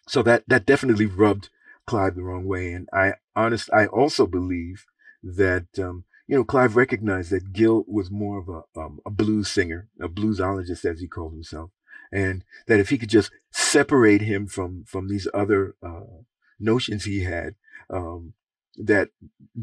so 0.06 0.22
that 0.22 0.44
that 0.46 0.66
definitely 0.66 1.06
rubbed 1.06 1.50
Clive 1.90 2.14
the 2.14 2.22
wrong 2.22 2.46
way. 2.46 2.72
And 2.72 2.88
I 2.92 3.14
honest, 3.34 3.68
I 3.72 3.86
also 3.86 4.24
believe 4.26 4.86
that, 5.24 5.66
um, 5.76 6.04
you 6.28 6.36
know, 6.36 6.44
Clive 6.44 6.76
recognized 6.76 7.30
that 7.30 7.52
Gil 7.52 7.84
was 7.88 8.12
more 8.12 8.38
of 8.38 8.48
a, 8.48 8.80
um, 8.80 9.00
a 9.04 9.10
blues 9.10 9.50
singer, 9.50 9.88
a 10.00 10.08
bluesologist, 10.08 10.84
as 10.84 11.00
he 11.00 11.08
called 11.08 11.32
himself. 11.32 11.70
And 12.12 12.44
that 12.68 12.78
if 12.78 12.90
he 12.90 12.98
could 12.98 13.08
just 13.08 13.32
separate 13.50 14.22
him 14.22 14.46
from, 14.46 14.84
from 14.86 15.08
these 15.08 15.26
other, 15.34 15.74
uh, 15.82 16.22
notions 16.60 17.04
he 17.04 17.24
had, 17.24 17.56
um, 17.88 18.34
that 18.76 19.08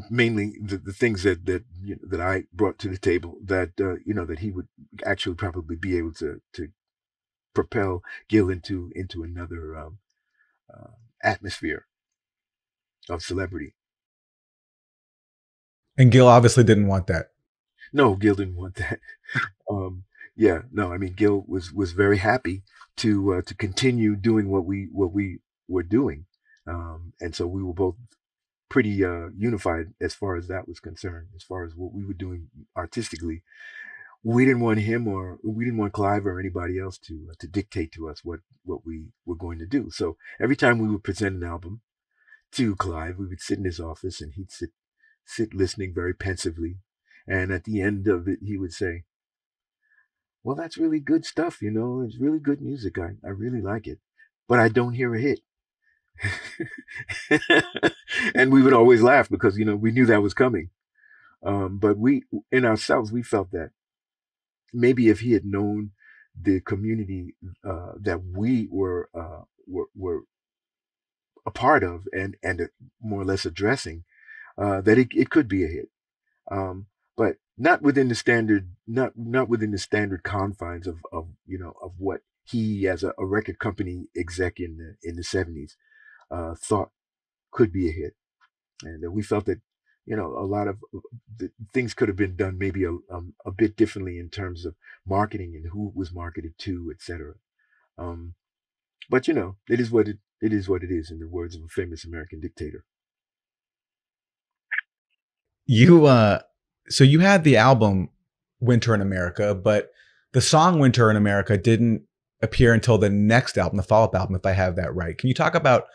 mainly 0.09 0.57
the, 0.61 0.77
the 0.77 0.91
things 0.91 1.23
that 1.23 1.45
that 1.45 1.63
you 1.81 1.95
know, 1.95 2.01
that 2.09 2.19
I 2.19 2.43
brought 2.51 2.77
to 2.79 2.89
the 2.89 2.97
table 2.97 3.37
that 3.43 3.71
uh, 3.79 3.95
you 4.05 4.13
know 4.13 4.25
that 4.25 4.39
he 4.39 4.51
would 4.51 4.67
actually 5.05 5.35
probably 5.35 5.77
be 5.77 5.97
able 5.97 6.13
to 6.15 6.41
to 6.53 6.69
propel 7.53 8.03
Gil 8.27 8.49
into 8.49 8.91
into 8.95 9.23
another 9.23 9.77
um, 9.77 9.99
uh, 10.73 10.91
atmosphere 11.23 11.85
of 13.09 13.21
celebrity. 13.21 13.73
And 15.97 16.11
Gil 16.11 16.27
obviously 16.27 16.63
didn't 16.63 16.87
want 16.87 17.07
that. 17.07 17.31
No, 17.91 18.15
Gil 18.15 18.35
didn't 18.35 18.55
want 18.55 18.75
that. 18.75 18.99
um, 19.71 20.03
yeah, 20.35 20.61
no, 20.71 20.93
I 20.93 20.97
mean 20.97 21.13
Gil 21.13 21.43
was 21.47 21.73
was 21.73 21.93
very 21.93 22.17
happy 22.17 22.63
to 22.97 23.33
uh, 23.35 23.41
to 23.43 23.55
continue 23.55 24.15
doing 24.15 24.49
what 24.49 24.65
we 24.65 24.87
what 24.91 25.11
we 25.11 25.39
were 25.67 25.83
doing, 25.83 26.25
um, 26.67 27.13
and 27.19 27.35
so 27.35 27.47
we 27.47 27.63
were 27.63 27.73
both 27.73 27.95
pretty 28.69 29.03
uh, 29.03 29.29
unified 29.35 29.93
as 29.99 30.13
far 30.13 30.35
as 30.35 30.47
that 30.47 30.67
was 30.67 30.79
concerned. 30.79 31.29
As 31.35 31.43
far 31.43 31.63
as 31.65 31.73
what 31.75 31.93
we 31.93 32.05
were 32.05 32.13
doing 32.13 32.49
artistically, 32.75 33.43
we 34.23 34.45
didn't 34.45 34.61
want 34.61 34.79
him 34.79 35.07
or 35.07 35.39
we 35.43 35.65
didn't 35.65 35.79
want 35.79 35.93
Clive 35.93 36.25
or 36.25 36.39
anybody 36.39 36.79
else 36.79 36.97
to 36.99 37.29
uh, 37.31 37.33
to 37.39 37.47
dictate 37.47 37.91
to 37.93 38.07
us 38.09 38.23
what 38.23 38.41
what 38.63 38.85
we 38.85 39.05
were 39.25 39.35
going 39.35 39.57
to 39.59 39.65
do. 39.65 39.89
So 39.89 40.17
every 40.39 40.55
time 40.55 40.77
we 40.77 40.89
would 40.89 41.03
present 41.03 41.35
an 41.35 41.43
album, 41.43 41.81
to 42.53 42.75
Clive. 42.75 43.17
We 43.17 43.27
would 43.27 43.41
sit 43.41 43.59
in 43.59 43.65
his 43.65 43.79
office 43.79 44.21
and 44.21 44.33
he'd 44.33 44.51
sit 44.51 44.71
sit 45.25 45.53
listening 45.53 45.93
very 45.93 46.13
pensively. 46.13 46.77
And 47.27 47.51
at 47.51 47.65
the 47.65 47.81
end 47.81 48.07
of 48.07 48.27
it, 48.27 48.39
he 48.41 48.57
would 48.57 48.73
say, 48.73 49.03
well, 50.43 50.55
that's 50.55 50.77
really 50.77 51.01
good 51.01 51.25
stuff. 51.25 51.61
You 51.61 51.71
know, 51.71 52.01
it's 52.01 52.17
really 52.17 52.39
good 52.39 52.61
music. 52.61 52.97
I, 52.97 53.15
I 53.25 53.29
really 53.29 53.61
like 53.61 53.85
it, 53.85 53.99
but 54.47 54.59
I 54.59 54.69
don't 54.69 54.93
hear 54.93 55.13
a 55.13 55.19
hit. 55.19 55.41
and 58.33 58.51
we 58.51 58.61
would 58.61 58.73
always 58.73 59.01
laugh 59.01 59.29
because, 59.29 59.57
you 59.57 59.65
know, 59.65 59.75
we 59.75 59.91
knew 59.91 60.05
that 60.05 60.21
was 60.21 60.33
coming. 60.33 60.69
Um, 61.45 61.77
but 61.79 61.97
we, 61.97 62.23
in 62.51 62.65
ourselves, 62.65 63.11
we 63.11 63.21
felt 63.23 63.51
that 63.51 63.71
maybe 64.73 65.09
if 65.09 65.19
he 65.19 65.33
had 65.33 65.45
known 65.45 65.91
the 66.39 66.61
community 66.61 67.35
uh, 67.63 67.91
that 67.99 68.23
we 68.23 68.67
were, 68.71 69.09
uh, 69.13 69.41
were, 69.67 69.87
were 69.95 70.21
a 71.47 71.51
part 71.51 71.83
of 71.83 72.07
and 72.11 72.35
and 72.43 72.69
more 73.01 73.21
or 73.21 73.25
less 73.25 73.45
addressing 73.45 74.03
uh, 74.57 74.81
that 74.81 74.97
it, 74.97 75.07
it 75.11 75.29
could 75.29 75.47
be 75.47 75.63
a 75.63 75.67
hit, 75.67 75.89
um, 76.51 76.87
but 77.15 77.37
not 77.57 77.81
within 77.81 78.09
the 78.09 78.15
standard 78.15 78.69
not 78.85 79.13
not 79.15 79.47
within 79.47 79.71
the 79.71 79.77
standard 79.77 80.23
confines 80.23 80.85
of 80.85 80.97
of 81.11 81.29
you 81.47 81.57
know 81.57 81.73
of 81.81 81.93
what 81.97 82.21
he 82.43 82.87
as 82.87 83.03
a, 83.03 83.13
a 83.17 83.25
record 83.25 83.59
company 83.59 84.07
exec 84.15 84.59
in 84.59 84.77
the 84.77 85.09
in 85.09 85.15
the 85.15 85.23
seventies 85.23 85.77
uh, 86.29 86.53
thought 86.55 86.91
could 87.51 87.71
be 87.71 87.87
a 87.87 87.93
hit, 87.93 88.15
and 88.83 89.11
we 89.13 89.23
felt 89.23 89.45
that 89.45 89.61
you 90.05 90.17
know 90.17 90.37
a 90.37 90.45
lot 90.45 90.67
of 90.67 90.79
the 91.37 91.49
things 91.73 91.93
could 91.93 92.09
have 92.09 92.17
been 92.17 92.35
done 92.35 92.57
maybe 92.57 92.83
a, 92.83 92.91
um, 93.11 93.33
a 93.45 93.51
bit 93.51 93.77
differently 93.77 94.19
in 94.19 94.29
terms 94.29 94.65
of 94.65 94.75
marketing 95.05 95.53
and 95.55 95.71
who 95.71 95.93
was 95.95 96.13
marketed 96.13 96.53
to, 96.57 96.91
etc. 96.93 97.35
Um, 97.97 98.35
but 99.09 99.27
you 99.27 99.33
know, 99.33 99.55
it 99.69 99.79
is 99.79 99.91
what 99.91 100.07
it 100.07 100.17
it 100.41 100.53
is 100.53 100.69
what 100.69 100.83
it 100.83 100.91
is, 100.91 101.09
in 101.11 101.19
the 101.19 101.27
words 101.27 101.55
of 101.55 101.63
a 101.63 101.67
famous 101.67 102.05
American 102.05 102.39
dictator. 102.39 102.85
You 105.65 106.05
uh 106.05 106.39
so 106.89 107.03
you 107.03 107.19
had 107.19 107.43
the 107.43 107.57
album 107.57 108.09
Winter 108.59 108.95
in 108.95 109.01
America, 109.01 109.53
but 109.53 109.91
the 110.33 110.41
song 110.41 110.79
Winter 110.79 111.11
in 111.11 111.17
America 111.17 111.57
didn't 111.57 112.03
appear 112.41 112.73
until 112.73 112.97
the 112.97 113.09
next 113.09 113.57
album, 113.57 113.77
the 113.77 113.83
follow-up 113.83 114.15
album, 114.15 114.35
if 114.35 114.45
I 114.45 114.51
have 114.51 114.75
that 114.75 114.93
right. 114.95 115.17
Can 115.17 115.27
you 115.27 115.33
talk 115.33 115.55
about 115.55 115.85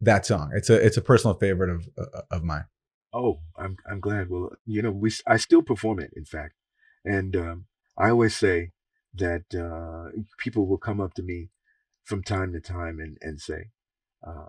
that 0.00 0.26
song? 0.26 0.50
It's 0.54 0.70
a 0.70 0.74
it's 0.74 0.96
a 0.96 1.02
personal 1.02 1.34
favorite 1.34 1.70
of 1.70 1.88
uh, 1.98 2.22
of 2.30 2.44
mine. 2.44 2.64
Oh, 3.12 3.40
I'm 3.56 3.76
I'm 3.90 4.00
glad. 4.00 4.30
Well, 4.30 4.50
you 4.66 4.82
know, 4.82 4.90
we 4.90 5.10
I 5.26 5.38
still 5.38 5.62
perform 5.62 5.98
it, 5.98 6.12
in 6.14 6.24
fact, 6.24 6.54
and 7.04 7.34
um, 7.34 7.66
I 7.96 8.10
always 8.10 8.36
say 8.36 8.72
that 9.14 9.54
uh, 9.54 10.10
people 10.38 10.66
will 10.66 10.78
come 10.78 11.00
up 11.00 11.14
to 11.14 11.22
me 11.22 11.50
from 12.08 12.22
time 12.22 12.52
to 12.54 12.60
time 12.60 12.98
and 12.98 13.18
and 13.20 13.40
say, 13.40 13.70
uh, 14.26 14.46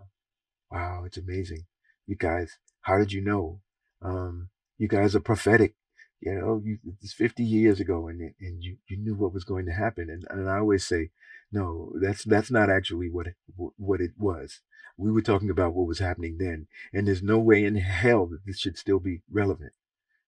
wow, 0.72 1.04
it's 1.06 1.17
amazing. 1.17 1.65
You 2.08 2.15
guys, 2.15 2.58
how 2.82 2.98
did 2.98 3.12
you 3.12 3.22
know? 3.22 3.60
Um, 4.02 4.50
you 4.78 4.88
guys 4.88 5.15
are 5.15 5.19
prophetic. 5.19 5.76
You 6.22 6.34
know, 6.36 6.62
you, 6.63 6.80
it's 7.02 7.13
50 7.13 7.43
years 7.43 7.80
ago 7.80 8.08
and, 8.08 8.34
and 8.39 8.63
you, 8.63 8.78
you 8.88 8.98
knew 8.98 9.15
what 9.15 9.34
was 9.34 9.43
going 9.43 9.65
to 9.67 9.72
happen. 9.72 10.10
And, 10.10 10.26
and 10.30 10.50
I 10.50 10.58
always 10.58 10.86
say, 10.86 11.12
no, 11.52 11.93
that's, 12.02 12.24
that's 12.24 12.52
not 12.52 12.69
actually 12.69 13.10
what, 13.10 13.28
what 13.56 14.02
it 14.02 14.12
was. 14.17 14.60
We 14.98 15.12
were 15.12 15.22
talking 15.22 15.50
about 15.50 15.74
what 15.74 15.88
was 15.88 16.00
happening 16.00 16.38
then. 16.38 16.67
And 16.93 17.08
there's 17.08 17.24
no 17.24 17.39
way 17.39 17.63
in 17.63 17.76
hell 17.76 18.26
that 18.28 18.45
this 18.45 18.60
should 18.60 18.78
still 18.78 19.00
be 19.00 19.22
relevant, 19.32 19.72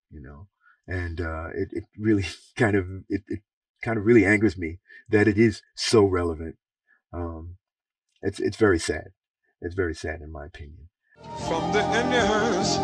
you 0.10 0.22
know? 0.22 0.48
And, 0.88 1.20
uh, 1.20 1.50
it, 1.54 1.70
it 1.72 1.84
really 1.98 2.26
kind 2.56 2.76
of, 2.76 2.88
it, 3.10 3.24
it 3.28 3.39
kind 3.84 3.98
of 3.98 4.06
really 4.06 4.26
angers 4.26 4.58
me 4.58 4.80
that 5.10 5.28
it 5.28 5.38
is 5.38 5.62
so 5.76 6.06
relevant. 6.06 6.56
Um, 7.13 7.58
it's, 8.21 8.39
it's 8.39 8.58
very 8.58 8.80
sad. 8.80 9.10
It's 9.62 9.76
very 9.76 9.93
sad, 9.93 10.21
in 10.21 10.32
my 10.32 10.45
opinion. 10.45 10.89
From 11.47 11.71
the 11.71 11.84
Indians, 12.00 12.78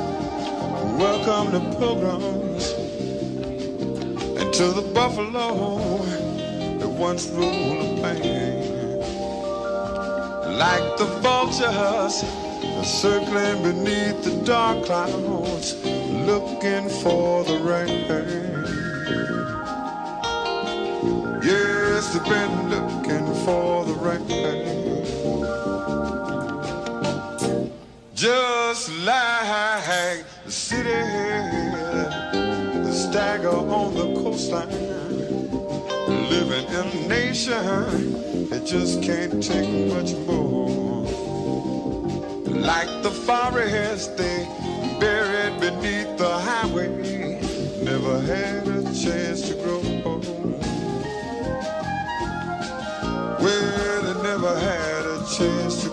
welcome 0.99 1.51
the 1.51 1.59
pilgrims, 1.77 2.73
and 4.39 4.53
to 4.53 4.67
the 4.73 4.81
buffalo 4.93 5.97
that 6.77 6.87
once 6.87 7.27
ruled 7.29 7.97
the 7.97 8.01
land. 8.01 8.67
Like 10.57 10.97
the 10.97 11.05
vultures, 11.21 12.23
circling 12.87 13.63
beneath 13.63 14.23
the 14.23 14.41
dark 14.43 14.85
clouds, 14.85 15.75
looking 15.83 16.89
for 16.89 17.43
the 17.43 17.57
rain. 17.59 17.97
They've 21.97 22.23
been 22.25 22.69
looking 22.69 23.25
for 23.43 23.83
the 23.83 23.93
right 23.93 24.19
rain 24.29 24.77
just 28.13 28.91
like 29.03 30.23
the 30.45 30.51
city, 30.51 30.89
the 32.83 32.91
stagger 32.91 33.49
on 33.49 33.95
the 33.95 34.13
coastline, 34.21 34.69
living 36.29 36.67
in 36.67 36.86
a 36.86 37.07
nation 37.07 38.49
that 38.49 38.63
just 38.63 39.01
can't 39.01 39.41
take 39.41 39.67
much 39.91 40.13
more. 40.27 41.03
Like 42.45 43.01
the 43.01 43.10
forest 43.10 44.15
they 44.17 44.45
buried 44.99 45.60
beneath 45.60 46.15
the 46.15 46.29
highway, 46.29 46.89
never 47.81 48.21
had 48.21 48.67
a 48.67 48.83
chance 48.93 49.49
to 49.49 49.55
grow. 49.55 49.76
Well, 53.47 54.01
they 54.01 54.23
never 54.23 54.60
had 54.60 55.05
a 55.05 55.25
chance 55.38 55.83
to. 55.83 55.89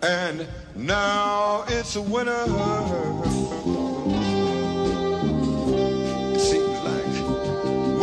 And 0.00 0.46
now 0.76 1.64
it's 1.66 1.96
winter. 1.96 2.44
Seems 6.38 6.78
like 6.86 7.14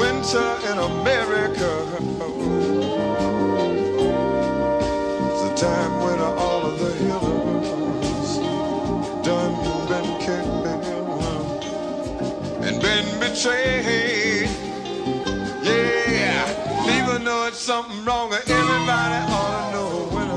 winter 0.01 0.49
in 0.71 0.77
America. 0.91 1.71
It's 5.29 5.43
a 5.47 5.53
time 5.55 5.93
when 6.03 6.19
all 6.19 6.65
of 6.65 6.79
the 6.79 6.91
healers 7.01 8.31
done 9.25 9.53
been 9.87 10.09
and 12.67 12.81
been 12.81 13.19
betrayed. 13.21 14.18
Something 17.69 18.03
wrong, 18.03 18.29
with 18.31 18.49
everybody 18.49 19.31
ought 19.31 19.69
to 19.69 19.75
know. 19.75 19.89
When 20.15 20.27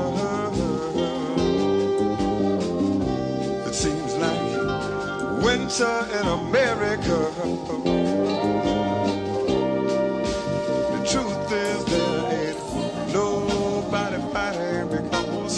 it 3.67 3.73
seems 3.73 4.13
like 4.17 4.39
winter 5.43 5.97
in 6.19 6.27
America. 6.27 7.17
The 10.91 10.99
truth 11.09 11.51
is 11.51 11.79
there 11.85 12.21
ain't 12.37 12.59
nobody 13.11 14.19
fighting 14.31 14.87
because 14.89 15.55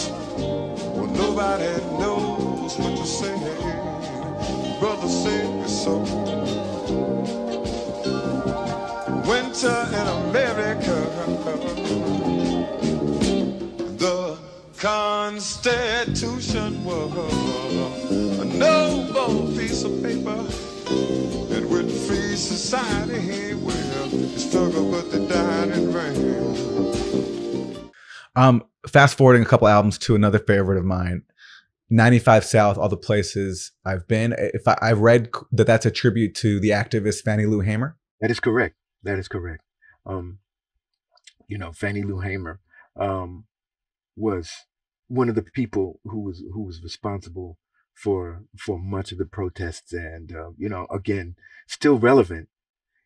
well 0.96 1.10
nobody 1.24 1.72
knows 2.00 2.72
what 2.78 2.96
to 2.96 3.04
say. 3.04 3.36
Brother 4.80 5.08
sing 5.08 5.68
so. 5.68 5.94
Winter 9.56 9.88
in 9.88 10.06
America. 10.28 10.92
The 13.96 14.36
Constitution 14.76 16.84
was 16.84 18.38
a 18.38 18.44
noble 18.44 19.48
piece 19.56 19.82
of 19.82 20.02
paper. 20.02 20.44
And 21.54 21.70
with 21.70 21.88
free 22.06 22.36
society, 22.36 23.54
well, 23.54 24.08
they 24.08 24.36
struggle, 24.36 24.90
but 24.90 25.10
they 25.10 25.26
died 25.26 25.70
in 25.70 25.90
vain. 25.90 27.90
Um, 28.36 28.62
fast 28.86 29.16
forwarding 29.16 29.42
a 29.42 29.46
couple 29.46 29.68
albums 29.68 29.96
to 30.00 30.14
another 30.14 30.38
favorite 30.38 30.78
of 30.78 30.84
mine, 30.84 31.22
95 31.88 32.44
South, 32.44 32.76
all 32.76 32.90
the 32.90 32.98
places 32.98 33.72
I've 33.86 34.06
been. 34.06 34.34
If 34.36 34.68
I, 34.68 34.76
I 34.82 34.92
read 34.92 35.30
that 35.52 35.66
that's 35.66 35.86
a 35.86 35.90
tribute 35.90 36.34
to 36.36 36.60
the 36.60 36.70
activist 36.70 37.22
Fannie 37.22 37.46
Lou 37.46 37.60
Hamer. 37.60 37.96
That 38.20 38.30
is 38.30 38.38
correct. 38.38 38.76
That 39.06 39.20
is 39.20 39.28
correct. 39.28 39.62
Um, 40.04 40.40
you 41.46 41.56
know, 41.58 41.70
Fannie 41.70 42.02
Lou 42.02 42.20
Hamer 42.20 42.58
um, 42.98 43.44
was 44.16 44.50
one 45.06 45.28
of 45.28 45.36
the 45.36 45.42
people 45.42 46.00
who 46.02 46.20
was 46.20 46.42
who 46.52 46.64
was 46.64 46.82
responsible 46.82 47.56
for 47.94 48.42
for 48.58 48.80
much 48.80 49.12
of 49.12 49.18
the 49.18 49.24
protests 49.24 49.92
and 49.92 50.34
uh, 50.34 50.50
you 50.58 50.68
know 50.68 50.88
again 50.90 51.36
still 51.68 51.98
relevant 52.00 52.48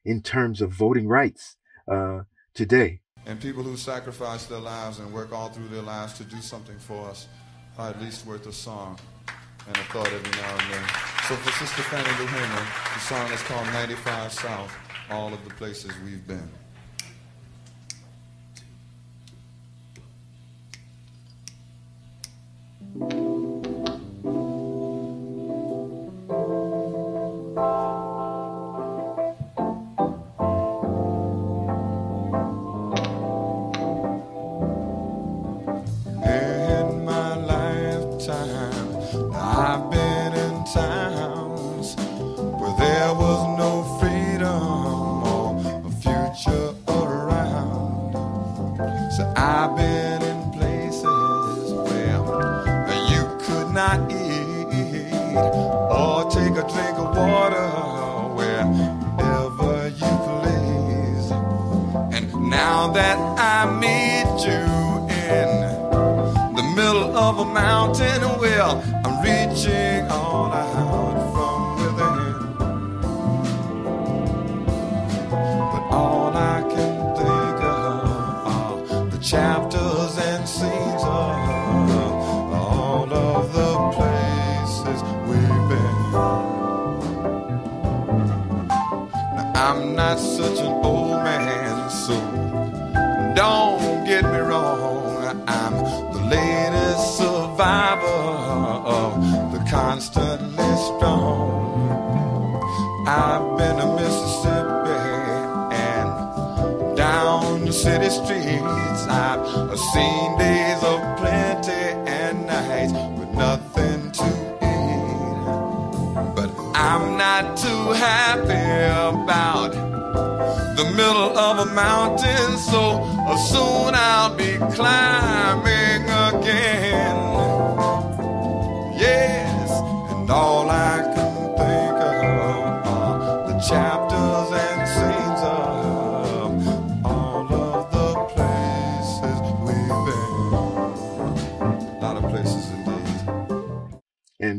in 0.03 0.23
terms 0.23 0.63
of 0.63 0.71
voting 0.73 1.07
rights 1.07 1.57
uh, 1.87 2.21
today. 2.55 3.03
And 3.27 3.39
people 3.39 3.63
who 3.63 3.77
sacrifice 3.77 4.47
their 4.47 4.59
lives 4.59 5.01
and 5.01 5.13
work 5.13 5.35
all 5.35 5.51
through 5.51 5.69
their 5.69 5.83
lives 5.83 6.15
to 6.15 6.25
do 6.25 6.41
something 6.41 6.79
for 6.79 7.11
us 7.11 7.29
are 7.77 7.91
at 7.91 8.01
least 8.01 8.25
worth 8.25 8.47
a 8.47 8.53
song 8.55 8.99
and 9.67 9.77
a 9.77 9.85
thought 9.93 10.07
every 10.07 10.31
now 10.31 10.51
and 10.51 10.73
then. 10.73 10.85
So 11.29 11.37
for 11.37 11.53
sister 11.53 11.83
fannie 11.83 12.19
lou 12.19 12.27
hamer 12.27 12.67
the 12.95 13.01
song 13.01 13.31
is 13.33 13.43
called 13.43 13.67
95 13.67 14.33
south 14.33 14.73
all 15.11 15.33
of 15.33 15.43
the 15.45 15.51
places 15.55 15.91
we've 16.05 16.27
been 16.27 16.51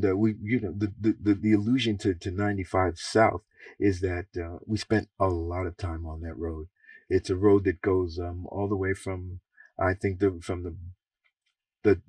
And 0.02 0.14
uh, 0.14 0.18
we, 0.18 0.36
you 0.42 0.60
know, 0.62 0.74
the, 0.78 0.94
the, 1.00 1.16
the, 1.22 1.34
the 1.36 1.54
allusion 1.54 1.98
to, 2.00 2.14
to 2.16 2.32
95 2.32 3.00
South 3.00 3.42
is 3.80 4.02
that 4.02 4.28
uh, 4.38 4.60
we 4.66 4.78
spent 4.78 5.10
a 5.20 5.28
lot 5.28 5.68
of 5.68 5.78
time 5.78 6.06
on 6.06 6.22
that 6.22 6.38
road. 6.38 6.68
It's 7.10 7.30
a 7.30 7.36
road 7.36 7.66
that 7.66 7.82
goes 7.82 8.20
um, 8.20 8.48
all 8.48 8.68
the 8.70 8.76
way 8.78 8.94
from, 8.94 9.42
I 9.80 9.94
think, 9.94 10.20
the 10.20 10.40
from 10.42 10.64
the 10.64 10.76
the 11.84 12.02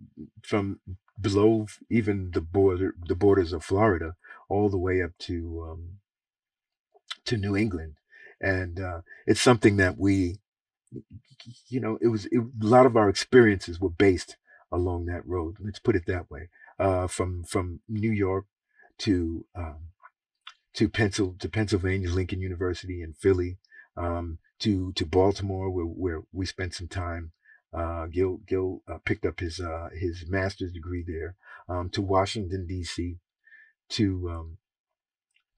from 0.42 0.80
below 1.20 1.66
even 1.90 2.30
the 2.32 2.40
border 2.40 2.94
the 3.06 3.14
borders 3.14 3.52
of 3.52 3.64
Florida 3.64 4.16
all 4.48 4.68
the 4.70 4.78
way 4.78 5.02
up 5.02 5.12
to 5.20 5.66
um, 5.70 5.88
to 7.26 7.36
New 7.38 7.56
England, 7.56 7.94
and 8.40 8.80
uh, 8.80 9.02
it's 9.26 9.40
something 9.40 9.78
that 9.78 9.98
we, 9.98 10.38
you 11.68 11.80
know, 11.80 11.98
it 12.02 12.08
was 12.08 12.26
it, 12.26 12.38
a 12.40 12.66
lot 12.66 12.86
of 12.86 12.96
our 12.96 13.08
experiences 13.08 13.80
were 13.80 13.90
based 13.90 14.36
along 14.72 15.06
that 15.06 15.26
road. 15.26 15.56
Let's 15.60 15.80
put 15.80 15.96
it 15.96 16.06
that 16.06 16.30
way. 16.30 16.50
Uh, 16.82 17.06
from 17.06 17.44
from 17.44 17.78
New 17.88 18.10
York 18.10 18.46
to 18.98 19.46
um, 19.54 19.90
to 20.74 20.88
Pencil 20.88 21.36
to 21.38 21.48
Pennsylvania, 21.48 22.10
Lincoln 22.10 22.40
University 22.40 23.02
in 23.02 23.12
Philly, 23.12 23.58
um, 23.96 24.38
to 24.58 24.92
to 24.94 25.06
Baltimore, 25.06 25.70
where 25.70 25.84
where 25.84 26.22
we 26.32 26.44
spent 26.44 26.74
some 26.74 26.88
time. 26.88 27.30
Uh, 27.72 28.06
Gil 28.06 28.40
Gil 28.48 28.82
uh, 28.90 28.98
picked 29.04 29.24
up 29.24 29.38
his 29.38 29.60
uh, 29.60 29.90
his 29.94 30.24
master's 30.28 30.72
degree 30.72 31.04
there. 31.06 31.36
Um, 31.68 31.88
to 31.90 32.02
Washington 32.02 32.66
D.C. 32.66 33.18
to 33.90 34.28
um, 34.28 34.58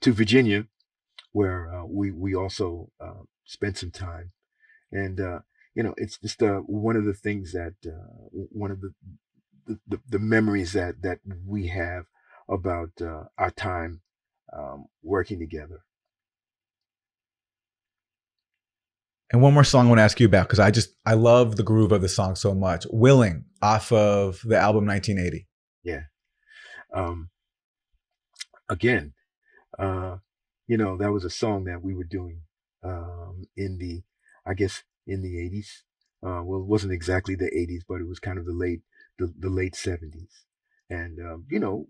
to 0.03 0.13
Virginia, 0.13 0.67
where 1.33 1.73
uh, 1.75 1.87
we 1.87 2.11
we 2.11 2.35
also 2.35 2.91
uh, 3.01 3.23
spent 3.47 3.79
some 3.79 3.91
time, 3.91 4.33
and 4.93 5.19
uh, 5.19 5.39
you 5.75 5.83
know 5.83 5.95
it's 5.97 6.19
just 6.19 6.43
one 6.43 6.97
of 6.97 7.07
the 7.07 7.15
things 7.15 7.53
that 7.53 7.73
one 8.31 8.71
of 8.71 8.83
the 8.83 8.93
the, 9.66 10.00
the 10.09 10.18
memories 10.18 10.72
that 10.72 11.03
that 11.03 11.20
we 11.46 11.68
have 11.68 12.05
about 12.48 12.90
uh, 13.00 13.24
our 13.38 13.50
time 13.50 14.03
um, 14.53 14.87
working 15.03 15.38
together. 15.38 15.85
And 19.33 19.42
one 19.42 19.55
more 19.55 19.64
song 19.64 19.87
I 19.87 19.88
want 19.88 19.98
to 19.98 20.05
ask 20.05 20.20
you 20.20 20.27
about 20.27 20.46
because 20.46 20.61
I 20.61 20.70
just 20.70 20.90
I 21.05 21.14
love 21.14 21.57
the 21.57 21.62
groove 21.62 21.92
of 21.92 22.03
the 22.03 22.09
song 22.09 22.37
so 22.37 22.55
much. 22.55 22.87
Willing 22.90 23.46
off 23.62 23.90
of 23.90 24.40
the 24.44 24.57
album 24.57 24.87
1980. 24.87 25.48
Yeah. 25.83 26.03
Um, 26.94 27.31
again, 28.68 29.14
uh, 29.79 30.18
you 30.66 30.77
know, 30.77 30.96
that 30.96 31.12
was 31.12 31.24
a 31.24 31.31
song 31.31 31.64
that 31.64 31.83
we 31.83 31.94
were 31.94 32.05
doing 32.05 32.42
um, 32.83 33.46
in 33.57 33.79
the, 33.79 34.03
I 34.46 34.55
guess, 34.55 34.83
in 35.07 35.22
the 35.22 35.35
80s. 35.35 35.83
Uh, 36.22 36.42
well, 36.42 36.61
it 36.61 36.66
wasn't 36.66 36.92
exactly 36.92 37.35
the 37.35 37.50
80s, 37.50 37.83
but 37.88 38.00
it 38.00 38.09
was 38.09 38.18
kind 38.18 38.38
of 38.38 38.46
the 38.46 38.53
late, 38.53 38.81
the, 39.18 39.33
the 39.38 39.48
late 39.48 39.74
70s. 39.74 40.29
And, 40.90 41.18
um, 41.20 41.46
you 41.50 41.59
know, 41.59 41.87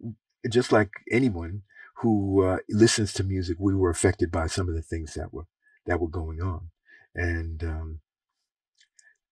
just 0.51 0.73
like 0.73 0.91
anyone 1.11 1.63
who 1.99 2.43
uh, 2.45 2.59
listens 2.69 3.13
to 3.15 3.25
music, 3.25 3.57
we 3.59 3.75
were 3.75 3.91
affected 3.91 4.31
by 4.31 4.47
some 4.47 4.69
of 4.69 4.75
the 4.75 4.83
things 4.83 5.15
that 5.15 5.33
were 5.33 5.47
that 5.87 6.01
were 6.01 6.09
going 6.09 6.41
on. 6.41 6.71
And 7.15 7.63
um, 7.63 8.01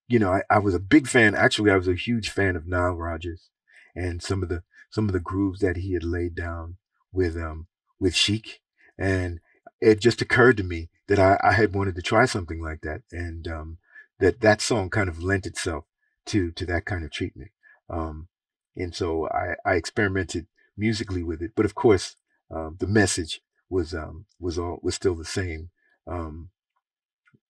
you 0.09 0.19
know, 0.19 0.33
I, 0.33 0.43
I 0.51 0.59
was 0.59 0.75
a 0.75 0.81
big 0.81 1.09
fan. 1.09 1.35
Actually, 1.35 1.71
I 1.71 1.77
was 1.77 1.89
a 1.89 1.95
huge 1.95 2.31
fan 2.31 2.57
of 2.57 2.67
Nile 2.67 2.95
Rodgers 2.95 3.49
and 3.95 4.23
some 4.23 4.43
of 4.43 4.49
the 4.49 4.63
some 4.91 5.07
of 5.07 5.13
the 5.13 5.21
grooves 5.21 5.61
that 5.61 5.79
he 5.79 5.95
had 5.95 6.05
laid 6.05 6.35
down 6.35 6.77
with 7.13 7.37
um 7.37 7.67
with 7.99 8.15
Chic. 8.15 8.61
And 8.99 9.41
it 9.81 10.01
just 10.01 10.23
occurred 10.23 10.57
to 10.59 10.63
me 10.63 10.91
that 11.09 11.19
I, 11.19 11.39
I 11.43 11.53
had 11.53 11.75
wanted 11.75 11.97
to 11.97 12.03
try 12.03 12.25
something 12.25 12.61
like 12.61 12.83
that, 12.83 13.03
and 13.11 13.49
um, 13.49 13.79
that 14.21 14.41
that 14.41 14.61
song 14.61 14.91
kind 14.91 15.09
of 15.09 15.23
lent 15.23 15.47
itself 15.47 15.85
to 16.27 16.53
to 16.53 16.67
that 16.67 16.85
kind 16.85 17.05
of 17.05 17.11
treatment. 17.11 17.51
Um, 17.93 18.29
and 18.75 18.95
so 18.95 19.29
I, 19.29 19.55
I 19.65 19.75
experimented 19.75 20.47
musically 20.77 21.23
with 21.23 21.43
it, 21.43 21.53
but 21.55 21.67
of 21.67 21.75
course, 21.75 22.17
um, 22.51 22.77
the 22.81 22.87
message 22.87 23.41
was 23.69 23.95
um, 23.95 24.27
was 24.41 24.59
all 24.59 24.79
was 24.83 24.95
still 24.95 25.15
the 25.15 25.25
same, 25.25 25.71
um, 26.07 26.51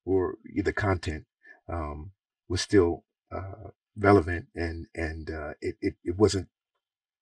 or 0.04 0.34
the 0.54 0.72
content 0.72 1.24
um, 1.68 2.10
was 2.48 2.60
still 2.60 3.04
uh, 3.34 3.70
relevant, 3.96 4.46
and 4.54 4.86
and 4.94 5.30
uh, 5.30 5.54
it, 5.60 5.76
it 5.80 5.94
it 6.04 6.18
wasn't. 6.18 6.48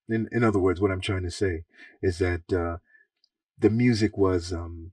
In 0.09 0.27
in 0.31 0.43
other 0.43 0.59
words, 0.59 0.81
what 0.81 0.91
I'm 0.91 1.01
trying 1.01 1.23
to 1.23 1.31
say 1.31 1.63
is 2.01 2.17
that 2.19 2.51
uh, 2.51 2.77
the 3.57 3.69
music 3.69 4.17
was 4.17 4.51
um, 4.51 4.91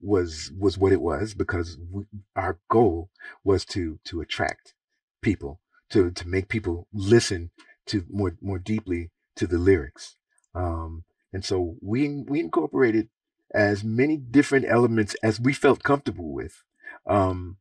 was 0.00 0.52
was 0.58 0.78
what 0.78 0.92
it 0.92 1.00
was 1.00 1.34
because 1.34 1.78
we, 1.90 2.04
our 2.36 2.58
goal 2.68 3.10
was 3.44 3.64
to 3.66 3.98
to 4.04 4.20
attract 4.20 4.74
people 5.20 5.60
to 5.92 6.10
to 6.10 6.28
make 6.28 6.48
people 6.48 6.88
listen 6.92 7.50
to 7.86 8.04
more 8.10 8.36
more 8.40 8.58
deeply 8.58 9.10
to 9.36 9.46
the 9.46 9.58
lyrics. 9.58 10.16
Um, 10.54 11.04
and 11.32 11.44
so 11.44 11.76
we 11.80 12.24
we 12.28 12.40
incorporated 12.40 13.08
as 13.54 13.84
many 13.84 14.16
different 14.16 14.66
elements 14.68 15.14
as 15.22 15.40
we 15.40 15.52
felt 15.52 15.82
comfortable 15.82 16.32
with 16.32 16.62
um, 17.06 17.58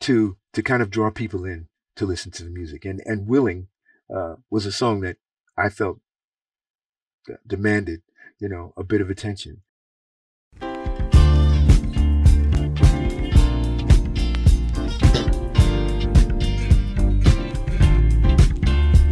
to 0.00 0.36
to 0.52 0.62
kind 0.62 0.82
of 0.82 0.90
draw 0.90 1.10
people 1.10 1.44
in 1.44 1.68
to 1.96 2.06
listen 2.06 2.30
to 2.32 2.44
the 2.44 2.50
music. 2.50 2.84
And 2.84 3.02
and 3.04 3.26
willing 3.26 3.68
uh, 4.14 4.36
was 4.50 4.66
a 4.66 4.72
song 4.72 5.00
that 5.00 5.16
I 5.56 5.68
felt 5.68 6.00
demanded 7.46 8.02
you 8.38 8.48
know 8.48 8.72
a 8.76 8.82
bit 8.84 9.00
of 9.00 9.10
attention 9.10 9.62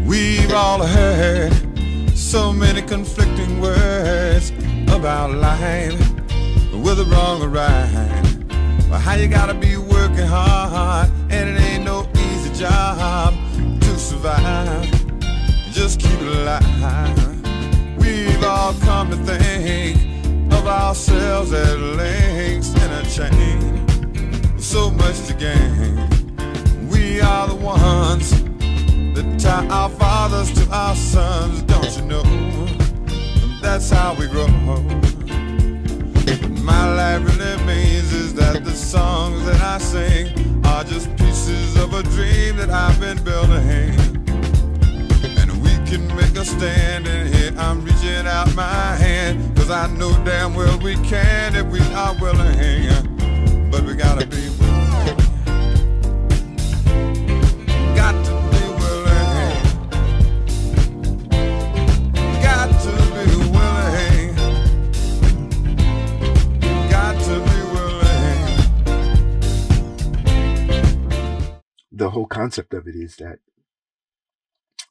We've 0.06 0.52
all 0.52 0.86
heard 0.86 1.52
so 2.14 2.52
many 2.52 2.80
conflicting 2.80 3.60
words 3.60 4.52
about 4.86 5.32
life, 5.32 5.98
whether 6.72 7.02
wrong 7.04 7.42
or 7.42 7.48
right. 7.48 8.22
Or 8.88 8.98
how 8.98 9.14
you 9.14 9.26
gotta 9.26 9.54
be 9.54 9.76
working 9.76 10.28
hard, 10.28 11.10
and 11.28 11.50
it 11.50 11.60
ain't 11.60 11.84
no 11.84 12.08
easy 12.14 12.54
job 12.54 13.34
to 13.80 13.98
survive. 13.98 14.88
Just 15.72 15.98
keep 15.98 16.20
it 16.20 16.36
alive. 16.36 17.98
We've 17.98 18.44
all 18.44 18.74
come 18.74 19.10
to 19.10 19.16
think 19.16 19.96
of 20.52 20.68
ourselves 20.68 21.52
as 21.52 21.76
links 21.76 22.68
in 22.74 22.92
a 22.92 23.04
chain, 23.10 24.60
so 24.60 24.88
much 24.88 25.26
to 25.26 25.34
gain. 25.34 26.88
We 26.88 27.20
are 27.20 27.48
the 27.48 27.56
ones 27.56 28.45
that 29.16 29.40
tie 29.40 29.66
our 29.68 29.88
fathers 29.88 30.52
to 30.52 30.70
our 30.70 30.94
sons, 30.94 31.62
don't 31.62 31.96
you 31.96 32.02
know? 32.04 32.22
That's 33.62 33.88
how 33.88 34.14
we 34.14 34.26
grow. 34.26 34.46
My 36.60 36.84
life 36.94 37.24
really 37.24 37.56
means 37.64 38.12
is 38.12 38.34
that 38.34 38.62
the 38.62 38.72
songs 38.72 39.42
that 39.46 39.58
I 39.62 39.78
sing 39.78 40.26
are 40.66 40.84
just 40.84 41.08
pieces 41.16 41.76
of 41.76 41.94
a 41.94 42.02
dream 42.02 42.56
that 42.56 42.68
I've 42.68 43.00
been 43.00 43.22
building 43.24 43.94
And 45.38 45.62
we 45.62 45.72
can 45.88 46.06
make 46.14 46.36
a 46.36 46.44
stand 46.44 47.06
and 47.06 47.34
here 47.34 47.54
I'm 47.56 47.84
reaching 47.84 48.26
out 48.26 48.54
my 48.54 48.96
hand 48.96 49.56
Cause 49.56 49.70
I 49.70 49.86
know 49.96 50.12
damn 50.24 50.54
well 50.54 50.78
we 50.80 50.94
can 50.96 51.54
if 51.54 51.66
we 51.66 51.80
are 51.94 52.14
willing 52.20 53.70
But 53.70 53.84
we 53.84 53.94
gotta 53.94 54.26
be 54.26 54.48
willing 54.48 54.65
The 71.96 72.10
whole 72.10 72.26
concept 72.26 72.74
of 72.74 72.88
it 72.88 72.96
is 72.96 73.16
that 73.16 73.40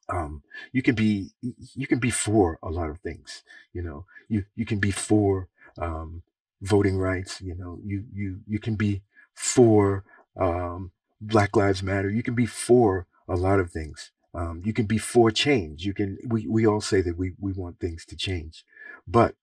um, 0.10 0.44
you 0.72 0.82
can 0.82 0.96
be 0.96 1.32
you 1.76 1.88
can 1.88 2.00
be 2.00 2.12
for 2.12 2.60
a 2.64 2.70
lot 2.70 2.90
of 2.90 3.00
things. 3.00 3.44
You 3.74 3.82
know, 3.84 4.06
you 4.30 4.46
you 4.56 4.66
can 4.66 4.80
be 4.80 4.92
for 4.92 5.48
um, 5.80 6.24
voting 6.62 6.98
rights. 6.98 7.42
You 7.42 7.56
know, 7.56 7.80
you 7.84 8.06
you 8.14 8.40
you 8.48 8.60
can 8.60 8.76
be 8.76 9.02
for 9.34 10.04
um, 10.40 10.92
Black 11.22 11.56
Lives 11.56 11.82
Matter. 11.84 12.10
You 12.10 12.24
can 12.24 12.36
be 12.36 12.46
for 12.46 13.08
a 13.28 13.36
lot 13.36 13.60
of 13.60 13.72
things. 13.72 14.12
Um, 14.34 14.62
you 14.66 14.74
can 14.74 14.86
be 14.86 14.98
for 14.98 15.32
change. 15.32 15.86
You 15.86 15.94
can. 15.94 16.18
We 16.28 16.48
we 16.48 16.68
all 16.68 16.82
say 16.82 17.02
that 17.02 17.18
we 17.18 17.34
we 17.40 17.54
want 17.54 17.80
things 17.80 18.06
to 18.08 18.16
change, 18.16 18.64
but 19.08 19.36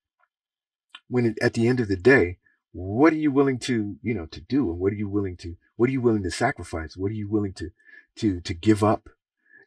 when 1.08 1.26
it, 1.26 1.38
at 1.42 1.54
the 1.54 1.68
end 1.68 1.80
of 1.80 1.88
the 1.88 1.96
day, 1.96 2.38
what 2.72 3.12
are 3.12 3.16
you 3.16 3.30
willing 3.30 3.58
to 3.60 3.96
you 4.02 4.14
know 4.14 4.26
to 4.26 4.40
do, 4.40 4.70
and 4.70 4.78
what 4.78 4.92
are 4.92 4.96
you 4.96 5.08
willing 5.08 5.36
to 5.38 5.56
what 5.76 5.88
are 5.88 5.92
you 5.92 6.00
willing 6.00 6.22
to 6.22 6.30
sacrifice? 6.30 6.96
What 6.96 7.10
are 7.10 7.14
you 7.14 7.28
willing 7.28 7.52
to 7.54 7.70
to 8.16 8.40
to 8.40 8.54
give 8.54 8.82
up? 8.82 9.08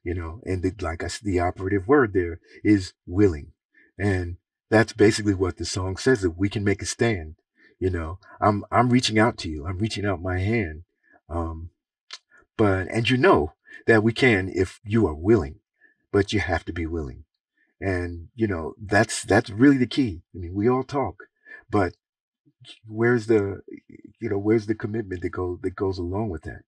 you 0.06 0.14
know, 0.14 0.40
and 0.46 0.62
the, 0.62 0.72
like 0.80 1.04
I 1.04 1.10
the 1.24 1.40
operative 1.40 1.88
word 1.88 2.14
there 2.14 2.40
is 2.64 2.94
willing. 3.08 3.52
And 3.98 4.38
that's 4.70 4.94
basically 4.94 5.34
what 5.34 5.58
the 5.58 5.66
song 5.66 5.98
says 5.98 6.22
that 6.22 6.38
we 6.38 6.48
can 6.48 6.64
make 6.64 6.82
a 6.82 6.86
stand. 6.86 7.36
You 7.80 7.90
know, 7.90 8.20
I'm, 8.40 8.64
I'm 8.72 8.92
reaching 8.92 9.20
out 9.20 9.38
to 9.40 9.50
you. 9.50 9.66
I'm 9.66 9.80
reaching 9.80 10.06
out 10.06 10.22
my 10.22 10.40
hand. 10.40 10.84
Um, 11.28 11.72
but, 12.56 12.88
and 12.88 13.10
you 13.10 13.18
know 13.18 13.54
that 13.88 14.04
we 14.04 14.14
can 14.14 14.50
if 14.54 14.80
you 14.86 15.08
are 15.08 15.16
willing, 15.16 15.56
but 16.12 16.32
you 16.32 16.40
have 16.40 16.64
to 16.66 16.74
be 16.74 16.86
willing. 16.86 17.26
And, 17.82 18.30
you 18.36 18.48
know, 18.48 18.76
that's, 18.82 19.24
that's 19.24 19.50
really 19.50 19.78
the 19.78 19.88
key. 19.88 20.22
I 20.34 20.38
mean, 20.38 20.54
we 20.54 20.70
all 20.70 20.84
talk, 20.84 21.24
but 21.70 21.94
where's 22.88 23.28
the, 23.28 23.62
you 24.20 24.30
know, 24.30 24.38
where's 24.38 24.66
the 24.66 24.76
commitment 24.76 25.22
that 25.22 25.30
goes, 25.30 25.60
that 25.62 25.76
goes 25.76 25.98
along 25.98 26.30
with 26.30 26.44
that? 26.44 26.62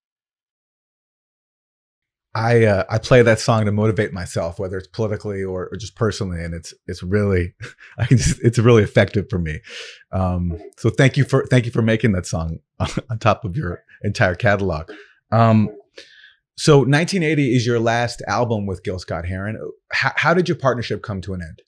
I 2.38 2.66
uh, 2.66 2.84
I 2.88 3.00
play 3.00 3.24
that 3.24 3.40
song 3.40 3.66
to 3.66 3.72
motivate 3.72 4.14
myself, 4.14 4.60
whether 4.60 4.78
it's 4.78 4.88
politically 4.88 5.44
or, 5.44 5.70
or 5.72 5.76
just 5.76 5.96
personally, 5.96 6.44
and 6.44 6.54
it's 6.54 6.72
it's 6.86 7.02
really 7.02 7.56
I 7.98 8.06
can 8.06 8.18
just 8.18 8.40
it's 8.44 8.60
really 8.60 8.84
effective 8.84 9.28
for 9.28 9.40
me. 9.40 9.60
Um, 10.12 10.60
so 10.78 10.92
thank 10.92 11.18
you 11.18 11.24
for 11.24 11.48
thank 11.48 11.66
you 11.66 11.72
for 11.72 11.82
making 11.82 12.12
that 12.12 12.28
song 12.28 12.60
on 12.80 13.18
top 13.20 13.44
of 13.44 13.58
your 13.58 13.84
entire 14.04 14.36
catalog. 14.36 14.92
Um, 15.32 15.70
so 16.56 16.78
1980 16.78 17.56
is 17.56 17.66
your 17.66 17.80
last 17.80 18.22
album 18.28 18.68
with 18.68 18.84
Gil 18.84 19.00
Scott 19.00 19.26
Heron. 19.26 19.60
How, 19.92 20.12
how 20.16 20.34
did 20.36 20.48
your 20.48 20.58
partnership 20.58 21.02
come 21.02 21.22
to 21.22 21.34
an 21.34 21.42
end? 21.42 21.62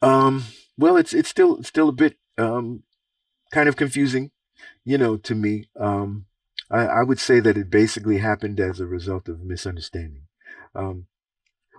Um, 0.00 0.44
well, 0.78 0.96
it's 0.96 1.12
it's 1.12 1.28
still 1.28 1.62
still 1.64 1.88
a 1.88 1.92
bit 1.92 2.18
um, 2.38 2.84
kind 3.52 3.68
of 3.68 3.76
confusing, 3.76 4.30
you 4.84 4.98
know, 4.98 5.16
to 5.18 5.34
me. 5.34 5.68
Um, 5.78 6.26
I, 6.70 6.86
I 6.86 7.02
would 7.02 7.20
say 7.20 7.38
that 7.40 7.56
it 7.56 7.70
basically 7.70 8.18
happened 8.18 8.58
as 8.58 8.80
a 8.80 8.86
result 8.86 9.28
of 9.28 9.44
misunderstanding. 9.44 10.26
Um, 10.74 11.06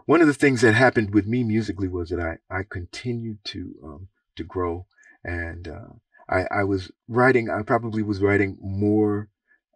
one 0.05 0.21
of 0.21 0.27
the 0.27 0.33
things 0.33 0.61
that 0.61 0.73
happened 0.73 1.13
with 1.13 1.25
me 1.25 1.43
musically 1.43 1.87
was 1.87 2.09
that 2.09 2.19
I, 2.19 2.37
I 2.55 2.63
continued 2.69 3.39
to 3.45 3.73
um, 3.83 4.07
to 4.35 4.43
grow, 4.43 4.85
and 5.23 5.67
uh, 5.67 5.93
I, 6.29 6.45
I 6.51 6.63
was 6.63 6.91
writing. 7.07 7.49
I 7.49 7.63
probably 7.63 8.03
was 8.03 8.21
writing 8.21 8.57
more 8.61 9.29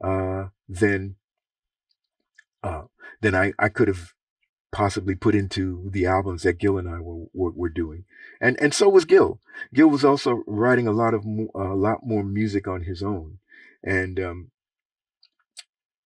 uh, 0.03 0.47
than 0.67 1.15
uh, 2.61 2.83
than 3.21 3.35
I, 3.35 3.53
I 3.57 3.69
could 3.69 3.87
have 3.87 4.13
possibly 4.77 5.15
put 5.15 5.33
into 5.33 5.89
the 5.89 6.05
albums 6.05 6.43
that 6.43 6.59
Gil 6.59 6.77
and 6.77 6.87
I 6.87 6.99
were, 6.99 7.25
were, 7.33 7.49
were 7.49 7.69
doing, 7.69 8.05
and 8.39 8.55
and 8.61 8.75
so 8.75 8.87
was 8.87 9.05
Gil. 9.05 9.39
Gil 9.73 9.89
was 9.89 10.05
also 10.05 10.43
writing 10.45 10.87
a 10.87 10.91
lot 10.91 11.15
of 11.15 11.25
a 11.25 11.73
lot 11.73 12.05
more 12.05 12.23
music 12.23 12.67
on 12.67 12.83
his 12.83 13.01
own, 13.01 13.39
and 13.83 14.19
um, 14.19 14.51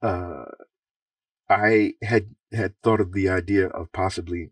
uh, 0.01 0.45
I 1.49 1.95
had 2.01 2.33
had 2.53 2.81
thought 2.81 3.01
of 3.01 3.11
the 3.11 3.27
idea 3.27 3.67
of 3.67 3.91
possibly 3.91 4.51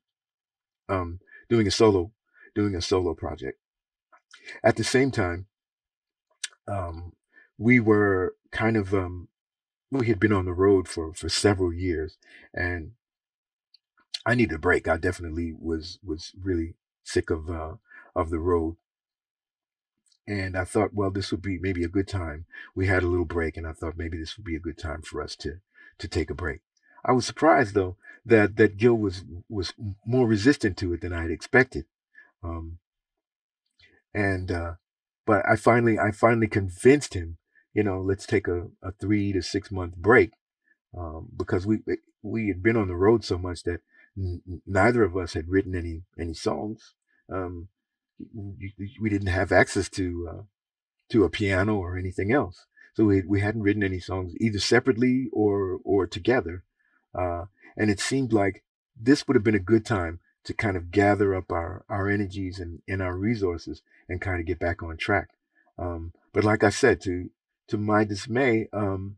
um, 0.89 1.22
doing 1.47 1.65
a 1.65 1.72
solo 1.72 2.11
doing 2.53 2.76
a 2.76 2.82
solo 2.82 3.13
project. 3.13 3.57
At 4.61 4.76
the 4.76 4.84
same 4.84 5.11
time, 5.11 5.45
um, 6.67 7.13
we 7.57 7.80
were 7.80 8.36
kind 8.51 8.76
of 8.76 8.93
um, 8.93 9.30
we 9.89 10.07
had 10.07 10.20
been 10.20 10.34
on 10.34 10.43
the 10.43 10.51
road 10.51 10.89
for 10.89 11.13
for 11.13 11.30
several 11.30 11.72
years, 11.72 12.17
and 12.53 12.91
I 14.30 14.36
needed 14.36 14.55
a 14.55 14.59
break. 14.59 14.88
I 14.88 14.97
definitely 14.97 15.53
was 15.59 15.99
was 16.03 16.34
really 16.39 16.75
sick 17.03 17.30
of 17.30 17.49
uh, 17.49 17.73
of 18.15 18.30
the 18.30 18.39
road 18.39 18.75
and 20.30 20.55
I 20.55 20.63
thought, 20.63 20.93
well, 20.93 21.09
this 21.09 21.32
would 21.32 21.41
be 21.41 21.57
maybe 21.57 21.84
a 21.84 21.89
good 21.89 22.07
time. 22.07 22.45
We 22.75 22.86
had 22.86 23.01
a 23.01 23.07
little 23.07 23.25
break, 23.25 23.57
and 23.57 23.65
I 23.65 23.73
thought 23.73 23.97
maybe 23.97 24.19
this 24.19 24.38
would 24.38 24.45
be 24.45 24.55
a 24.55 24.59
good 24.59 24.77
time 24.77 25.01
for 25.01 25.23
us 25.23 25.36
to 25.38 25.59
to 25.97 26.07
take 26.07 26.30
a 26.30 26.36
break. 26.36 26.61
I 27.03 27.11
was 27.13 27.25
surprised 27.25 27.73
though 27.73 27.97
that 28.25 28.55
that 28.57 28.77
Gil 28.77 28.93
was 28.93 29.23
was 29.49 29.73
more 30.05 30.27
resistant 30.27 30.77
to 30.77 30.93
it 30.93 31.01
than 31.01 31.13
I 31.13 31.23
had 31.23 31.32
expected. 31.32 31.86
Um, 32.43 32.77
and 34.13 34.51
uh, 34.51 34.73
but 35.25 35.43
I 35.49 35.55
finally 35.55 35.97
I 35.97 36.11
finally 36.11 36.47
convinced 36.47 37.15
him, 37.15 37.38
you 37.73 37.82
know, 37.82 37.99
let's 37.99 38.27
take 38.27 38.47
a, 38.47 38.67
a 38.84 38.91
three 38.91 39.34
to 39.34 39.41
six 39.41 39.71
month 39.71 39.95
break 39.95 40.34
um, 40.95 41.30
because 41.36 41.65
we 41.65 41.80
we 42.21 42.49
had 42.49 42.61
been 42.61 42.77
on 42.77 42.88
the 42.88 42.95
road 42.95 43.25
so 43.25 43.39
much 43.39 43.63
that 43.63 43.82
neither 44.65 45.03
of 45.03 45.15
us 45.15 45.34
had 45.34 45.49
written 45.49 45.76
any 45.76 46.03
any 46.20 46.34
songs. 46.34 46.93
Um, 47.32 47.70
we 48.99 49.09
didn't 49.09 49.28
have 49.28 49.51
access 49.51 49.89
to 49.89 50.30
uh, 50.32 50.41
to 51.09 51.24
a 51.24 51.30
piano 51.30 51.78
or 51.78 51.97
anything 51.97 52.32
else. 52.32 52.65
So 52.95 53.05
we 53.05 53.22
we 53.22 53.41
hadn't 53.41 53.61
written 53.63 53.84
any 53.84 53.99
songs 53.99 54.34
either 54.39 54.59
separately 54.59 55.28
or 55.32 55.80
or 55.84 56.07
together, 56.07 56.63
uh, 57.17 57.45
and 57.78 57.89
it 57.89 57.99
seemed 57.99 58.34
like 58.34 58.63
this 58.99 59.28
would 59.28 59.36
have 59.36 59.43
been 59.43 59.55
a 59.55 59.59
good 59.59 59.86
time 59.86 60.20
to 60.43 60.53
kind 60.53 60.76
of 60.76 60.91
gather 60.91 61.36
up 61.36 61.51
our 61.51 61.86
our 61.88 62.09
energies 62.09 62.59
and, 62.59 62.82
and 62.88 63.01
our 63.01 63.15
resources 63.15 63.82
and 64.07 64.22
kind 64.22 64.39
of 64.39 64.45
get 64.45 64.59
back 64.59 64.84
on 64.84 64.97
track. 64.97 65.30
Um, 65.78 66.11
but 66.34 66.43
like 66.43 66.63
I 66.63 66.70
said, 66.70 66.99
to 67.01 67.30
to 67.70 67.78
my 67.78 68.03
dismay, 68.03 68.67
um, 68.74 69.17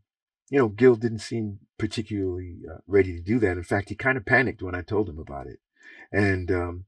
you 0.52 0.58
know, 0.58 0.68
Gil 0.68 0.96
didn't 0.96 1.20
seem 1.20 1.60
particularly 1.78 2.58
uh, 2.70 2.78
ready 2.86 3.14
to 3.16 3.22
do 3.22 3.38
that. 3.38 3.56
In 3.56 3.64
fact, 3.64 3.88
he 3.88 3.94
kind 3.94 4.18
of 4.18 4.26
panicked 4.26 4.62
when 4.62 4.74
I 4.74 4.82
told 4.82 5.08
him 5.08 5.18
about 5.18 5.46
it, 5.46 5.60
and 6.12 6.52
um, 6.52 6.84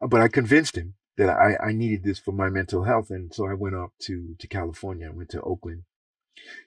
but 0.00 0.20
I 0.20 0.28
convinced 0.28 0.76
him 0.76 0.94
that 1.16 1.28
I, 1.28 1.56
I 1.68 1.72
needed 1.72 2.02
this 2.04 2.18
for 2.18 2.32
my 2.32 2.48
mental 2.48 2.84
health. 2.84 3.10
And 3.10 3.32
so 3.32 3.46
I 3.46 3.54
went 3.54 3.76
up 3.76 3.92
to, 4.02 4.34
to 4.38 4.46
California. 4.48 5.06
I 5.06 5.16
went 5.16 5.30
to 5.30 5.40
Oakland 5.42 5.84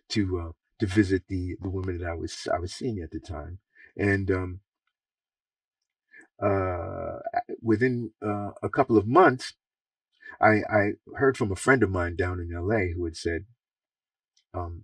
to, 0.10 0.40
uh, 0.40 0.52
to 0.80 0.86
visit 0.86 1.24
the, 1.28 1.56
the 1.62 1.70
woman 1.70 1.98
that 2.00 2.08
I 2.08 2.14
was, 2.14 2.48
I 2.54 2.60
was 2.60 2.74
seeing 2.74 3.00
at 3.00 3.12
the 3.12 3.20
time. 3.20 3.60
And, 3.98 4.32
um, 4.32 4.60
uh, 6.42 7.20
within, 7.62 8.12
uh, 8.26 8.52
a 8.62 8.70
couple 8.70 8.98
of 8.98 9.08
months, 9.08 9.54
I, 10.40 10.62
I 10.70 10.92
heard 11.16 11.36
from 11.36 11.52
a 11.52 11.56
friend 11.56 11.84
of 11.84 11.90
mine 11.90 12.16
down 12.16 12.40
in 12.40 12.52
LA 12.54 12.94
who 12.96 13.06
had 13.06 13.18
said, 13.18 13.46
um, 14.54 14.84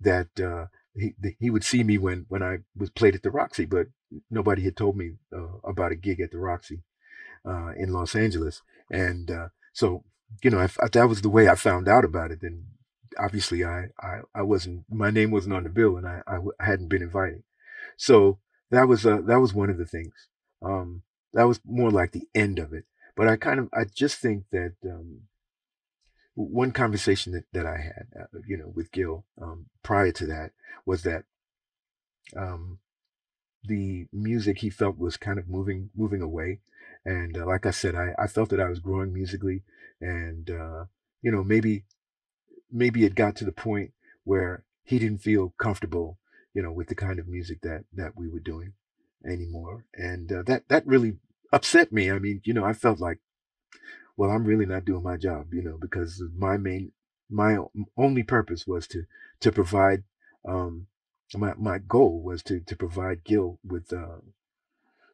that, 0.00 0.28
uh, 0.40 0.66
he, 0.94 1.14
he 1.38 1.50
would 1.50 1.64
see 1.64 1.84
me 1.84 1.98
when, 1.98 2.26
when 2.28 2.42
I 2.42 2.58
was 2.76 2.90
played 2.90 3.14
at 3.14 3.22
the 3.22 3.30
Roxy, 3.30 3.64
but 3.64 3.86
nobody 4.30 4.62
had 4.62 4.76
told 4.76 4.96
me 4.96 5.12
uh, 5.32 5.58
about 5.64 5.92
a 5.92 5.96
gig 5.96 6.20
at 6.20 6.30
the 6.32 6.38
Roxy 6.38 6.82
uh, 7.46 7.72
in 7.76 7.92
Los 7.92 8.14
Angeles. 8.14 8.62
And 8.90 9.30
uh, 9.30 9.48
so, 9.72 10.04
you 10.42 10.50
know, 10.50 10.66
that 10.66 11.08
was 11.08 11.22
the 11.22 11.28
way 11.28 11.48
I 11.48 11.54
found 11.54 11.88
out 11.88 12.04
about 12.04 12.30
it, 12.32 12.40
then 12.40 12.66
obviously 13.18 13.64
I, 13.64 13.86
I, 14.00 14.20
I 14.34 14.42
wasn't, 14.42 14.84
my 14.90 15.10
name 15.10 15.30
wasn't 15.30 15.54
on 15.54 15.64
the 15.64 15.70
bill 15.70 15.96
and 15.96 16.06
I, 16.06 16.22
I, 16.26 16.38
I 16.58 16.64
hadn't 16.64 16.88
been 16.88 17.02
invited. 17.02 17.42
So 17.96 18.38
that 18.70 18.88
was, 18.88 19.06
uh, 19.06 19.20
that 19.26 19.40
was 19.40 19.54
one 19.54 19.70
of 19.70 19.78
the 19.78 19.86
things. 19.86 20.14
Um, 20.62 21.02
that 21.32 21.44
was 21.44 21.60
more 21.64 21.90
like 21.90 22.12
the 22.12 22.28
end 22.34 22.58
of 22.58 22.72
it. 22.72 22.84
but 23.20 23.28
I 23.28 23.36
kind 23.36 23.60
of 23.60 23.68
I 23.74 23.84
just 23.84 24.16
think 24.18 24.44
that 24.50 24.74
um, 24.84 25.22
one 26.44 26.72
conversation 26.72 27.32
that, 27.32 27.44
that 27.52 27.66
I 27.66 27.78
had, 27.78 28.06
uh, 28.18 28.38
you 28.46 28.56
know, 28.56 28.72
with 28.74 28.92
Gil 28.92 29.24
um, 29.40 29.66
prior 29.82 30.12
to 30.12 30.26
that 30.26 30.52
was 30.86 31.02
that 31.02 31.24
um, 32.36 32.78
the 33.64 34.06
music 34.12 34.58
he 34.58 34.70
felt 34.70 34.98
was 34.98 35.16
kind 35.16 35.38
of 35.38 35.48
moving 35.48 35.90
moving 35.96 36.22
away, 36.22 36.60
and 37.04 37.36
uh, 37.36 37.46
like 37.46 37.66
I 37.66 37.70
said, 37.70 37.94
I, 37.94 38.14
I 38.18 38.26
felt 38.26 38.48
that 38.50 38.60
I 38.60 38.68
was 38.68 38.78
growing 38.78 39.12
musically, 39.12 39.62
and 40.00 40.50
uh, 40.50 40.84
you 41.22 41.30
know 41.30 41.44
maybe 41.44 41.84
maybe 42.70 43.04
it 43.04 43.14
got 43.14 43.36
to 43.36 43.44
the 43.44 43.52
point 43.52 43.92
where 44.24 44.64
he 44.82 44.98
didn't 44.98 45.22
feel 45.22 45.54
comfortable, 45.58 46.18
you 46.54 46.62
know, 46.62 46.72
with 46.72 46.88
the 46.88 46.94
kind 46.94 47.18
of 47.18 47.28
music 47.28 47.60
that 47.62 47.84
that 47.92 48.16
we 48.16 48.28
were 48.28 48.40
doing 48.40 48.72
anymore, 49.26 49.84
and 49.94 50.32
uh, 50.32 50.42
that 50.46 50.68
that 50.68 50.86
really 50.86 51.16
upset 51.52 51.92
me. 51.92 52.10
I 52.10 52.18
mean, 52.18 52.40
you 52.44 52.54
know, 52.54 52.64
I 52.64 52.72
felt 52.72 53.00
like, 53.00 53.18
well, 54.20 54.32
I'm 54.32 54.44
really 54.44 54.66
not 54.66 54.84
doing 54.84 55.02
my 55.02 55.16
job, 55.16 55.54
you 55.54 55.62
know, 55.62 55.78
because 55.80 56.22
my 56.36 56.58
main 56.58 56.92
my 57.30 57.56
only 57.96 58.22
purpose 58.22 58.66
was 58.66 58.86
to 58.88 59.04
to 59.40 59.50
provide 59.50 60.02
um 60.46 60.88
my 61.34 61.54
my 61.56 61.78
goal 61.78 62.20
was 62.22 62.42
to 62.42 62.60
to 62.60 62.76
provide 62.76 63.24
Gil 63.24 63.58
with 63.64 63.90
uh 63.94 64.20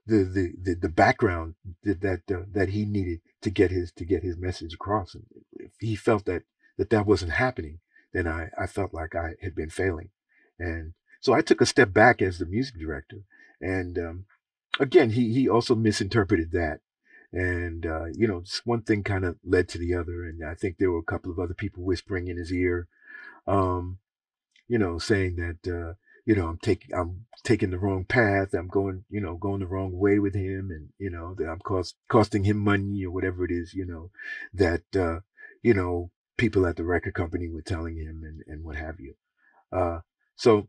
the 0.06 0.24
the 0.24 0.54
the, 0.60 0.74
the 0.74 0.88
background 0.88 1.54
that 1.84 2.00
that, 2.00 2.22
uh, 2.34 2.46
that 2.50 2.70
he 2.70 2.84
needed 2.84 3.20
to 3.42 3.50
get 3.50 3.70
his 3.70 3.92
to 3.92 4.04
get 4.04 4.24
his 4.24 4.36
message 4.36 4.74
across. 4.74 5.14
And 5.14 5.26
if 5.52 5.70
he 5.78 5.94
felt 5.94 6.24
that 6.24 6.42
that 6.76 6.90
that 6.90 7.06
wasn't 7.06 7.30
happening 7.30 7.78
then 8.12 8.26
I 8.26 8.48
I 8.58 8.66
felt 8.66 8.92
like 8.92 9.14
I 9.14 9.34
had 9.40 9.54
been 9.54 9.70
failing. 9.70 10.10
And 10.58 10.94
so 11.20 11.32
I 11.32 11.42
took 11.42 11.60
a 11.60 11.66
step 11.66 11.92
back 11.92 12.20
as 12.20 12.38
the 12.38 12.46
music 12.46 12.76
director. 12.76 13.20
And 13.60 13.96
um 14.00 14.24
again 14.80 15.10
he 15.10 15.32
he 15.32 15.48
also 15.48 15.76
misinterpreted 15.76 16.50
that 16.50 16.80
and 17.36 17.86
uh, 17.86 18.06
you 18.14 18.28
know 18.28 18.40
just 18.42 18.66
one 18.66 18.82
thing 18.82 19.04
kind 19.04 19.24
of 19.24 19.36
led 19.44 19.68
to 19.68 19.78
the 19.78 19.94
other 19.94 20.24
and 20.24 20.44
i 20.44 20.54
think 20.54 20.78
there 20.78 20.90
were 20.90 21.00
a 21.00 21.04
couple 21.12 21.32
of 21.32 21.38
other 21.38 21.54
people 21.54 21.84
whispering 21.84 22.28
in 22.28 22.38
his 22.38 22.52
ear 22.52 22.88
um, 23.46 23.98
you 24.68 24.78
know 24.78 24.98
saying 24.98 25.36
that 25.36 25.70
uh, 25.72 25.94
you 26.26 26.34
know 26.36 26.48
i'm 26.48 26.58
taking 26.58 26.94
i'm 26.94 27.26
taking 27.44 27.70
the 27.70 27.78
wrong 27.78 28.04
path 28.04 28.54
i'm 28.54 28.68
going 28.68 29.04
you 29.10 29.20
know 29.20 29.36
going 29.36 29.60
the 29.60 29.66
wrong 29.66 29.98
way 29.98 30.18
with 30.18 30.34
him 30.34 30.70
and 30.70 30.90
you 30.98 31.10
know 31.10 31.34
that 31.38 31.48
i'm 31.48 31.60
cost, 31.60 31.96
costing 32.08 32.44
him 32.44 32.58
money 32.58 33.04
or 33.04 33.12
whatever 33.12 33.44
it 33.44 33.52
is 33.52 33.74
you 33.74 33.86
know 33.86 34.10
that 34.54 34.84
uh, 34.96 35.20
you 35.62 35.74
know 35.74 36.10
people 36.38 36.66
at 36.66 36.76
the 36.76 36.84
record 36.84 37.14
company 37.14 37.48
were 37.48 37.62
telling 37.62 37.96
him 37.96 38.22
and 38.24 38.42
and 38.48 38.64
what 38.64 38.76
have 38.76 39.00
you 39.00 39.14
uh, 39.72 40.00
so 40.36 40.68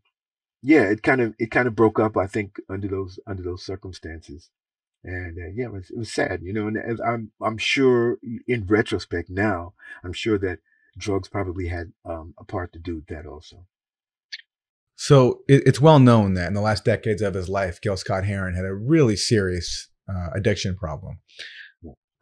yeah, 0.64 0.84
it 0.84 1.04
kind 1.04 1.22
of 1.22 1.36
it 1.40 1.52
kind 1.52 1.68
of 1.70 1.76
broke 1.76 2.00
up. 2.00 2.18
I 2.18 2.28
think 2.28 2.58
under 2.70 2.90
those 2.90 3.20
under 3.28 3.44
those 3.44 3.64
circumstances, 3.66 4.52
and 5.04 5.38
uh, 5.38 5.52
yeah, 5.56 5.66
it 5.66 5.72
was, 5.72 5.90
it 5.90 5.98
was 5.98 6.12
sad, 6.12 6.42
you 6.44 6.54
know. 6.54 6.68
And 6.68 7.00
I'm 7.06 7.32
I'm 7.42 7.58
sure 7.58 8.18
in 8.48 8.66
retrospect 8.66 9.30
now, 9.30 9.74
I'm 10.04 10.14
sure 10.14 10.38
that 10.40 10.60
drugs 10.98 11.30
probably 11.30 11.68
had 11.68 11.94
um, 12.06 12.34
a 12.40 12.44
part 12.44 12.74
to 12.74 12.80
do 12.80 12.96
with 12.96 13.08
that 13.08 13.26
also. 13.26 13.66
So 14.96 15.42
it, 15.48 15.64
it's 15.66 15.80
well 15.80 16.00
known 16.00 16.34
that 16.34 16.48
in 16.48 16.54
the 16.54 16.62
last 16.62 16.84
decades 16.84 17.22
of 17.22 17.36
his 17.36 17.48
life, 17.50 17.80
Gil 17.82 17.98
Scott 17.98 18.26
Heron 18.26 18.56
had 18.56 18.66
a 18.66 18.74
really 18.74 19.16
serious 19.16 19.90
uh, 20.10 20.30
addiction 20.36 20.76
problem. 20.76 21.20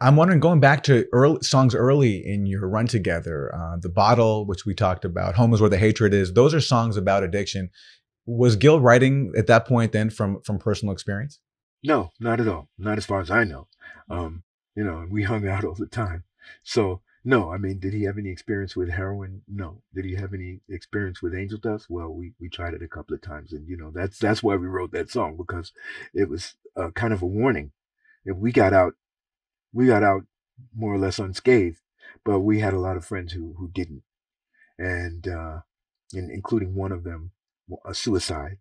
I'm 0.01 0.17
wondering, 0.17 0.41
going 0.41 0.59
back 0.59 0.83
to 0.83 1.05
early 1.13 1.41
songs 1.41 1.73
early 1.73 2.21
in 2.25 2.45
your 2.45 2.67
run 2.67 2.85
together, 2.85 3.55
uh, 3.55 3.77
"The 3.81 3.89
Bottle," 3.89 4.45
which 4.45 4.65
we 4.65 4.75
talked 4.75 5.05
about, 5.05 5.35
"Home 5.35 5.53
is 5.53 5.61
Where 5.61 5.69
the 5.69 5.77
Hatred 5.77 6.13
Is." 6.13 6.33
Those 6.33 6.53
are 6.53 6.61
songs 6.61 6.97
about 6.97 7.23
addiction 7.23 7.69
was 8.25 8.55
Gil 8.55 8.79
writing 8.79 9.31
at 9.37 9.47
that 9.47 9.67
point 9.67 9.91
then 9.91 10.09
from 10.09 10.41
from 10.41 10.57
personal 10.57 10.93
experience? 10.93 11.39
No, 11.85 12.11
not 12.19 12.39
at 12.39 12.47
all. 12.47 12.67
Not 12.77 12.97
as 12.97 13.05
far 13.05 13.21
as 13.21 13.29
I 13.29 13.43
know. 13.43 13.67
Um, 14.09 14.43
you 14.75 14.83
know, 14.83 15.05
we 15.09 15.23
hung 15.23 15.47
out 15.47 15.63
all 15.63 15.75
the 15.75 15.85
time. 15.85 16.23
So 16.63 17.01
no, 17.23 17.51
I 17.51 17.57
mean, 17.57 17.79
did 17.79 17.93
he 17.93 18.03
have 18.03 18.17
any 18.19 18.29
experience 18.29 18.75
with 18.75 18.89
heroin? 18.89 19.41
No. 19.47 19.81
Did 19.93 20.05
he 20.05 20.15
have 20.15 20.33
any 20.33 20.61
experience 20.69 21.21
with 21.21 21.33
angel 21.33 21.57
dust? 21.57 21.87
Well, 21.89 22.09
we 22.13 22.33
we 22.39 22.49
tried 22.49 22.75
it 22.75 22.83
a 22.83 22.87
couple 22.87 23.15
of 23.15 23.21
times, 23.21 23.51
and 23.51 23.67
you 23.67 23.77
know, 23.77 23.91
that's 23.91 24.19
that's 24.19 24.43
why 24.43 24.55
we 24.55 24.67
wrote 24.67 24.91
that 24.91 25.09
song 25.09 25.35
because 25.35 25.73
it 26.13 26.29
was 26.29 26.55
uh, 26.75 26.91
kind 26.91 27.13
of 27.13 27.23
a 27.23 27.27
warning. 27.27 27.71
If 28.25 28.37
we 28.37 28.51
got 28.51 28.73
out, 28.73 28.93
we 29.73 29.87
got 29.87 30.03
out 30.03 30.25
more 30.75 30.93
or 30.93 30.99
less 30.99 31.19
unscathed, 31.19 31.81
but 32.23 32.41
we 32.41 32.59
had 32.59 32.73
a 32.73 32.79
lot 32.79 32.97
of 32.97 33.05
friends 33.05 33.33
who 33.33 33.55
who 33.57 33.69
didn't, 33.69 34.03
and 34.77 35.27
uh, 35.27 35.59
and 36.13 36.29
including 36.29 36.75
one 36.75 36.91
of 36.91 37.03
them 37.03 37.31
a 37.83 37.95
suicide. 37.95 38.57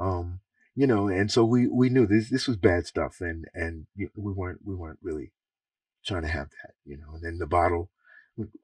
Um, 0.00 0.40
you 0.80 0.86
know, 0.86 1.08
and 1.08 1.30
so 1.30 1.44
we 1.44 1.68
we 1.68 1.90
knew 1.90 2.06
this 2.06 2.30
this 2.30 2.48
was 2.48 2.56
bad 2.56 2.86
stuff, 2.86 3.20
and 3.20 3.44
and 3.52 3.86
we 3.94 4.08
weren't 4.16 4.60
we 4.64 4.74
weren't 4.74 4.98
really 5.02 5.30
trying 6.06 6.22
to 6.22 6.28
have 6.28 6.48
that, 6.62 6.72
you 6.86 6.96
know. 6.96 7.12
And 7.12 7.22
then 7.22 7.36
the 7.36 7.46
bottle, 7.46 7.90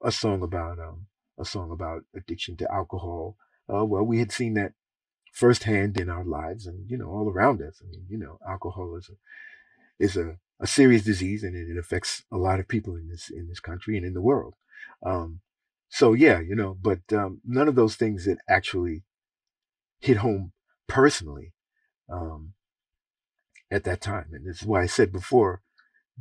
a 0.01 0.11
song 0.11 0.41
about 0.41 0.79
um 0.79 1.05
a 1.37 1.45
song 1.45 1.69
about 1.69 2.05
addiction 2.15 2.57
to 2.57 2.73
alcohol. 2.73 3.37
Uh, 3.71 3.85
well, 3.85 4.03
we 4.03 4.17
had 4.17 4.31
seen 4.31 4.55
that 4.55 4.73
firsthand 5.31 5.99
in 5.99 6.09
our 6.09 6.23
lives, 6.23 6.65
and 6.65 6.89
you 6.89 6.97
know, 6.97 7.05
all 7.05 7.29
around 7.29 7.61
us. 7.61 7.83
I 7.83 7.87
mean, 7.87 8.07
you 8.09 8.17
know, 8.17 8.39
alcohol 8.49 8.95
is 8.95 9.11
a 9.11 10.03
is 10.03 10.17
a, 10.17 10.37
a 10.59 10.65
serious 10.65 11.03
disease, 11.03 11.43
and 11.43 11.55
it, 11.55 11.69
it 11.69 11.77
affects 11.77 12.23
a 12.31 12.37
lot 12.37 12.59
of 12.59 12.67
people 12.67 12.95
in 12.95 13.09
this 13.09 13.29
in 13.29 13.47
this 13.47 13.59
country 13.59 13.95
and 13.95 14.03
in 14.07 14.15
the 14.15 14.21
world. 14.21 14.55
Um, 15.05 15.41
so 15.87 16.13
yeah, 16.13 16.39
you 16.39 16.55
know, 16.55 16.75
but 16.81 17.13
um, 17.13 17.41
none 17.45 17.67
of 17.67 17.75
those 17.75 17.95
things 17.95 18.25
that 18.25 18.39
actually 18.49 19.03
hit 19.99 20.17
home 20.17 20.53
personally 20.87 21.53
um, 22.09 22.53
at 23.71 23.83
that 23.83 24.01
time. 24.01 24.27
And 24.31 24.45
this 24.45 24.61
is 24.61 24.67
why 24.67 24.81
I 24.81 24.87
said 24.87 25.11
before, 25.11 25.61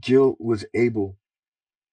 Gil 0.01 0.37
was 0.39 0.64
able 0.74 1.16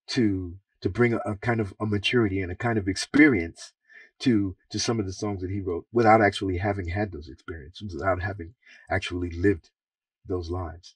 to 0.08 0.58
to 0.82 0.90
bring 0.90 1.14
a, 1.14 1.18
a, 1.20 1.36
kind 1.38 1.62
of 1.62 1.74
a 1.80 1.86
maturity 1.86 2.42
and 2.42 2.52
a 2.52 2.56
kind 2.56 2.78
of 2.78 2.90
experience 2.90 3.72
to 4.20 4.56
to 4.70 4.80
some 4.80 5.00
of 5.00 5.06
the 5.06 5.14
songs 5.14 5.42
that 5.42 5.50
he 5.50 5.62
wrote 5.62 5.86
without 5.92 6.22
actually 6.22 6.58
having 6.58 6.90
had 6.90 7.12
those 7.12 7.30
experiences, 7.30 7.94
without 7.94 8.22
having 8.22 8.54
actually 8.90 9.30
lived 9.30 9.70
those 10.28 10.50
lives. 10.50 10.96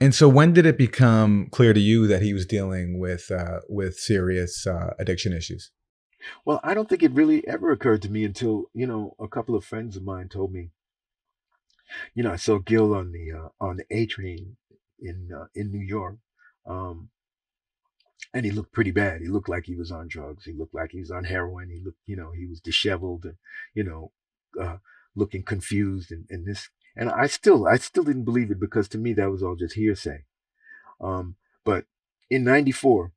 And 0.00 0.14
so, 0.14 0.28
when 0.28 0.52
did 0.52 0.66
it 0.66 0.76
become 0.76 1.48
clear 1.50 1.72
to 1.72 1.80
you 1.80 2.06
that 2.06 2.20
he 2.20 2.34
was 2.34 2.44
dealing 2.44 2.98
with 2.98 3.30
uh, 3.30 3.60
with 3.68 3.98
serious 3.98 4.66
uh, 4.66 4.94
addiction 4.98 5.32
issues? 5.32 5.70
Well, 6.44 6.60
I 6.62 6.74
don't 6.74 6.88
think 6.88 7.02
it 7.02 7.12
really 7.12 7.46
ever 7.46 7.70
occurred 7.70 8.02
to 8.02 8.10
me 8.10 8.24
until, 8.24 8.70
you 8.72 8.86
know, 8.86 9.14
a 9.18 9.28
couple 9.28 9.54
of 9.54 9.64
friends 9.64 9.96
of 9.96 10.02
mine 10.02 10.28
told 10.28 10.52
me, 10.52 10.70
you 12.14 12.22
know, 12.22 12.32
I 12.32 12.36
saw 12.36 12.58
Gil 12.58 12.94
on 12.94 13.12
the 13.12 13.32
uh, 13.32 13.48
on 13.60 13.76
the 13.76 13.84
A 13.90 14.06
train 14.06 14.56
in 14.98 15.30
uh, 15.32 15.46
in 15.54 15.70
New 15.70 15.80
York. 15.84 16.16
Um, 16.66 17.10
and 18.34 18.44
he 18.44 18.50
looked 18.50 18.72
pretty 18.72 18.90
bad. 18.90 19.20
He 19.20 19.28
looked 19.28 19.48
like 19.48 19.64
he 19.66 19.76
was 19.76 19.90
on 19.90 20.08
drugs. 20.08 20.44
He 20.44 20.52
looked 20.52 20.74
like 20.74 20.92
he 20.92 21.00
was 21.00 21.10
on 21.10 21.24
heroin. 21.24 21.70
He 21.70 21.80
looked, 21.80 21.98
you 22.06 22.16
know, 22.16 22.32
he 22.32 22.46
was 22.46 22.60
disheveled 22.60 23.24
and, 23.24 23.36
you 23.74 23.84
know, 23.84 24.12
uh, 24.60 24.78
looking 25.14 25.42
confused 25.42 26.10
and, 26.12 26.26
and 26.28 26.46
this. 26.46 26.68
And 26.96 27.10
I 27.10 27.26
still, 27.26 27.66
I 27.66 27.76
still 27.76 28.04
didn't 28.04 28.24
believe 28.24 28.50
it 28.50 28.60
because 28.60 28.88
to 28.88 28.98
me 28.98 29.12
that 29.14 29.30
was 29.30 29.42
all 29.42 29.56
just 29.56 29.74
hearsay. 29.74 30.24
Um, 31.00 31.36
but 31.64 31.86
in 32.30 32.44
'94, 32.44 33.12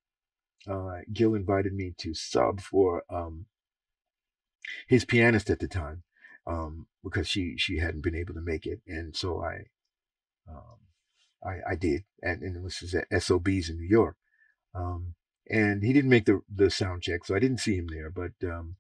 uh, 0.68 1.00
Gil 1.12 1.36
invited 1.36 1.74
me 1.74 1.94
to 1.98 2.14
sub 2.14 2.62
for 2.62 3.04
um, 3.10 3.46
his 4.88 5.06
pianist 5.06 5.50
at 5.50 5.60
the 5.60 5.68
time 5.68 6.04
um, 6.46 6.88
because 7.04 7.28
she 7.28 7.56
she 7.58 7.78
hadn't 7.78 8.02
been 8.02 8.16
able 8.16 8.34
to 8.34 8.42
make 8.42 8.66
it, 8.66 8.82
and 8.88 9.16
so 9.16 9.42
I 9.44 9.66
um, 10.50 10.80
I, 11.44 11.72
I, 11.72 11.76
did, 11.76 12.04
and, 12.24 12.42
and 12.42 12.66
this 12.66 12.82
was 12.82 12.96
at 12.96 13.22
SOBs 13.22 13.70
in 13.70 13.78
New 13.78 13.88
York, 13.88 14.18
um, 14.74 15.14
and 15.50 15.84
he 15.84 15.94
didn't 15.94 16.10
make 16.10 16.26
the 16.26 16.42
the 16.54 16.70
sound 16.70 17.04
check, 17.04 17.26
so 17.26 17.36
I 17.36 17.40
didn't 17.40 17.60
see 17.60 17.78
him 17.78 17.88
there, 17.88 18.10
but 18.10 18.32
um, 18.44 18.76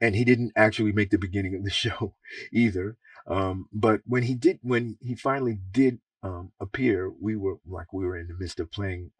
and 0.00 0.14
he 0.14 0.24
didn't 0.24 0.52
actually 0.54 0.92
make 0.92 1.10
the 1.10 1.18
beginning 1.18 1.54
of 1.54 1.64
the 1.64 1.70
show 1.84 2.14
either. 2.52 2.96
Um, 3.26 3.68
but 3.72 4.00
when 4.06 4.24
he 4.24 4.34
did, 4.34 4.60
when 4.62 4.96
he 5.00 5.14
finally 5.14 5.58
did 5.72 6.00
appear, 6.60 7.10
we 7.10 7.34
were 7.34 7.56
like 7.66 7.92
we 7.92 8.04
were 8.04 8.16
in 8.16 8.28
the 8.28 8.34
midst 8.34 8.60
of 8.60 8.70
playing 8.70 9.10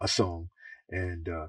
a 0.00 0.08
song 0.08 0.50
and 0.90 1.28
uh, 1.28 1.46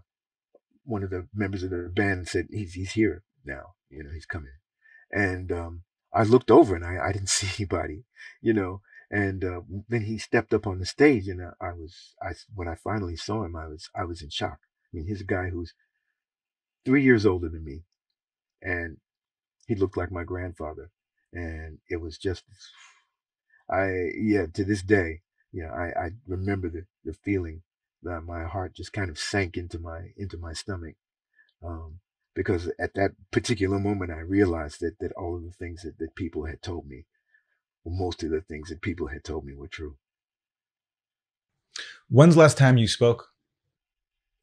one 0.84 1.04
of 1.04 1.10
the 1.10 1.28
members 1.34 1.64
of 1.64 1.70
the 1.70 1.92
band 1.94 2.28
said, 2.28 2.48
"He's 2.52 2.74
he's 2.74 2.92
here 2.92 3.24
now. 3.46 3.76
You 3.90 4.04
know, 4.04 4.12
he's 4.14 4.26
coming." 4.26 4.52
And 5.12 5.52
um, 5.52 5.84
I 6.14 6.24
looked 6.24 6.52
over 6.52 6.76
and 6.76 6.86
I, 6.86 6.98
I 7.08 7.12
didn't 7.12 7.30
see 7.38 7.48
anybody. 7.58 8.04
You 8.42 8.54
know, 8.54 8.82
and 9.12 9.44
uh, 9.44 9.62
then 9.88 10.04
he 10.04 10.18
stepped 10.18 10.54
up 10.54 10.68
on 10.68 10.80
the 10.80 10.86
stage, 10.86 11.28
and 11.28 11.42
I, 11.60 11.74
was 11.74 12.16
I 12.22 12.34
when 12.54 12.68
I 12.68 12.76
finally 12.76 13.16
saw 13.16 13.44
him, 13.44 13.56
I 13.56 13.68
was 13.68 13.90
I 13.96 14.04
was 14.04 14.22
in 14.22 14.30
shock. 14.30 14.60
I 14.62 14.98
mean, 14.98 15.08
he's 15.08 15.22
a 15.22 15.26
guy 15.26 15.50
who's 15.50 15.74
three 16.86 17.04
years 17.04 17.26
older 17.26 17.50
than 17.50 17.64
me, 17.64 17.84
and 18.62 18.98
he 19.68 19.76
looked 19.76 19.98
like 19.98 20.12
my 20.12 20.24
grandfather, 20.24 20.92
and 21.34 21.80
it 21.90 21.98
was 22.02 22.18
just 22.18 22.44
I 23.70 24.12
yeah 24.16 24.46
to 24.54 24.64
this 24.64 24.84
day, 24.84 25.22
yeah, 25.52 25.72
I 25.72 26.06
I 26.06 26.10
remember 26.28 26.70
the 26.70 26.86
the 27.04 27.14
feeling 27.14 27.64
that 28.04 28.22
my 28.22 28.44
heart 28.44 28.76
just 28.76 28.94
kind 28.94 29.10
of 29.10 29.20
sank 29.20 29.58
into 29.58 29.80
my 29.80 30.10
into 30.18 30.38
my 30.38 30.54
stomach 30.54 30.96
um, 31.64 32.00
because 32.34 32.72
at 32.80 32.94
that 32.96 33.12
particular 33.32 33.80
moment 33.80 34.12
I 34.12 34.20
realized 34.20 34.80
that 34.82 35.00
that 35.00 35.12
all 35.14 35.36
of 35.36 35.44
the 35.44 35.52
things 35.52 35.84
that, 35.84 35.98
that 36.00 36.16
people 36.16 36.46
had 36.46 36.62
told 36.62 36.88
me, 36.88 37.06
well, 37.84 37.96
most 37.96 38.24
of 38.24 38.30
the 38.30 38.42
things 38.42 38.70
that 38.70 38.82
people 38.82 39.08
had 39.08 39.24
told 39.24 39.46
me 39.46 39.54
were 39.54 39.68
true. 39.68 39.98
When's 42.10 42.36
the 42.36 42.42
last 42.42 42.58
time 42.58 42.78
you 42.78 42.88
spoke? 42.88 43.30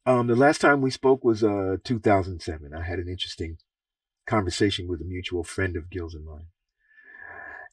Um, 0.05 0.27
the 0.27 0.35
last 0.35 0.61
time 0.61 0.81
we 0.81 0.91
spoke 0.91 1.23
was 1.23 1.43
uh 1.43 1.77
2007. 1.83 2.73
I 2.73 2.83
had 2.83 2.99
an 2.99 3.09
interesting 3.09 3.57
conversation 4.25 4.87
with 4.87 5.01
a 5.01 5.05
mutual 5.05 5.43
friend 5.43 5.75
of 5.75 5.89
Gil's 5.89 6.13
and 6.13 6.25
mine, 6.25 6.47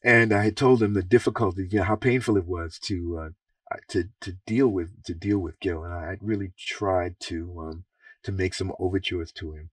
and 0.03 0.33
I 0.33 0.43
had 0.43 0.57
told 0.57 0.81
him 0.81 0.93
the 0.93 1.03
difficulty, 1.03 1.67
you 1.69 1.79
know, 1.79 1.85
how 1.85 1.95
painful 1.95 2.37
it 2.37 2.45
was 2.45 2.79
to 2.79 3.19
uh, 3.19 3.29
to 3.89 4.09
to 4.21 4.33
deal 4.45 4.67
with 4.67 5.03
to 5.03 5.13
deal 5.13 5.39
with 5.39 5.59
Gil, 5.59 5.83
and 5.83 5.93
I 5.93 6.17
really 6.21 6.51
tried 6.57 7.19
to 7.21 7.59
um, 7.59 7.85
to 8.23 8.31
make 8.31 8.53
some 8.53 8.73
overtures 8.79 9.31
to 9.33 9.53
him. 9.53 9.69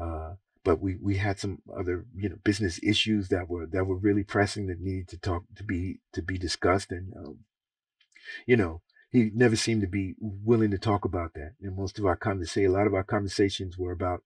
Uh, 0.00 0.34
but 0.64 0.80
we 0.80 0.96
we 0.96 1.16
had 1.16 1.38
some 1.38 1.62
other 1.76 2.06
you 2.14 2.28
know 2.28 2.36
business 2.44 2.80
issues 2.82 3.28
that 3.28 3.48
were 3.48 3.66
that 3.66 3.84
were 3.86 3.96
really 3.96 4.24
pressing 4.24 4.66
that 4.66 4.80
needed 4.80 5.08
to 5.08 5.18
talk 5.18 5.44
to 5.56 5.64
be 5.64 6.00
to 6.12 6.22
be 6.22 6.38
discussed, 6.38 6.90
and 6.90 7.12
um, 7.16 7.38
you 8.46 8.56
know 8.56 8.82
he 9.10 9.30
never 9.34 9.56
seemed 9.56 9.80
to 9.82 9.86
be 9.86 10.14
willing 10.20 10.70
to 10.72 10.78
talk 10.78 11.04
about 11.04 11.34
that. 11.34 11.52
And 11.62 11.76
most 11.76 11.98
of 11.98 12.04
our 12.04 12.16
conversation, 12.16 12.70
a 12.70 12.74
lot 12.74 12.88
of 12.88 12.94
our 12.94 13.04
conversations 13.04 13.78
were 13.78 13.92
about 13.92 14.22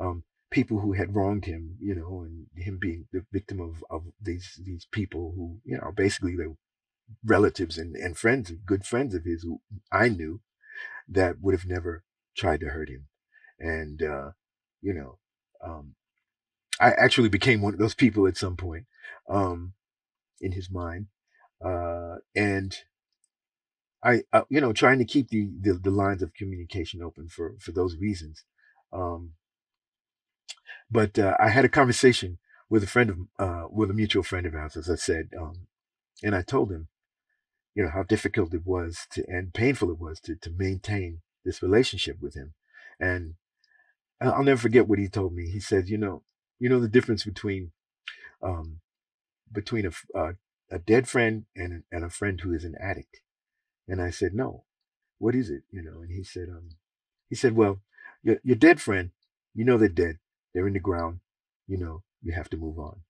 um, 0.00 0.24
people 0.50 0.80
who 0.80 0.92
had 0.92 1.14
wronged 1.14 1.44
him, 1.44 1.76
you 1.80 1.94
know, 1.94 2.22
and 2.22 2.46
him 2.54 2.78
being 2.78 3.06
the 3.12 3.24
victim 3.32 3.60
of, 3.60 3.84
of 3.88 4.02
these 4.20 4.60
these 4.64 4.86
people 4.90 5.32
who, 5.36 5.58
you 5.64 5.78
know, 5.78 5.92
basically 5.94 6.36
they 6.36 6.46
were 6.46 6.56
relatives 7.24 7.78
and, 7.78 7.96
and 7.96 8.16
friends, 8.16 8.52
good 8.64 8.84
friends 8.84 9.14
of 9.14 9.24
his 9.24 9.42
who 9.42 9.60
I 9.92 10.08
knew 10.08 10.40
that 11.08 11.40
would 11.40 11.54
have 11.54 11.66
never 11.66 12.04
tried 12.36 12.60
to 12.60 12.66
hurt 12.66 12.88
him. 12.88 13.06
And 13.58 14.02
uh, 14.02 14.30
you 14.82 14.92
know, 14.94 15.18
um, 15.64 15.94
I 16.80 16.90
actually 16.90 17.28
became 17.28 17.62
one 17.62 17.74
of 17.74 17.80
those 17.80 17.94
people 17.94 18.26
at 18.26 18.36
some 18.36 18.56
point 18.56 18.86
um, 19.28 19.72
in 20.40 20.52
his 20.52 20.70
mind. 20.70 21.06
Uh, 21.64 22.16
and 22.34 22.76
I, 24.02 24.22
uh, 24.32 24.42
you 24.48 24.60
know, 24.60 24.72
trying 24.72 24.98
to 24.98 25.04
keep 25.04 25.30
the, 25.30 25.48
the, 25.60 25.74
the 25.74 25.90
lines 25.90 26.22
of 26.22 26.34
communication 26.34 27.02
open 27.02 27.28
for 27.28 27.54
for 27.58 27.72
those 27.72 27.96
reasons. 27.96 28.44
Um, 28.92 29.32
but 30.90 31.18
uh, 31.18 31.36
I 31.40 31.48
had 31.48 31.64
a 31.64 31.70
conversation 31.70 32.38
with 32.68 32.82
a 32.82 32.86
friend 32.86 33.10
of, 33.10 33.18
uh, 33.38 33.68
with 33.70 33.90
a 33.90 33.94
mutual 33.94 34.22
friend 34.22 34.46
of 34.46 34.54
ours, 34.54 34.76
as 34.76 34.90
I 34.90 34.96
said, 34.96 35.30
um, 35.38 35.66
and 36.22 36.34
I 36.34 36.42
told 36.42 36.70
him, 36.70 36.88
you 37.76 37.84
know, 37.84 37.90
how 37.90 38.02
difficult 38.02 38.54
it 38.54 38.66
was 38.66 39.06
to 39.12 39.24
and 39.28 39.54
painful 39.54 39.92
it 39.92 40.00
was 40.00 40.20
to 40.22 40.36
to 40.36 40.50
maintain 40.50 41.22
this 41.44 41.62
relationship 41.62 42.18
with 42.22 42.34
him, 42.34 42.54
and 43.00 43.34
I'll 44.20 44.44
never 44.44 44.60
forget 44.60 44.88
what 44.88 44.98
he 44.98 45.08
told 45.08 45.34
me. 45.34 45.50
He 45.50 45.60
said, 45.60 45.88
you 45.88 45.98
know, 45.98 46.24
you 46.58 46.68
know 46.70 46.80
the 46.80 46.88
difference 46.88 47.24
between, 47.24 47.72
um, 48.42 48.80
between 49.52 49.86
a 49.86 50.18
uh, 50.18 50.32
a 50.70 50.78
dead 50.80 51.08
friend 51.08 51.46
and 51.54 51.84
and 51.92 52.04
a 52.04 52.10
friend 52.10 52.40
who 52.40 52.52
is 52.54 52.64
an 52.64 52.76
addict. 52.80 53.20
And 53.88 54.02
I 54.02 54.10
said, 54.10 54.34
no, 54.34 54.64
what 55.18 55.34
is 55.34 55.50
it? 55.50 55.64
You 55.70 55.82
know, 55.82 56.00
and 56.02 56.10
he 56.10 56.24
said, 56.24 56.48
um, 56.50 56.70
he 57.30 57.36
said, 57.36 57.54
well, 57.56 57.80
your, 58.22 58.38
your 58.42 58.56
dead 58.56 58.80
friend, 58.80 59.10
you 59.54 59.64
know, 59.64 59.78
they're 59.78 59.88
dead. 59.88 60.18
They're 60.54 60.66
in 60.66 60.74
the 60.74 60.80
ground. 60.80 61.20
You 61.68 61.78
know, 61.78 62.02
you 62.22 62.32
have 62.32 62.50
to 62.50 62.56
move 62.56 62.78
on. 62.78 63.02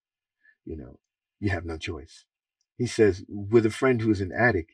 You 0.66 0.76
know, 0.76 0.98
you 1.40 1.50
have 1.50 1.64
no 1.64 1.78
choice. 1.78 2.24
He 2.76 2.86
says, 2.86 3.24
with 3.28 3.64
a 3.66 3.70
friend 3.70 4.00
who 4.00 4.10
is 4.10 4.20
an 4.20 4.32
addict, 4.32 4.72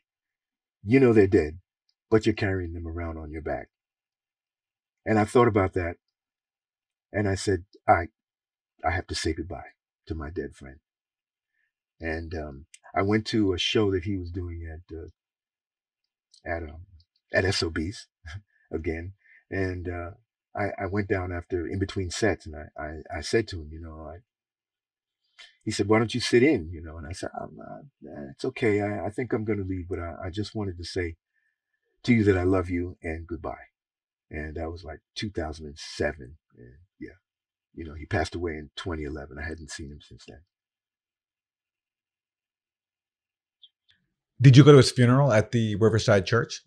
you 0.84 0.98
know, 0.98 1.12
they're 1.12 1.26
dead, 1.26 1.58
but 2.10 2.26
you're 2.26 2.34
carrying 2.34 2.72
them 2.72 2.88
around 2.88 3.16
on 3.18 3.30
your 3.30 3.42
back. 3.42 3.68
And 5.06 5.18
I 5.18 5.24
thought 5.24 5.48
about 5.48 5.74
that. 5.74 5.96
And 7.12 7.28
I 7.28 7.34
said, 7.34 7.64
I, 7.88 8.08
I 8.84 8.90
have 8.90 9.06
to 9.08 9.14
say 9.14 9.32
goodbye 9.32 9.72
to 10.06 10.14
my 10.14 10.30
dead 10.30 10.54
friend. 10.54 10.78
And, 12.00 12.34
um, 12.34 12.66
I 12.94 13.02
went 13.02 13.26
to 13.28 13.52
a 13.52 13.58
show 13.58 13.90
that 13.92 14.04
he 14.04 14.18
was 14.18 14.30
doing 14.30 14.68
at, 14.70 14.96
uh, 14.96 15.06
at 16.44 16.62
um 16.62 16.86
at 17.32 17.54
SOBs 17.54 18.08
again, 18.72 19.14
and 19.50 19.88
uh, 19.88 20.10
I 20.54 20.70
I 20.78 20.86
went 20.86 21.08
down 21.08 21.32
after 21.32 21.66
in 21.66 21.78
between 21.78 22.10
sets, 22.10 22.46
and 22.46 22.54
I 22.56 22.66
I, 22.76 23.18
I 23.18 23.20
said 23.20 23.48
to 23.48 23.60
him, 23.60 23.68
you 23.72 23.80
know, 23.80 24.06
I. 24.08 24.18
He 25.64 25.70
said, 25.70 25.88
"Why 25.88 25.98
don't 25.98 26.14
you 26.14 26.20
sit 26.20 26.42
in?" 26.42 26.70
You 26.70 26.82
know, 26.82 26.96
and 26.96 27.06
I 27.06 27.12
said, 27.12 27.30
I'm 27.40 27.56
not, 27.56 27.82
"It's 28.30 28.44
okay. 28.46 28.80
I, 28.80 29.06
I 29.06 29.10
think 29.10 29.32
I'm 29.32 29.44
going 29.44 29.58
to 29.58 29.64
leave, 29.64 29.88
but 29.88 29.98
I, 29.98 30.14
I 30.24 30.30
just 30.30 30.54
wanted 30.54 30.76
to 30.78 30.84
say 30.84 31.16
to 32.02 32.12
you 32.12 32.24
that 32.24 32.36
I 32.38 32.42
love 32.42 32.68
you 32.70 32.96
and 33.02 33.26
goodbye." 33.26 33.68
And 34.30 34.56
that 34.56 34.70
was 34.70 34.82
like 34.82 35.00
2007, 35.16 36.36
and 36.56 36.74
yeah, 36.98 37.10
you 37.74 37.84
know, 37.84 37.94
he 37.94 38.06
passed 38.06 38.34
away 38.34 38.52
in 38.52 38.70
2011. 38.76 39.38
I 39.38 39.42
hadn't 39.46 39.70
seen 39.70 39.90
him 39.90 40.00
since 40.00 40.24
then. 40.26 40.40
Did 44.40 44.56
you 44.56 44.64
go 44.64 44.72
to 44.72 44.78
his 44.78 44.90
funeral 44.90 45.32
at 45.32 45.52
the 45.52 45.76
Riverside 45.76 46.26
Church? 46.26 46.62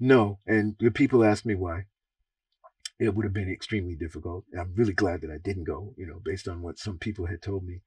No, 0.00 0.40
and 0.46 0.74
the 0.80 0.90
people 0.90 1.22
asked 1.22 1.46
me 1.46 1.54
why. 1.54 1.84
It 3.00 3.14
would 3.14 3.24
have 3.24 3.32
been 3.32 3.50
extremely 3.50 3.96
difficult. 3.96 4.44
I'm 4.56 4.74
really 4.76 4.92
glad 4.92 5.22
that 5.22 5.30
I 5.30 5.38
didn't 5.38 5.64
go. 5.64 5.94
You 5.96 6.06
know, 6.06 6.20
based 6.22 6.46
on 6.46 6.60
what 6.60 6.78
some 6.78 6.98
people 6.98 7.26
had 7.26 7.40
told 7.40 7.64
me, 7.64 7.80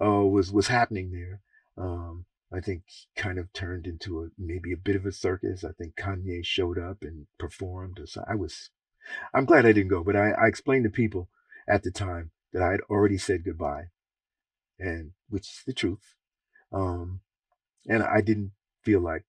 uh, 0.00 0.24
was 0.24 0.52
was 0.52 0.66
happening 0.66 1.12
there. 1.12 1.40
Um, 1.78 2.26
I 2.52 2.60
think 2.60 2.82
kind 3.14 3.38
of 3.38 3.52
turned 3.52 3.86
into 3.86 4.22
a 4.22 4.28
maybe 4.36 4.72
a 4.72 4.76
bit 4.76 4.96
of 4.96 5.06
a 5.06 5.12
circus. 5.12 5.64
I 5.64 5.70
think 5.70 5.94
Kanye 5.94 6.44
showed 6.44 6.78
up 6.78 7.02
and 7.02 7.26
performed. 7.38 8.00
So 8.06 8.24
I 8.28 8.34
was, 8.34 8.70
I'm 9.32 9.44
glad 9.44 9.66
I 9.66 9.72
didn't 9.72 9.90
go. 9.90 10.02
But 10.02 10.16
I, 10.16 10.30
I 10.32 10.46
explained 10.48 10.84
to 10.84 10.90
people 10.90 11.28
at 11.68 11.84
the 11.84 11.92
time 11.92 12.32
that 12.52 12.62
I 12.62 12.72
had 12.72 12.80
already 12.90 13.18
said 13.18 13.44
goodbye, 13.44 13.90
and 14.80 15.12
which 15.28 15.48
is 15.48 15.62
the 15.64 15.72
truth. 15.72 16.16
Um, 16.72 17.20
and 17.88 18.02
I 18.02 18.20
didn't 18.20 18.50
feel 18.82 19.00
like 19.00 19.24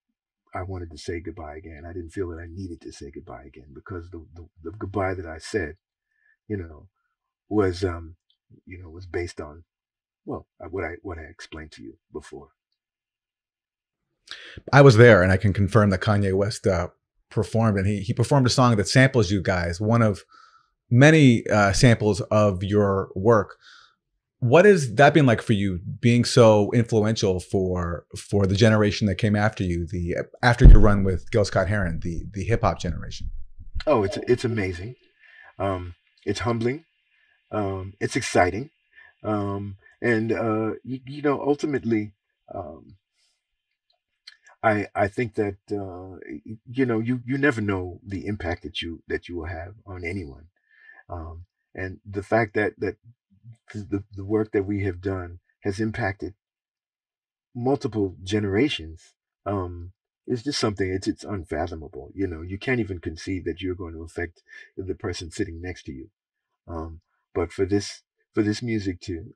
I 0.53 0.63
wanted 0.63 0.91
to 0.91 0.97
say 0.97 1.19
goodbye 1.19 1.55
again. 1.55 1.83
I 1.87 1.93
didn't 1.93 2.11
feel 2.11 2.29
that 2.29 2.39
I 2.39 2.47
needed 2.49 2.81
to 2.81 2.91
say 2.91 3.11
goodbye 3.11 3.43
again 3.43 3.67
because 3.73 4.09
the, 4.09 4.25
the, 4.35 4.47
the 4.63 4.71
goodbye 4.71 5.13
that 5.13 5.25
I 5.25 5.37
said, 5.37 5.75
you 6.47 6.57
know, 6.57 6.87
was 7.49 7.83
um, 7.83 8.15
you 8.65 8.81
know, 8.81 8.89
was 8.89 9.05
based 9.05 9.39
on 9.41 9.63
well, 10.25 10.45
uh, 10.63 10.67
what 10.67 10.83
I 10.83 10.95
what 11.01 11.17
I 11.17 11.23
explained 11.23 11.71
to 11.73 11.83
you 11.83 11.97
before. 12.11 12.49
I 14.73 14.81
was 14.81 14.97
there, 14.97 15.23
and 15.23 15.31
I 15.31 15.37
can 15.37 15.53
confirm 15.53 15.89
that 15.91 16.01
Kanye 16.01 16.33
West 16.33 16.67
uh, 16.67 16.89
performed, 17.29 17.77
and 17.77 17.87
he 17.87 18.01
he 18.01 18.13
performed 18.13 18.45
a 18.45 18.51
song 18.51 18.75
that 18.75 18.87
samples 18.87 19.31
you 19.31 19.41
guys, 19.41 19.79
one 19.79 20.01
of 20.01 20.23
many 20.89 21.47
uh, 21.47 21.73
samples 21.73 22.21
of 22.21 22.63
your 22.63 23.09
work 23.15 23.57
what 24.39 24.65
has 24.65 24.93
that 24.95 25.13
been 25.13 25.25
like 25.25 25.41
for 25.41 25.53
you 25.53 25.79
being 25.99 26.23
so 26.23 26.71
influential 26.71 27.39
for 27.39 28.05
for 28.15 28.45
the 28.45 28.55
generation 28.55 29.07
that 29.07 29.15
came 29.15 29.35
after 29.35 29.63
you 29.63 29.87
the 29.87 30.15
after 30.43 30.65
your 30.65 30.79
run 30.79 31.03
with 31.03 31.29
gil 31.31 31.45
scott 31.45 31.67
heron 31.67 31.99
the 32.01 32.25
the 32.33 32.43
hip-hop 32.43 32.79
generation? 32.79 33.29
Oh 33.85 34.03
it's 34.03 34.17
it's 34.27 34.45
amazing. 34.45 34.95
Um 35.57 35.95
it's 36.25 36.41
humbling. 36.41 36.85
Um 37.51 37.93
it's 37.99 38.15
exciting. 38.15 38.69
Um 39.23 39.77
and 40.01 40.31
uh 40.31 40.73
you, 40.83 40.99
you 41.05 41.21
know 41.21 41.41
ultimately 41.41 42.13
um 42.53 42.97
I, 44.63 44.87
I 44.95 45.07
think 45.07 45.35
that 45.35 45.57
uh, 45.71 46.17
you 46.65 46.85
know 46.85 46.99
you, 46.99 47.21
you 47.25 47.37
never 47.37 47.61
know 47.61 47.99
the 48.05 48.25
impact 48.25 48.63
that 48.63 48.81
you 48.81 49.03
that 49.07 49.29
you 49.29 49.37
will 49.37 49.45
have 49.45 49.75
on 49.85 50.03
anyone, 50.03 50.47
um, 51.09 51.45
and 51.75 51.99
the 52.03 52.23
fact 52.23 52.55
that 52.55 52.73
that 52.79 52.95
the, 53.73 54.03
the 54.15 54.25
work 54.25 54.51
that 54.51 54.65
we 54.65 54.83
have 54.83 55.01
done 55.01 55.39
has 55.61 55.79
impacted 55.79 56.33
multiple 57.55 58.15
generations 58.23 59.13
um, 59.45 59.91
it's 60.27 60.43
just 60.43 60.59
something 60.59 60.91
it's 60.91 61.07
it's 61.07 61.23
unfathomable 61.23 62.11
you 62.13 62.27
know 62.27 62.41
you 62.41 62.57
can't 62.57 62.79
even 62.79 62.99
conceive 62.99 63.45
that 63.45 63.61
you're 63.61 63.75
going 63.75 63.93
to 63.93 64.03
affect 64.03 64.43
the 64.75 64.95
person 64.95 65.31
sitting 65.31 65.61
next 65.61 65.83
to 65.83 65.91
you 65.91 66.09
um, 66.67 67.01
but 67.33 67.51
for 67.51 67.65
this 67.65 68.03
for 68.33 68.43
this 68.43 68.61
music 68.61 68.99
to 68.99 69.33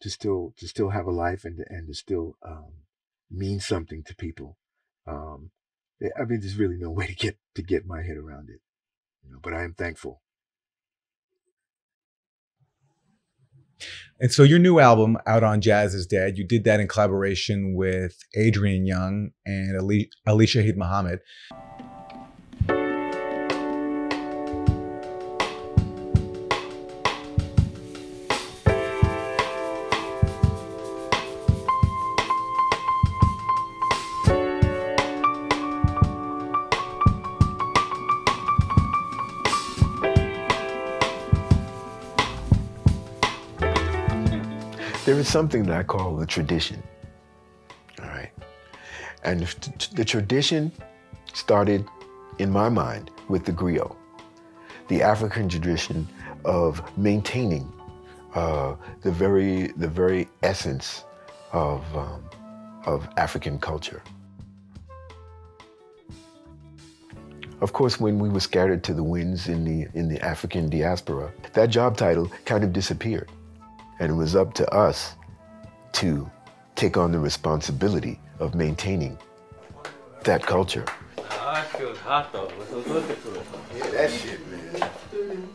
to 0.00 0.10
still 0.10 0.54
to 0.56 0.66
still 0.66 0.90
have 0.90 1.06
a 1.06 1.10
life 1.10 1.44
and 1.44 1.58
to, 1.58 1.64
and 1.68 1.86
to 1.86 1.94
still 1.94 2.36
um, 2.44 2.72
mean 3.30 3.60
something 3.60 4.02
to 4.02 4.16
people 4.16 4.56
um, 5.06 5.50
eh, 6.02 6.08
i 6.18 6.24
mean 6.24 6.40
there's 6.40 6.56
really 6.56 6.76
no 6.76 6.90
way 6.98 7.06
to 7.06 7.14
get 7.14 7.36
to 7.54 7.62
get 7.62 7.86
my 7.86 8.02
head 8.02 8.16
around 8.16 8.48
it 8.48 8.60
you 9.22 9.30
know 9.30 9.38
but 9.42 9.54
i 9.54 9.62
am 9.62 9.74
thankful 9.74 10.22
And 14.20 14.30
so 14.30 14.42
your 14.42 14.58
new 14.58 14.78
album 14.78 15.16
out 15.26 15.42
on 15.42 15.60
Jazz 15.60 15.94
is 15.94 16.06
Dead, 16.06 16.36
you 16.36 16.44
did 16.44 16.64
that 16.64 16.80
in 16.80 16.88
collaboration 16.88 17.74
with 17.74 18.18
Adrian 18.36 18.86
Younge 18.86 19.32
and 19.46 19.78
Ali, 19.78 20.10
Ali 20.26 20.46
Shaheed 20.46 20.76
Muhammad. 20.76 21.20
Something 45.30 45.64
that 45.64 45.76
I 45.76 45.82
call 45.82 46.16
the 46.16 46.26
tradition. 46.26 46.82
All 48.00 48.08
right. 48.08 48.30
And 49.22 49.40
the, 49.40 49.88
the 49.94 50.04
tradition 50.04 50.72
started 51.32 51.86
in 52.38 52.50
my 52.50 52.68
mind, 52.68 53.10
with 53.28 53.44
the 53.44 53.52
griot. 53.52 53.94
The 54.88 55.02
African 55.02 55.48
tradition 55.48 56.08
of 56.44 56.82
maintaining 56.96 57.70
uh, 58.34 58.74
the 59.02 59.12
very 59.12 59.68
the 59.76 59.88
very 59.88 60.28
essence 60.42 61.04
of 61.52 61.84
um, 61.96 62.24
of 62.86 63.06
African 63.16 63.58
culture. 63.58 64.02
Of 67.60 67.74
course, 67.74 68.00
when 68.00 68.18
we 68.18 68.30
were 68.30 68.40
scattered 68.40 68.82
to 68.84 68.94
the 68.94 69.02
winds 69.02 69.48
in 69.48 69.64
the 69.64 69.86
in 69.94 70.08
the 70.08 70.20
African 70.22 70.70
diaspora, 70.70 71.30
that 71.52 71.68
job 71.68 71.96
title 71.96 72.32
kind 72.46 72.64
of 72.64 72.72
disappeared, 72.72 73.28
and 73.98 74.10
it 74.10 74.14
was 74.14 74.34
up 74.34 74.54
to 74.54 74.68
us 74.74 75.14
to 75.92 76.30
take 76.74 76.96
on 76.96 77.12
the 77.12 77.18
responsibility 77.18 78.18
of 78.38 78.54
maintaining 78.54 79.18
that 80.24 80.42
culture. 80.42 80.84
I 81.40 81.62
feel 81.62 81.94
hot 81.96 82.32
though. 82.32 82.50
Let's 82.58 82.86
look 82.88 83.08
into 83.08 83.34
it. 83.34 83.46
Yeah, 83.76 83.90
that 83.90 84.10
shit, 84.10 84.40
man. 84.48 85.48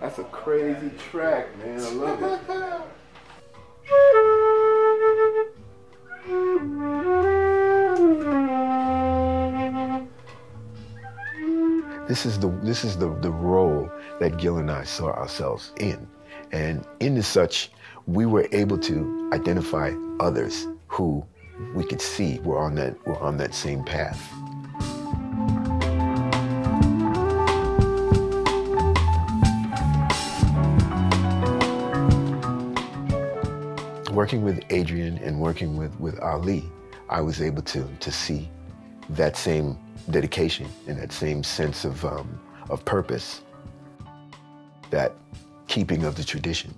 That's 0.00 0.18
a 0.18 0.24
crazy 0.24 0.90
track, 1.10 1.56
man. 1.58 1.80
I 1.80 1.90
love 1.90 2.22
it. 2.22 2.81
This 12.22 12.34
is 12.34 12.38
the 12.38 12.50
this 12.62 12.84
is 12.84 12.96
the, 12.96 13.12
the 13.18 13.32
role 13.32 13.90
that 14.20 14.36
Gil 14.38 14.58
and 14.58 14.70
I 14.70 14.84
saw 14.84 15.06
ourselves 15.06 15.72
in. 15.80 16.06
And 16.52 16.86
in 17.00 17.20
such, 17.20 17.72
we 18.06 18.26
were 18.26 18.46
able 18.52 18.78
to 18.78 19.28
identify 19.32 19.92
others 20.20 20.68
who 20.86 21.26
we 21.74 21.82
could 21.82 22.00
see 22.00 22.38
were 22.44 22.60
on 22.60 22.76
that 22.76 22.94
were 23.08 23.18
on 23.18 23.38
that 23.38 23.56
same 23.56 23.82
path. 23.82 24.22
Working 34.12 34.44
with 34.44 34.62
Adrian 34.70 35.18
and 35.18 35.40
working 35.40 35.76
with, 35.76 35.98
with 35.98 36.20
Ali, 36.20 36.70
I 37.08 37.20
was 37.20 37.42
able 37.42 37.62
to 37.62 37.82
to 37.98 38.12
see 38.12 38.48
that 39.10 39.36
same 39.36 39.76
dedication 40.10 40.68
and 40.86 40.98
that 40.98 41.12
same 41.12 41.42
sense 41.42 41.84
of 41.84 42.04
um, 42.04 42.40
of 42.70 42.84
purpose, 42.84 43.42
that 44.90 45.14
keeping 45.68 46.04
of 46.04 46.16
the 46.16 46.24
tradition. 46.24 46.74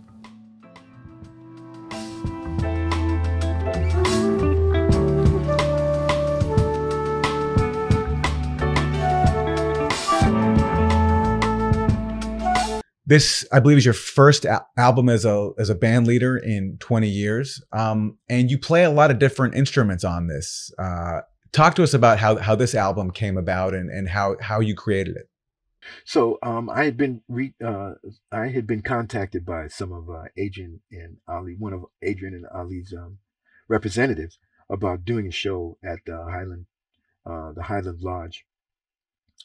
This, 13.07 13.47
I 13.53 13.61
believe, 13.61 13.77
is 13.77 13.85
your 13.85 13.93
first 13.93 14.47
al- 14.47 14.67
album 14.79 15.11
as 15.11 15.27
a 15.27 15.51
as 15.59 15.69
a 15.69 15.75
band 15.75 16.07
leader 16.07 16.39
in 16.39 16.79
20 16.81 17.07
years, 17.07 17.63
um, 17.71 18.17
and 18.31 18.51
you 18.51 18.59
play 18.59 18.83
a 18.83 18.91
lot 18.91 19.11
of 19.11 19.19
different 19.19 19.55
instruments 19.55 20.05
on 20.05 20.27
this. 20.27 20.73
Uh, 20.79 21.21
talk 21.55 21.77
to 21.77 21.83
us 21.83 21.95
about 21.95 22.19
how 22.19 22.37
how 22.37 22.55
this 22.55 22.75
album 22.75 23.11
came 23.11 23.39
about 23.39 23.73
and 23.75 23.89
and 23.89 24.09
how 24.09 24.37
how 24.41 24.61
you 24.61 24.75
created 24.75 25.17
it. 25.17 25.29
So 26.05 26.39
um, 26.43 26.69
I 26.69 26.85
had 26.85 26.97
been 26.97 27.23
re- 27.29 27.55
uh, 27.65 27.95
I 28.33 28.49
had 28.49 28.67
been 28.67 28.83
contacted 28.83 29.47
by 29.47 29.69
some 29.69 29.93
of 29.93 30.11
uh, 30.11 30.25
Adrian 30.37 30.81
and 30.91 31.19
Ali, 31.29 31.55
one 31.59 31.73
of 31.73 31.85
Adrian 32.03 32.35
and 32.35 32.47
Ali's 32.47 32.93
um, 32.93 33.19
representatives, 33.69 34.39
about 34.69 35.05
doing 35.05 35.27
a 35.27 35.31
show 35.31 35.79
at 35.83 36.01
the 36.07 36.17
Highland, 36.17 36.67
uh, 37.25 37.53
the 37.53 37.65
Highland 37.65 38.01
Lodge 38.01 38.47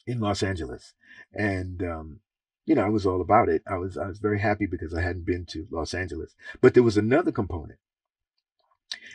in 0.06 0.20
Los 0.20 0.42
Angeles, 0.42 0.94
and 1.32 1.82
um, 1.82 2.20
you 2.64 2.74
know 2.74 2.84
I 2.84 2.88
was 2.88 3.06
all 3.06 3.20
about 3.20 3.48
it. 3.48 3.62
I 3.66 3.76
was 3.76 3.96
I 3.96 4.06
was 4.06 4.18
very 4.18 4.40
happy 4.40 4.66
because 4.66 4.94
I 4.94 5.02
hadn't 5.02 5.26
been 5.26 5.44
to 5.50 5.68
Los 5.70 5.94
Angeles, 5.94 6.34
but 6.60 6.74
there 6.74 6.82
was 6.82 6.96
another 6.96 7.32
component, 7.32 7.78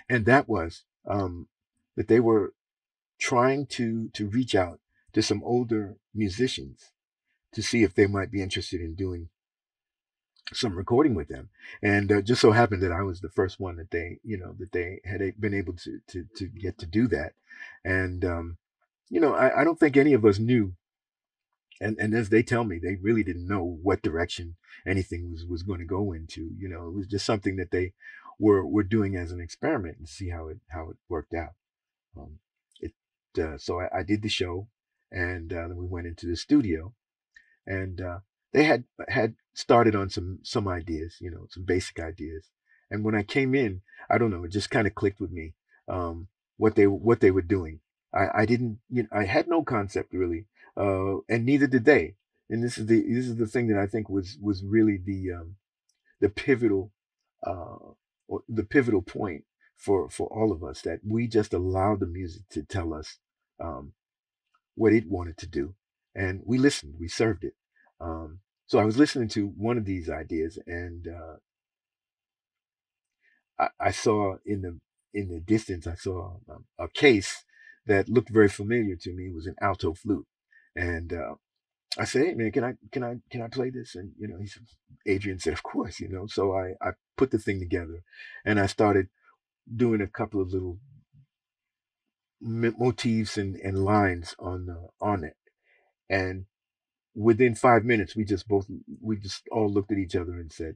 and 0.07 0.25
that 0.25 0.47
was 0.47 0.83
um, 1.07 1.47
that 1.95 2.07
they 2.07 2.19
were 2.19 2.53
trying 3.19 3.65
to 3.65 4.09
to 4.09 4.27
reach 4.27 4.55
out 4.55 4.79
to 5.13 5.21
some 5.21 5.41
older 5.43 5.97
musicians 6.13 6.91
to 7.53 7.61
see 7.61 7.83
if 7.83 7.95
they 7.95 8.07
might 8.07 8.31
be 8.31 8.41
interested 8.41 8.81
in 8.81 8.95
doing 8.95 9.29
some 10.53 10.75
recording 10.75 11.15
with 11.15 11.27
them. 11.27 11.49
And 11.81 12.11
uh, 12.11 12.21
just 12.21 12.41
so 12.41 12.51
happened 12.51 12.83
that 12.83 12.91
I 12.91 13.01
was 13.01 13.21
the 13.21 13.29
first 13.29 13.59
one 13.59 13.77
that 13.77 13.91
they, 13.91 14.19
you 14.23 14.37
know, 14.37 14.55
that 14.59 14.71
they 14.71 14.99
had 15.05 15.21
been 15.39 15.53
able 15.53 15.73
to 15.73 15.99
to 16.09 16.25
to 16.35 16.47
get 16.47 16.77
to 16.79 16.85
do 16.85 17.07
that. 17.07 17.33
And 17.83 18.23
um, 18.23 18.57
you 19.09 19.19
know, 19.19 19.33
I, 19.33 19.61
I 19.61 19.63
don't 19.63 19.79
think 19.79 19.97
any 19.97 20.13
of 20.13 20.25
us 20.25 20.39
knew. 20.39 20.73
And 21.81 21.97
and 21.99 22.13
as 22.13 22.29
they 22.29 22.43
tell 22.43 22.63
me, 22.63 22.79
they 22.79 22.95
really 22.95 23.23
didn't 23.23 23.47
know 23.47 23.79
what 23.81 24.01
direction 24.01 24.55
anything 24.85 25.31
was 25.31 25.45
was 25.45 25.63
going 25.63 25.79
to 25.79 25.85
go 25.85 26.13
into. 26.13 26.51
You 26.57 26.69
know, 26.69 26.87
it 26.87 26.93
was 26.93 27.07
just 27.07 27.25
something 27.25 27.55
that 27.57 27.71
they 27.71 27.93
were 28.39 28.65
were 28.65 28.83
doing 28.83 29.15
as 29.15 29.31
an 29.31 29.41
experiment 29.41 29.97
and 29.97 30.07
see 30.07 30.29
how 30.29 30.47
it 30.47 30.57
how 30.69 30.89
it 30.89 30.97
worked 31.09 31.33
out. 31.33 31.53
Um, 32.17 32.39
uh, 33.39 33.57
so 33.57 33.79
I, 33.79 33.99
I 33.99 34.03
did 34.03 34.21
the 34.21 34.29
show, 34.29 34.67
and 35.11 35.51
uh, 35.51 35.67
then 35.67 35.77
we 35.77 35.85
went 35.85 36.07
into 36.07 36.25
the 36.27 36.35
studio, 36.35 36.93
and 37.65 38.01
uh, 38.01 38.19
they 38.53 38.63
had 38.63 38.85
had 39.07 39.35
started 39.53 39.95
on 39.95 40.09
some 40.09 40.39
some 40.43 40.67
ideas, 40.67 41.17
you 41.19 41.31
know, 41.31 41.47
some 41.49 41.63
basic 41.63 41.99
ideas. 41.99 42.49
And 42.91 43.03
when 43.03 43.15
I 43.15 43.23
came 43.23 43.55
in, 43.55 43.81
I 44.09 44.17
don't 44.17 44.31
know, 44.31 44.43
it 44.43 44.51
just 44.51 44.69
kind 44.69 44.87
of 44.87 44.95
clicked 44.95 45.19
with 45.19 45.31
me 45.31 45.53
um, 45.87 46.27
what 46.57 46.75
they 46.75 46.87
what 46.87 47.19
they 47.19 47.31
were 47.31 47.41
doing. 47.41 47.79
I, 48.13 48.41
I 48.41 48.45
didn't, 48.45 48.79
you 48.89 49.03
know, 49.03 49.09
I 49.11 49.25
had 49.25 49.47
no 49.47 49.63
concept 49.63 50.13
really, 50.13 50.45
uh, 50.77 51.17
and 51.27 51.45
neither 51.45 51.67
did 51.67 51.85
they. 51.85 52.15
And 52.49 52.63
this 52.63 52.77
is 52.77 52.85
the 52.85 53.01
this 53.01 53.27
is 53.27 53.37
the 53.37 53.47
thing 53.47 53.67
that 53.67 53.79
I 53.79 53.87
think 53.87 54.09
was 54.09 54.37
was 54.41 54.63
really 54.63 54.97
the 55.03 55.33
um, 55.33 55.55
the 56.21 56.29
pivotal 56.29 56.91
uh, 57.45 57.75
the 58.47 58.63
pivotal 58.63 59.01
point 59.01 59.43
for 59.75 60.09
for 60.09 60.27
all 60.27 60.51
of 60.51 60.63
us 60.63 60.81
that 60.81 60.99
we 61.05 61.27
just 61.27 61.53
allowed 61.53 61.99
the 61.99 62.07
music 62.07 62.43
to 62.49 62.63
tell 62.63 62.93
us 62.93 63.19
um, 63.59 63.93
what 64.75 64.93
it 64.93 65.07
wanted 65.09 65.37
to 65.39 65.47
do, 65.47 65.75
and 66.15 66.41
we 66.45 66.57
listened, 66.57 66.95
we 66.99 67.07
served 67.07 67.43
it. 67.43 67.53
Um, 68.01 68.39
so 68.67 68.79
I 68.79 68.85
was 68.85 68.97
listening 68.97 69.29
to 69.29 69.47
one 69.47 69.77
of 69.77 69.85
these 69.85 70.09
ideas, 70.09 70.59
and 70.67 71.07
uh, 71.07 71.35
I, 73.59 73.69
I 73.79 73.91
saw 73.91 74.37
in 74.45 74.61
the 74.61 74.79
in 75.13 75.29
the 75.29 75.39
distance, 75.39 75.87
I 75.87 75.95
saw 75.95 76.37
um, 76.49 76.65
a 76.77 76.89
case 76.89 77.45
that 77.85 78.09
looked 78.09 78.29
very 78.29 78.49
familiar 78.49 78.95
to 78.97 79.13
me. 79.13 79.27
It 79.27 79.35
was 79.35 79.47
an 79.47 79.55
alto 79.61 79.93
flute, 79.93 80.27
and 80.75 81.13
uh, 81.13 81.35
I 81.97 82.05
said, 82.05 82.27
"Hey 82.27 82.33
man, 82.35 82.51
can 82.51 82.63
I 82.65 82.73
can 82.91 83.03
I 83.03 83.17
can 83.31 83.41
I 83.41 83.47
play 83.47 83.69
this?" 83.71 83.95
And 83.95 84.13
you 84.19 84.27
know, 84.27 84.39
he 84.39 84.47
said, 84.47 84.63
Adrian 85.05 85.39
said, 85.39 85.53
"Of 85.53 85.63
course." 85.63 85.99
You 85.99 86.09
know, 86.09 86.27
so 86.27 86.53
I 86.55 86.73
I 86.81 86.91
put 87.17 87.31
the 87.31 87.39
thing 87.39 87.59
together, 87.59 88.03
and 88.45 88.59
I 88.59 88.67
started 88.67 89.09
doing 89.75 90.01
a 90.01 90.07
couple 90.07 90.41
of 90.41 90.51
little 90.53 90.79
motifs 92.45 93.37
and, 93.37 93.55
and 93.57 93.83
lines 93.83 94.35
on 94.39 94.69
uh, 94.69 95.05
on 95.05 95.23
it, 95.23 95.35
and 96.09 96.45
within 97.15 97.55
five 97.55 97.83
minutes, 97.85 98.15
we 98.15 98.25
just 98.25 98.47
both 98.47 98.67
we 99.01 99.17
just 99.17 99.47
all 99.51 99.71
looked 99.71 99.91
at 99.91 99.97
each 99.97 100.15
other 100.15 100.33
and 100.33 100.51
said, 100.51 100.75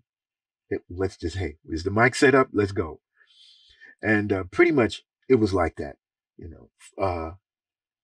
"Hey, 0.69 0.79
"Let's 0.89 1.17
just 1.17 1.37
hey, 1.37 1.57
is 1.65 1.83
the 1.83 1.91
mic 1.91 2.15
set 2.15 2.35
up? 2.35 2.49
Let's 2.53 2.71
go." 2.71 3.01
And 4.01 4.31
uh, 4.31 4.43
pretty 4.45 4.71
much 4.71 5.03
it 5.27 5.35
was 5.35 5.53
like 5.53 5.75
that, 5.75 5.97
you 6.37 6.49
know. 6.49 7.03
Uh, 7.03 7.31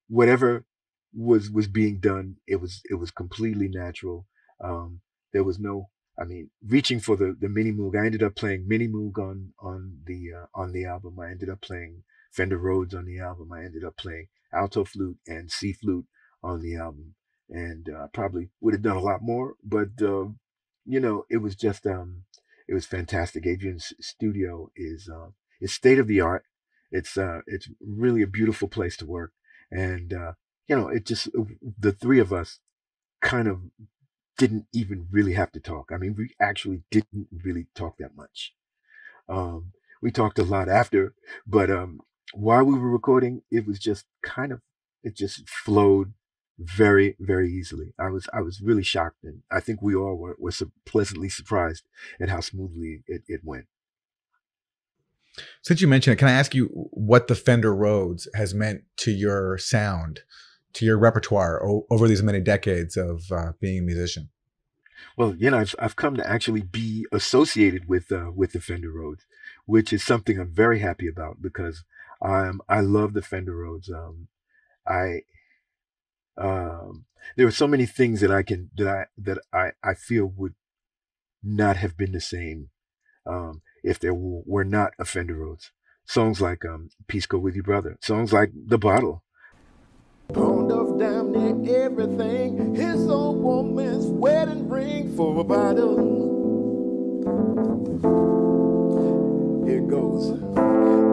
whatever 0.08 0.66
was 1.14 1.50
was 1.50 1.68
being 1.68 2.00
done, 2.00 2.38
it 2.48 2.58
was 2.58 2.82
it 2.90 2.96
was 2.96 3.12
completely 3.12 3.70
natural. 3.70 4.28
Um, 4.64 5.02
there 5.34 5.44
was 5.44 5.60
no, 5.60 5.90
I 6.20 6.26
mean, 6.26 6.50
reaching 6.66 7.00
for 7.00 7.16
the 7.16 7.36
the 7.40 7.48
Minimoog. 7.48 8.00
I 8.00 8.06
ended 8.06 8.24
up 8.24 8.36
playing 8.36 8.68
Minimoog 8.70 9.18
on 9.18 9.54
on 9.60 10.00
the 10.06 10.34
uh, 10.34 10.46
on 10.54 10.74
the 10.74 10.86
album. 10.86 11.20
I 11.20 11.32
ended 11.32 11.50
up 11.50 11.62
playing 11.62 12.04
Fender 12.36 12.58
Rhodes 12.58 12.94
on 12.94 13.06
the 13.06 13.20
album. 13.20 13.52
I 13.54 13.64
ended 13.64 13.84
up 13.84 13.98
playing 13.98 14.28
alto 14.54 14.84
flute 14.84 15.18
and 15.28 15.52
C 15.52 15.74
flute 15.74 16.06
on 16.44 16.62
the 16.62 16.76
album 16.76 17.16
and 17.50 17.90
uh, 17.90 18.08
probably 18.14 18.50
would 18.62 18.74
have 18.74 18.82
done 18.82 18.98
a 18.98 19.02
lot 19.02 19.22
more. 19.22 19.56
But 19.64 20.02
uh, 20.02 20.28
you 20.86 21.00
know, 21.00 21.26
it 21.30 21.38
was 21.38 21.56
just 21.56 21.86
um, 21.86 22.24
it 22.68 22.74
was 22.74 22.86
fantastic. 22.86 23.46
Adrian's 23.46 23.94
studio 24.00 24.72
is 24.76 25.10
uh, 25.10 25.30
is 25.62 25.74
state 25.74 26.00
of 26.00 26.08
the 26.08 26.22
art. 26.22 26.46
It's 26.92 27.18
uh, 27.18 27.42
it's 27.48 27.70
really 27.80 28.22
a 28.22 28.28
beautiful 28.28 28.68
place 28.68 28.98
to 28.98 29.06
work, 29.06 29.32
and 29.72 30.14
uh, 30.14 30.34
you 30.68 30.76
know, 30.76 30.88
it 30.88 31.06
just 31.06 31.30
the 31.80 31.92
three 31.92 32.20
of 32.20 32.34
us 32.34 32.60
kind 33.22 33.48
of 33.48 33.62
didn't 34.38 34.66
even 34.74 35.08
really 35.12 35.34
have 35.34 35.52
to 35.54 35.60
talk. 35.60 35.92
I 35.94 35.98
mean, 35.98 36.16
we 36.18 36.32
actually 36.42 36.84
didn't 36.92 37.28
really 37.44 37.68
talk 37.76 37.98
that 38.00 38.16
much. 38.16 38.54
Um, 39.30 39.72
we 40.02 40.12
talked 40.12 40.40
a 40.40 40.44
lot 40.44 40.70
after, 40.70 41.16
but 41.48 41.72
um, 41.72 42.02
while 42.34 42.64
we 42.64 42.78
were 42.78 42.90
recording, 42.90 43.42
it 43.52 43.66
was 43.68 43.80
just 43.80 44.06
kind 44.22 44.52
of 44.52 44.62
it 45.04 45.16
just 45.16 45.48
flowed 45.50 46.14
very 46.58 47.18
very 47.20 47.52
easily 47.52 47.94
i 48.00 48.08
was 48.08 48.30
i 48.32 48.40
was 48.40 48.62
really 48.62 48.82
shocked 48.82 49.26
and 49.26 49.42
i 49.52 49.60
think 49.60 49.82
we 49.82 49.94
all 49.94 50.16
were, 50.16 50.38
were 50.40 50.52
su- 50.52 50.72
pleasantly 50.86 51.28
surprised 51.28 51.84
at 52.18 52.30
how 52.30 52.40
smoothly 52.40 53.04
it, 53.08 53.24
it 53.28 53.42
went 53.44 53.68
Since 55.62 55.82
you 55.82 55.88
mentioned 55.88 56.14
it, 56.14 56.18
can 56.18 56.28
I 56.28 56.34
ask 56.34 56.56
you 56.56 56.68
what 56.92 57.28
the 57.28 57.36
Fender 57.36 57.76
Rhodes 57.76 58.28
has 58.36 58.54
meant 58.54 58.84
to 58.98 59.12
your 59.12 59.58
sound, 59.58 60.22
to 60.74 60.86
your 60.86 60.98
repertoire 60.98 61.62
o- 61.66 61.86
over 61.90 62.08
these 62.08 62.24
many 62.24 62.40
decades 62.40 62.96
of 62.96 63.32
uh, 63.32 63.52
being 63.60 63.80
a 63.80 63.82
musician? 63.82 64.30
Well, 65.18 65.36
you 65.36 65.50
know, 65.52 65.60
I've, 65.60 65.76
I've 65.80 65.96
come 65.96 66.16
to 66.18 66.30
actually 66.30 66.62
be 66.62 67.06
associated 67.12 67.88
with 67.88 68.12
uh, 68.12 68.32
with 68.34 68.54
the 68.54 68.62
Fender 68.62 68.92
Rhodes, 68.92 69.26
which 69.66 69.92
is 69.92 70.04
something 70.04 70.40
I'm 70.40 70.52
very 70.52 70.80
happy 70.80 71.08
about 71.08 71.42
because 71.42 71.84
um, 72.26 72.62
I 72.68 72.82
love 72.82 73.14
the 73.14 73.22
Fender 73.22 73.56
Rhodes. 73.56 73.90
Um, 73.90 74.28
I 74.88 75.22
um, 76.38 77.06
there 77.38 77.48
are 77.48 77.52
so 77.52 77.68
many 77.68 77.86
things 77.86 78.22
that 78.22 78.32
I 78.32 78.42
can 78.42 78.72
that 78.76 78.88
I 78.88 79.06
that 79.18 79.38
I 79.54 79.72
I 79.84 79.94
feel 79.94 80.26
would 80.26 80.56
not 81.44 81.78
have 81.78 81.96
been 81.96 82.12
the 82.12 82.22
same 82.22 82.70
um, 83.26 83.62
if 83.84 84.00
there 84.00 84.14
w- 84.14 84.44
were 84.46 84.66
not 84.66 84.94
a 84.98 85.06
Fender 85.06 85.36
Rhodes. 85.36 85.72
Songs 86.06 86.42
like 86.42 86.66
um, 86.66 86.90
"Peace 87.08 87.28
Go 87.28 87.38
With 87.38 87.56
You, 87.56 87.64
Brother," 87.64 87.98
songs 88.02 88.34
like 88.34 88.52
"The 88.54 88.80
Bottle." 88.80 89.24
Off 90.36 90.98
near 90.98 91.86
everything. 91.86 92.74
His 92.74 93.08
old 93.08 93.38
woman's 93.38 94.08
wedding 94.08 94.68
ring 94.68 95.16
for 95.16 95.40
a 95.40 95.44
bottle. 95.44 96.16
Goes. 99.82 100.30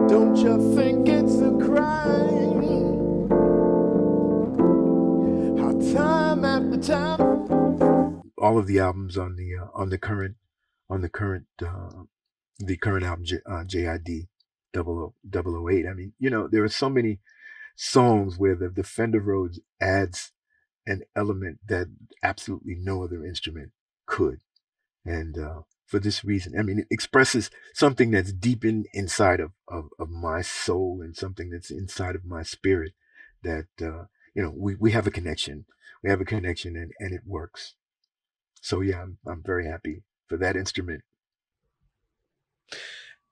Don't 0.09 0.37
you 0.37 0.75
think 0.75 1.09
it's 1.09 1.35
a 1.39 1.51
crime? 1.63 2.63
How 5.57 5.71
time 5.93 6.45
after 6.45 6.81
time. 6.81 8.21
all 8.37 8.57
of 8.57 8.67
the 8.67 8.79
albums 8.79 9.17
on 9.17 9.35
the 9.35 9.55
uh, 9.55 9.67
on 9.73 9.89
the 9.89 9.97
current 9.97 10.35
on 10.89 11.01
the 11.01 11.09
current 11.09 11.45
uh, 11.61 12.03
the 12.59 12.77
current 12.77 13.05
album 13.05 13.25
J, 13.25 13.37
uh, 13.45 13.63
JID 13.63 14.27
008. 14.73 15.85
I 15.87 15.93
mean, 15.93 16.13
you 16.17 16.29
know, 16.29 16.47
there 16.47 16.63
are 16.63 16.69
so 16.69 16.89
many 16.89 17.19
songs 17.75 18.37
where 18.37 18.55
the, 18.55 18.69
the 18.69 18.83
Fender 18.83 19.19
Rhodes 19.19 19.59
adds 19.81 20.31
an 20.85 21.01
element 21.15 21.59
that 21.67 21.87
absolutely 22.21 22.75
no 22.75 23.03
other 23.03 23.25
instrument 23.25 23.71
could, 24.05 24.39
and 25.05 25.37
uh, 25.37 25.61
for 25.85 25.99
this 25.99 26.23
reason, 26.23 26.53
I 26.57 26.63
mean, 26.63 26.79
it 26.79 26.87
expresses 26.89 27.49
something 27.73 28.11
that's 28.11 28.33
deep 28.33 28.65
in 28.65 28.85
inside 28.93 29.39
of 29.39 29.51
of, 29.67 29.89
of 29.99 30.09
my 30.09 30.41
soul 30.41 31.01
and 31.01 31.15
something 31.15 31.49
that's 31.49 31.71
inside 31.71 32.15
of 32.15 32.25
my 32.25 32.43
spirit 32.43 32.93
that 33.43 33.67
uh, 33.81 34.05
you 34.33 34.41
know 34.41 34.53
we 34.55 34.75
we 34.75 34.91
have 34.91 35.07
a 35.07 35.11
connection. 35.11 35.65
We 36.03 36.09
have 36.09 36.21
a 36.21 36.25
connection, 36.25 36.75
and 36.75 36.91
and 36.99 37.13
it 37.13 37.21
works. 37.25 37.75
So 38.61 38.81
yeah, 38.81 39.01
I'm 39.01 39.17
I'm 39.27 39.43
very 39.43 39.67
happy 39.67 40.03
for 40.27 40.37
that 40.37 40.55
instrument. 40.55 41.03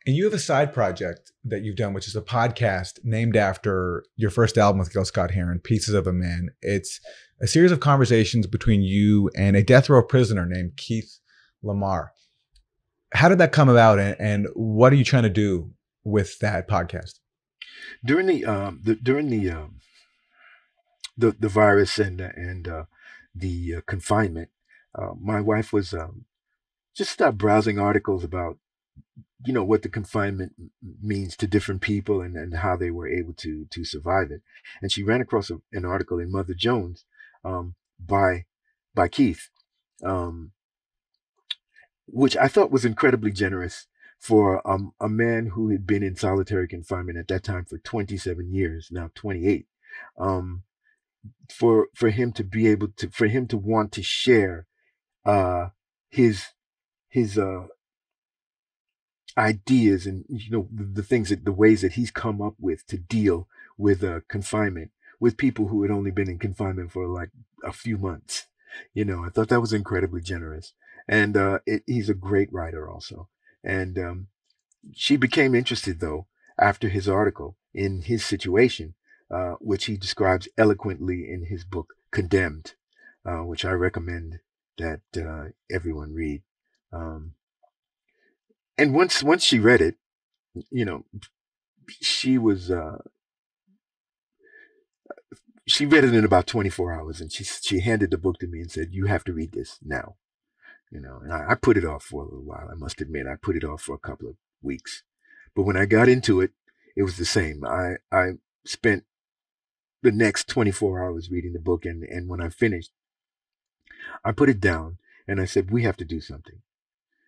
And 0.05 0.15
you 0.15 0.25
have 0.25 0.33
a 0.33 0.39
side 0.39 0.73
project 0.73 1.31
that 1.43 1.63
you've 1.63 1.75
done, 1.75 1.93
which 1.93 2.07
is 2.07 2.15
a 2.15 2.21
podcast 2.21 2.99
named 3.03 3.37
after 3.37 4.03
your 4.15 4.31
first 4.31 4.57
album 4.57 4.79
with 4.79 4.91
Gil 4.91 5.05
Scott 5.05 5.29
Heron, 5.31 5.59
Pieces 5.59 5.93
of 5.93 6.07
a 6.07 6.13
Man. 6.13 6.49
It's 6.63 6.99
a 7.39 7.45
series 7.45 7.71
of 7.71 7.81
conversations 7.81 8.47
between 8.47 8.81
you 8.81 9.29
and 9.35 9.55
a 9.55 9.63
death 9.63 9.89
row 9.89 10.01
prisoner 10.01 10.47
named 10.47 10.75
Keith 10.75 11.19
LaMar. 11.61 12.13
How 13.13 13.29
did 13.29 13.39
that 13.39 13.51
come 13.51 13.69
about, 13.69 13.99
and, 13.99 14.15
and 14.19 14.47
what 14.53 14.93
are 14.93 14.95
you 14.95 15.03
trying 15.03 15.23
to 15.23 15.29
do 15.29 15.71
with 16.03 16.39
that 16.39 16.67
podcast? 16.67 17.19
During 18.03 18.27
the 18.27 18.45
um 18.45 18.81
the 18.83 18.95
during 18.95 19.29
the 19.29 19.49
um 19.51 19.79
the 21.17 21.31
the 21.31 21.49
virus 21.49 21.99
and 21.99 22.21
and 22.21 22.67
uh, 22.67 22.85
the 23.35 23.75
uh, 23.77 23.81
confinement, 23.85 24.49
uh, 24.97 25.11
my 25.19 25.41
wife 25.41 25.73
was 25.73 25.93
um 25.93 26.25
just 26.95 27.11
stopped 27.11 27.37
browsing 27.37 27.79
articles 27.79 28.23
about 28.23 28.57
you 29.45 29.53
know 29.53 29.63
what 29.63 29.81
the 29.81 29.89
confinement 29.89 30.53
means 31.01 31.35
to 31.35 31.47
different 31.47 31.81
people 31.81 32.21
and, 32.21 32.35
and 32.35 32.57
how 32.57 32.75
they 32.75 32.91
were 32.91 33.07
able 33.07 33.33
to 33.33 33.65
to 33.71 33.83
survive 33.83 34.31
it 34.31 34.41
and 34.81 34.91
she 34.91 35.03
ran 35.03 35.21
across 35.21 35.49
a, 35.49 35.57
an 35.71 35.85
article 35.85 36.19
in 36.19 36.31
mother 36.31 36.53
jones 36.53 37.05
um, 37.43 37.75
by 37.99 38.45
by 38.93 39.07
keith 39.07 39.49
um, 40.03 40.51
which 42.11 42.37
i 42.37 42.47
thought 42.47 42.71
was 42.71 42.85
incredibly 42.85 43.31
generous 43.31 43.87
for 44.19 44.67
um, 44.69 44.93
a 45.01 45.09
man 45.09 45.47
who 45.47 45.69
had 45.69 45.87
been 45.87 46.03
in 46.03 46.15
solitary 46.15 46.67
confinement 46.67 47.17
at 47.17 47.27
that 47.29 47.43
time 47.43 47.65
for 47.65 47.79
27 47.79 48.53
years 48.53 48.89
now 48.91 49.11
28 49.15 49.67
um, 50.19 50.63
for 51.49 51.87
for 51.93 52.09
him 52.09 52.31
to 52.33 52.43
be 52.43 52.67
able 52.67 52.89
to 52.97 53.09
for 53.09 53.27
him 53.27 53.47
to 53.47 53.57
want 53.57 53.91
to 53.91 54.03
share 54.03 54.67
uh 55.25 55.69
his 56.09 56.47
his 57.09 57.37
uh 57.37 57.67
ideas 59.37 60.05
and 60.05 60.25
you 60.29 60.51
know 60.51 60.67
the, 60.73 60.83
the 60.83 61.03
things 61.03 61.29
that 61.29 61.45
the 61.45 61.51
ways 61.51 61.81
that 61.81 61.93
he's 61.93 62.11
come 62.11 62.41
up 62.41 62.55
with 62.59 62.85
to 62.87 62.97
deal 62.97 63.47
with 63.77 64.03
uh 64.03 64.19
confinement 64.27 64.91
with 65.19 65.37
people 65.37 65.67
who 65.67 65.81
had 65.83 65.91
only 65.91 66.11
been 66.11 66.29
in 66.29 66.39
confinement 66.39 66.91
for 66.91 67.07
like 67.07 67.29
a 67.63 67.71
few 67.73 67.97
months 67.97 68.47
you 68.93 69.05
know 69.05 69.23
i 69.25 69.29
thought 69.29 69.49
that 69.49 69.61
was 69.61 69.73
incredibly 69.73 70.21
generous 70.21 70.73
and 71.11 71.37
uh 71.37 71.59
it, 71.67 71.83
he's 71.87 72.09
a 72.09 72.15
great 72.15 72.51
writer 72.53 72.89
also. 72.89 73.29
And 73.63 73.99
um 73.99 74.27
she 74.93 75.17
became 75.17 75.55
interested 75.55 75.99
though 75.99 76.27
after 76.59 76.89
his 76.89 77.09
article 77.09 77.57
in 77.73 78.03
his 78.03 78.25
situation 78.25 78.95
uh 79.31 79.55
which 79.61 79.85
he 79.85 79.97
describes 79.97 80.47
eloquently 80.57 81.29
in 81.31 81.45
his 81.47 81.65
book 81.65 81.93
condemned 82.11 82.73
uh 83.25 83.43
which 83.45 83.65
i 83.65 83.71
recommend 83.71 84.39
that 84.79 85.01
uh 85.17 85.49
everyone 85.71 86.13
read. 86.13 86.43
Um 86.93 87.33
and 88.77 88.95
once 88.95 89.23
once 89.23 89.43
she 89.43 89.59
read 89.59 89.81
it 89.81 89.95
you 90.71 90.85
know 90.85 91.05
she 91.89 92.37
was 92.37 92.71
uh 92.71 92.99
she 95.67 95.85
read 95.85 96.03
it 96.03 96.13
in 96.15 96.25
about 96.25 96.47
24 96.47 96.93
hours 96.93 97.21
and 97.21 97.31
she 97.31 97.43
she 97.43 97.81
handed 97.81 98.11
the 98.11 98.17
book 98.17 98.39
to 98.39 98.47
me 98.47 98.61
and 98.61 98.71
said 98.71 98.89
you 98.91 99.07
have 99.07 99.23
to 99.25 99.33
read 99.33 99.51
this 99.53 99.79
now 99.83 100.15
you 100.91 100.99
know 100.99 101.19
and 101.23 101.31
I, 101.33 101.51
I 101.51 101.55
put 101.55 101.77
it 101.77 101.85
off 101.85 102.03
for 102.03 102.21
a 102.21 102.25
little 102.25 102.43
while 102.43 102.67
i 102.71 102.75
must 102.75 103.01
admit 103.01 103.27
i 103.27 103.35
put 103.35 103.55
it 103.55 103.63
off 103.63 103.81
for 103.81 103.95
a 103.95 103.99
couple 103.99 104.29
of 104.29 104.35
weeks 104.61 105.03
but 105.55 105.63
when 105.63 105.77
i 105.77 105.85
got 105.85 106.09
into 106.09 106.41
it 106.41 106.51
it 106.95 107.03
was 107.03 107.17
the 107.17 107.25
same 107.25 107.63
i 107.65 107.95
i 108.11 108.31
spent 108.65 109.05
the 110.03 110.11
next 110.11 110.47
24 110.47 111.03
hours 111.03 111.29
reading 111.29 111.53
the 111.53 111.59
book 111.59 111.85
and 111.85 112.03
and 112.03 112.27
when 112.27 112.41
i 112.41 112.49
finished 112.49 112.91
i 114.23 114.31
put 114.31 114.49
it 114.49 114.59
down 114.59 114.97
and 115.27 115.39
i 115.39 115.45
said 115.45 115.71
we 115.71 115.83
have 115.83 115.97
to 115.97 116.05
do 116.05 116.19
something 116.19 116.61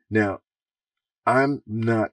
now 0.09 0.41
i'm 1.25 1.61
not 1.65 2.11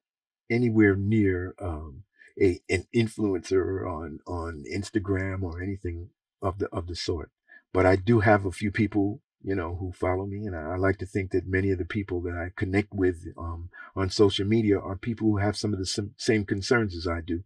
anywhere 0.48 0.96
near 0.96 1.55
um 1.61 2.05
a 2.40 2.61
an 2.68 2.86
influencer 2.94 3.86
on 3.88 4.20
on 4.26 4.64
Instagram 4.72 5.42
or 5.42 5.62
anything 5.62 6.11
of 6.40 6.59
the 6.59 6.68
of 6.68 6.86
the 6.86 6.96
sort. 6.96 7.30
But 7.72 7.86
I 7.86 7.96
do 7.96 8.20
have 8.20 8.44
a 8.44 8.53
few 8.53 8.70
people, 8.70 9.20
you 9.43 9.55
know, 9.55 9.76
who 9.76 9.93
follow 9.93 10.26
me, 10.26 10.45
and 10.47 10.55
I, 10.55 10.72
I 10.72 10.76
like 10.76 10.99
to 10.99 11.07
think 11.07 11.30
that 11.30 11.47
many 11.47 11.70
of 11.70 11.78
the 11.78 11.84
people 11.84 12.20
that 12.22 12.34
I 12.34 12.53
connect 12.57 12.93
with 12.93 13.26
um, 13.38 13.70
on 13.97 14.11
social 14.11 14.47
media 14.47 14.78
are 14.78 14.97
people 14.97 15.28
who 15.28 15.38
have 15.38 15.57
some 15.57 15.72
of 15.72 15.78
the 15.78 15.86
some, 15.86 16.12
same 16.16 16.45
concerns 16.45 16.95
as 16.95 17.07
I 17.07 17.20
do. 17.20 17.45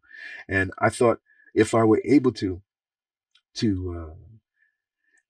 And 0.49 0.73
I 0.79 0.91
thought 0.91 1.21
if 1.55 1.75
I 1.75 1.85
were 1.85 2.03
able 2.05 2.33
to 2.33 2.63
to 3.55 3.95
uh, 3.97 4.15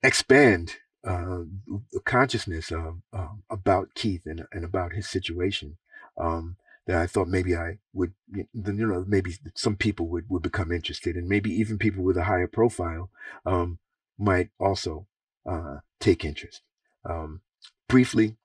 expand 0.01 0.77
uh, 1.05 1.43
the 1.91 1.99
consciousness 2.03 2.71
um, 2.71 3.03
about 3.49 3.93
Keith 3.93 4.23
and, 4.25 4.45
and 4.51 4.65
about 4.65 4.93
his 4.93 5.07
situation, 5.07 5.77
um, 6.17 6.57
that 6.87 6.97
I 6.97 7.07
thought 7.07 7.27
maybe 7.27 7.55
I 7.55 7.77
would, 7.93 8.13
you 8.33 8.47
know, 8.53 9.05
maybe 9.07 9.35
some 9.53 9.75
people 9.75 10.07
would, 10.07 10.25
would 10.29 10.41
become 10.41 10.71
interested, 10.71 11.15
and 11.15 11.27
maybe 11.27 11.51
even 11.51 11.77
people 11.77 12.03
with 12.03 12.17
a 12.17 12.23
higher 12.23 12.47
profile 12.47 13.09
um, 13.45 13.79
might 14.17 14.49
also 14.59 15.07
uh, 15.45 15.77
take 15.99 16.25
interest. 16.25 16.61
Um, 17.07 17.41
briefly, 17.87 18.37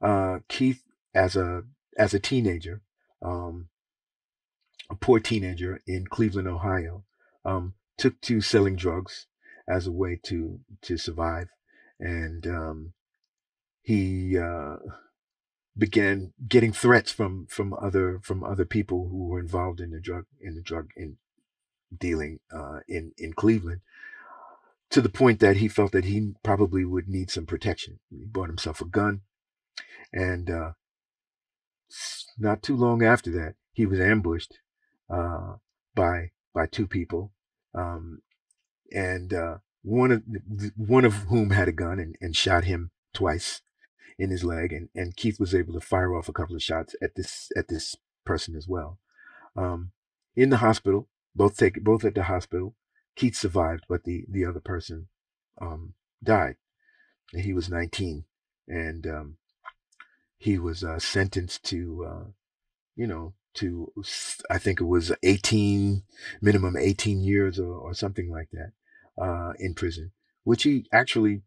uh, 0.00 0.40
Keith, 0.48 0.82
as 1.14 1.36
a 1.36 1.62
as 1.96 2.12
a 2.12 2.18
teenager, 2.18 2.82
um, 3.22 3.68
a 4.90 4.94
poor 4.94 5.20
teenager 5.20 5.80
in 5.86 6.06
Cleveland, 6.06 6.48
Ohio, 6.48 7.04
um, 7.44 7.74
took 7.96 8.20
to 8.22 8.40
selling 8.40 8.76
drugs 8.76 9.26
as 9.68 9.86
a 9.86 9.92
way 9.92 10.20
to 10.24 10.60
to 10.82 10.96
survive, 10.96 11.48
and 11.98 12.46
um, 12.46 12.92
he 13.82 14.38
uh, 14.38 14.76
began 15.76 16.32
getting 16.48 16.72
threats 16.72 17.12
from 17.12 17.46
from 17.46 17.74
other 17.74 18.20
from 18.22 18.44
other 18.44 18.64
people 18.64 19.08
who 19.08 19.26
were 19.28 19.40
involved 19.40 19.80
in 19.80 19.90
the 19.90 20.00
drug 20.00 20.26
in 20.40 20.54
the 20.54 20.62
drug 20.62 20.90
in 20.96 21.16
dealing 21.96 22.40
uh, 22.54 22.80
in 22.88 23.12
in 23.16 23.32
Cleveland 23.32 23.80
to 24.94 25.00
the 25.00 25.08
point 25.08 25.40
that 25.40 25.56
he 25.56 25.66
felt 25.66 25.90
that 25.90 26.04
he 26.04 26.34
probably 26.44 26.84
would 26.84 27.08
need 27.08 27.28
some 27.28 27.46
protection. 27.46 27.98
He 28.10 28.24
bought 28.26 28.48
himself 28.48 28.80
a 28.80 28.84
gun, 28.84 29.22
and 30.12 30.48
uh, 30.48 30.72
not 32.38 32.62
too 32.62 32.76
long 32.76 33.02
after 33.02 33.28
that, 33.32 33.56
he 33.72 33.86
was 33.86 33.98
ambushed 33.98 34.60
uh, 35.12 35.54
by 35.96 36.30
by 36.54 36.66
two 36.66 36.86
people, 36.86 37.32
um, 37.74 38.22
and 38.92 39.34
uh, 39.34 39.56
one 39.82 40.12
of 40.12 40.22
one 40.76 41.04
of 41.04 41.14
whom 41.24 41.50
had 41.50 41.66
a 41.66 41.72
gun 41.72 41.98
and, 41.98 42.14
and 42.20 42.36
shot 42.36 42.62
him 42.62 42.92
twice 43.12 43.62
in 44.16 44.30
his 44.30 44.44
leg, 44.44 44.72
and, 44.72 44.90
and 44.94 45.16
Keith 45.16 45.40
was 45.40 45.56
able 45.56 45.72
to 45.72 45.80
fire 45.80 46.14
off 46.14 46.28
a 46.28 46.32
couple 46.32 46.54
of 46.54 46.62
shots 46.62 46.94
at 47.02 47.16
this 47.16 47.50
at 47.56 47.66
this 47.66 47.96
person 48.24 48.54
as 48.54 48.68
well. 48.68 49.00
Um, 49.56 49.90
in 50.36 50.50
the 50.50 50.58
hospital, 50.58 51.08
both 51.34 51.56
take 51.56 51.82
both 51.82 52.04
at 52.04 52.14
the 52.14 52.22
hospital. 52.22 52.76
Keith 53.16 53.36
survived, 53.36 53.84
but 53.88 54.04
the 54.04 54.24
the 54.28 54.44
other 54.44 54.60
person 54.60 55.08
um, 55.60 55.94
died. 56.22 56.56
He 57.32 57.52
was 57.52 57.68
19, 57.68 58.24
and 58.68 59.06
um, 59.06 59.36
he 60.36 60.58
was 60.58 60.84
uh, 60.84 60.98
sentenced 60.98 61.64
to, 61.64 62.06
uh, 62.06 62.24
you 62.96 63.06
know, 63.06 63.34
to 63.54 63.92
I 64.50 64.58
think 64.58 64.80
it 64.80 64.84
was 64.84 65.12
18 65.22 66.02
minimum 66.40 66.76
18 66.76 67.20
years 67.20 67.58
or, 67.58 67.72
or 67.72 67.94
something 67.94 68.30
like 68.30 68.48
that 68.52 68.72
uh, 69.20 69.52
in 69.58 69.74
prison, 69.74 70.12
which 70.42 70.64
he 70.64 70.86
actually 70.92 71.42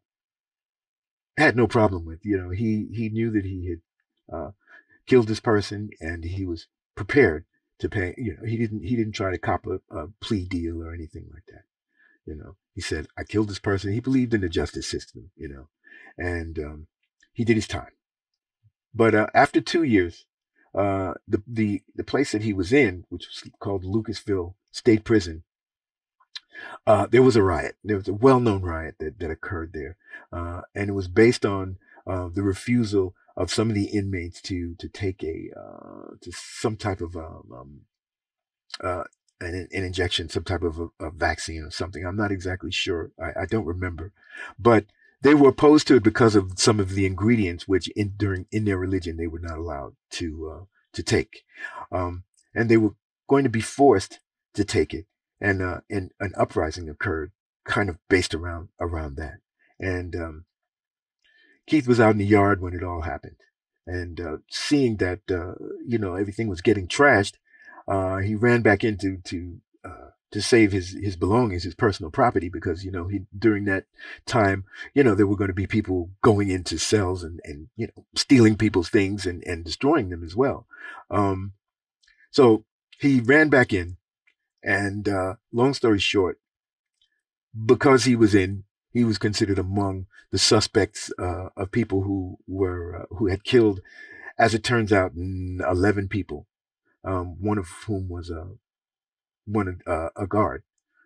had 1.37 1.55
no 1.55 1.67
problem 1.67 2.05
with. 2.05 2.19
You 2.23 2.37
know, 2.37 2.49
he 2.49 2.87
he 2.93 3.09
knew 3.09 3.29
that 3.31 3.45
he 3.45 3.69
had 3.69 4.35
uh, 4.35 4.51
killed 5.05 5.27
this 5.27 5.39
person, 5.39 5.89
and 5.99 6.23
he 6.23 6.45
was 6.45 6.67
prepared 6.95 7.45
to 7.79 7.89
pay. 7.89 8.13
You 8.17 8.37
know, 8.37 8.47
he 8.47 8.57
didn't 8.57 8.83
he 8.83 8.95
didn't 8.95 9.13
try 9.13 9.31
to 9.31 9.37
cop 9.37 9.65
a, 9.67 9.79
a 9.95 10.07
plea 10.21 10.45
deal 10.45 10.83
or 10.83 10.93
anything 10.93 11.29
like 11.33 11.45
that. 11.47 11.63
You 12.25 12.35
know, 12.35 12.55
he 12.73 12.81
said, 12.81 13.07
"I 13.17 13.23
killed 13.23 13.49
this 13.49 13.59
person." 13.59 13.93
He 13.93 13.99
believed 13.99 14.33
in 14.33 14.41
the 14.41 14.49
justice 14.49 14.87
system. 14.87 15.31
You 15.35 15.49
know, 15.49 15.67
and 16.17 16.59
um, 16.59 16.87
he 17.33 17.43
did 17.43 17.55
his 17.55 17.67
time. 17.67 17.91
But 18.93 19.15
uh, 19.15 19.27
after 19.33 19.61
two 19.61 19.83
years, 19.83 20.25
uh, 20.73 21.13
the 21.27 21.43
the 21.47 21.83
the 21.95 22.03
place 22.03 22.31
that 22.31 22.43
he 22.43 22.53
was 22.53 22.73
in, 22.73 23.05
which 23.09 23.27
was 23.27 23.51
called 23.59 23.83
Lucasville 23.83 24.55
State 24.71 25.03
Prison, 25.03 25.43
uh, 26.85 27.07
there 27.07 27.23
was 27.23 27.35
a 27.35 27.43
riot. 27.43 27.75
There 27.83 27.97
was 27.97 28.07
a 28.07 28.13
well-known 28.13 28.61
riot 28.61 28.95
that, 28.99 29.19
that 29.19 29.31
occurred 29.31 29.73
there, 29.73 29.97
uh, 30.31 30.61
and 30.75 30.89
it 30.89 30.93
was 30.93 31.07
based 31.07 31.45
on 31.45 31.77
uh, 32.07 32.29
the 32.33 32.43
refusal 32.43 33.13
of 33.35 33.51
some 33.51 33.69
of 33.69 33.75
the 33.75 33.85
inmates 33.85 34.41
to 34.41 34.75
to 34.75 34.87
take 34.87 35.23
a 35.23 35.49
uh, 35.55 36.15
to 36.21 36.31
some 36.31 36.75
type 36.75 37.01
of 37.01 37.15
um, 37.15 37.43
um 37.53 37.81
uh, 38.81 39.03
an, 39.39 39.67
an, 39.71 39.83
injection, 39.83 40.29
some 40.29 40.43
type 40.43 40.63
of 40.63 40.79
a, 40.79 40.87
a, 40.99 41.11
vaccine 41.11 41.63
or 41.63 41.71
something. 41.71 42.05
I'm 42.05 42.15
not 42.15 42.31
exactly 42.31 42.71
sure. 42.71 43.11
I, 43.19 43.41
I, 43.41 43.45
don't 43.45 43.65
remember, 43.65 44.11
but 44.59 44.85
they 45.21 45.33
were 45.35 45.49
opposed 45.49 45.87
to 45.87 45.95
it 45.95 46.03
because 46.03 46.35
of 46.35 46.53
some 46.57 46.79
of 46.79 46.91
the 46.91 47.05
ingredients 47.05 47.67
which 47.67 47.87
in 47.89 48.13
during 48.17 48.45
in 48.51 48.65
their 48.65 48.77
religion 48.77 49.17
they 49.17 49.27
were 49.27 49.39
not 49.39 49.57
allowed 49.57 49.95
to 50.11 50.51
uh, 50.51 50.65
to 50.93 51.03
take, 51.03 51.43
um, 51.91 52.23
and 52.53 52.69
they 52.69 52.77
were 52.77 52.95
going 53.27 53.43
to 53.43 53.49
be 53.49 53.61
forced 53.61 54.19
to 54.53 54.63
take 54.63 54.93
it 54.93 55.05
and 55.39 55.61
uh, 55.61 55.81
and 55.89 56.11
an 56.19 56.33
uprising 56.37 56.89
occurred, 56.89 57.31
kind 57.65 57.89
of 57.89 57.97
based 58.09 58.33
around 58.33 58.69
around 58.79 59.15
that. 59.17 59.39
And 59.79 60.15
um, 60.15 60.45
Keith 61.67 61.87
was 61.87 61.99
out 61.99 62.11
in 62.11 62.17
the 62.17 62.25
yard 62.25 62.61
when 62.61 62.73
it 62.73 62.83
all 62.83 63.01
happened, 63.01 63.35
and 63.85 64.19
uh, 64.19 64.37
seeing 64.49 64.97
that 64.97 65.19
uh, 65.29 65.53
you 65.85 65.97
know 65.97 66.15
everything 66.15 66.47
was 66.47 66.61
getting 66.61 66.87
trashed, 66.87 67.35
uh, 67.87 68.17
he 68.17 68.35
ran 68.35 68.61
back 68.61 68.83
into 68.83 69.17
to 69.25 69.57
uh, 69.85 70.09
to 70.31 70.41
save 70.41 70.71
his 70.71 70.91
his 70.93 71.15
belongings, 71.15 71.63
his 71.63 71.75
personal 71.75 72.11
property, 72.11 72.49
because 72.49 72.83
you 72.83 72.91
know 72.91 73.07
he 73.07 73.21
during 73.37 73.65
that 73.65 73.85
time, 74.25 74.65
you 74.93 75.03
know 75.03 75.13
there 75.13 75.27
were 75.27 75.37
going 75.37 75.49
to 75.49 75.53
be 75.53 75.67
people 75.67 76.09
going 76.21 76.49
into 76.49 76.77
cells 76.77 77.23
and 77.23 77.39
and 77.43 77.67
you 77.75 77.87
know 77.87 78.05
stealing 78.15 78.55
people's 78.57 78.89
things 78.89 79.25
and 79.25 79.43
and 79.45 79.65
destroying 79.65 80.09
them 80.09 80.23
as 80.23 80.35
well. 80.35 80.67
Um, 81.11 81.53
so 82.31 82.65
he 82.99 83.19
ran 83.19 83.49
back 83.49 83.73
in 83.73 83.97
and 84.63 85.07
uh, 85.07 85.35
long 85.51 85.73
story 85.73 85.99
short, 85.99 86.39
because 87.65 88.03
he 88.03 88.15
was 88.15 88.35
in, 88.35 88.63
he 88.97 89.03
was 89.03 89.19
considered 89.19 89.59
among 89.59 90.07
the 90.31 90.39
suspects 90.39 91.11
uh, 91.19 91.49
of 91.55 91.71
people 91.71 92.01
who 92.01 92.39
were 92.47 93.03
uh, 93.03 93.15
who 93.17 93.27
had 93.27 93.43
killed, 93.43 93.79
as 94.39 94.55
it 94.55 94.63
turns 94.63 94.91
out, 94.91 95.11
eleven 95.15 96.07
people. 96.07 96.47
Um, 97.03 97.37
one 97.39 97.59
of 97.59 97.67
whom 97.85 98.09
was 98.09 98.31
a 98.31 98.55
one 99.45 99.81
uh, 99.85 100.09
a 100.15 100.25
guard, 100.25 100.63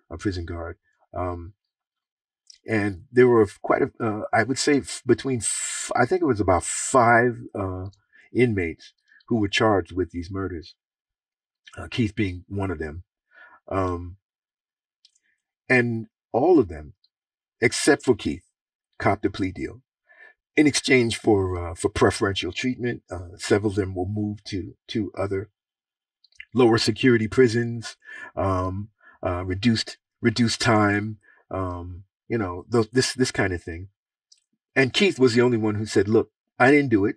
a 0.10 0.18
prison 0.18 0.46
guard. 0.46 0.78
Um, 1.14 1.54
and 2.66 3.04
there 3.12 3.28
were 3.28 3.46
quite 3.62 3.82
a, 3.82 3.92
uh, 4.00 4.22
I 4.32 4.44
would 4.44 4.58
say 4.58 4.82
between, 5.06 5.40
f- 5.40 5.92
I 5.94 6.06
think 6.06 6.22
it 6.22 6.26
was 6.34 6.40
about 6.40 6.64
five 6.64 7.40
uh, 7.54 7.88
inmates 8.34 8.94
who 9.28 9.38
were 9.42 9.50
charged 9.50 9.92
with 9.92 10.12
these 10.12 10.32
murders. 10.32 10.76
Uh, 11.78 11.88
Keith 11.90 12.16
being 12.16 12.46
one 12.48 12.72
of 12.72 12.80
them. 12.80 13.04
Um, 13.68 14.18
and 15.68 16.08
all 16.32 16.58
of 16.60 16.70
them, 16.70 16.94
except 17.62 18.04
for 18.04 18.16
Keith, 18.16 18.44
copped 18.98 19.26
a 19.26 19.30
plea 19.30 19.52
deal. 19.52 19.82
In 20.56 20.68
exchange 20.68 21.18
for 21.18 21.58
uh, 21.58 21.76
for 21.76 21.90
preferential 21.90 22.52
treatment, 22.52 23.04
uh, 23.10 23.38
several 23.38 23.72
of 23.72 23.76
them 23.76 23.96
will 23.96 24.08
move 24.08 24.44
to 24.46 24.76
to 24.88 25.12
other 25.18 25.50
lower 26.54 26.78
security 26.78 27.28
prisons, 27.28 27.96
um, 28.36 28.90
uh, 29.24 29.46
reduced 29.46 29.98
reduced 30.22 30.60
time, 30.60 31.18
um, 31.50 32.04
you 32.28 32.38
know, 32.38 32.66
th- 32.72 32.92
this 32.92 33.14
this 33.14 33.32
kind 33.32 33.54
of 33.54 33.64
thing. 33.64 33.88
And 34.76 34.94
Keith 34.94 35.20
was 35.20 35.34
the 35.34 35.42
only 35.42 35.58
one 35.58 35.76
who 35.76 35.86
said, 35.86 36.08
"Look, 36.08 36.32
I 36.60 36.72
didn't 36.72 36.90
do 36.90 37.06
it. 37.06 37.16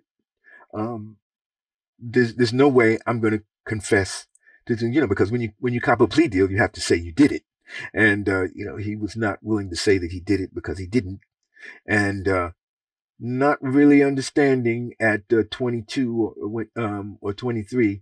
Um, 0.73 1.17
there's 1.99 2.35
there's 2.35 2.53
no 2.53 2.67
way 2.67 2.99
I'm 3.05 3.19
going 3.19 3.37
to 3.37 3.43
confess 3.65 4.27
to 4.67 4.75
you 4.75 5.01
know, 5.01 5.07
because 5.07 5.31
when 5.31 5.41
you 5.41 5.51
when 5.59 5.73
you 5.73 5.81
cop 5.81 6.01
a 6.01 6.07
plea 6.07 6.27
deal, 6.27 6.49
you 6.49 6.57
have 6.57 6.71
to 6.73 6.81
say 6.81 6.95
you 6.95 7.11
did 7.11 7.31
it, 7.31 7.43
and 7.93 8.27
uh, 8.29 8.43
you 8.53 8.65
know 8.65 8.77
he 8.77 8.95
was 8.95 9.15
not 9.15 9.39
willing 9.41 9.69
to 9.69 9.75
say 9.75 9.97
that 9.97 10.11
he 10.11 10.19
did 10.19 10.41
it 10.41 10.53
because 10.53 10.77
he 10.77 10.87
didn't, 10.87 11.21
and 11.87 12.27
uh, 12.27 12.51
not 13.19 13.57
really 13.61 14.03
understanding 14.03 14.93
at 14.99 15.21
uh, 15.31 15.43
22 15.49 16.35
or, 16.37 16.65
um, 16.75 17.17
or 17.21 17.33
23 17.33 18.01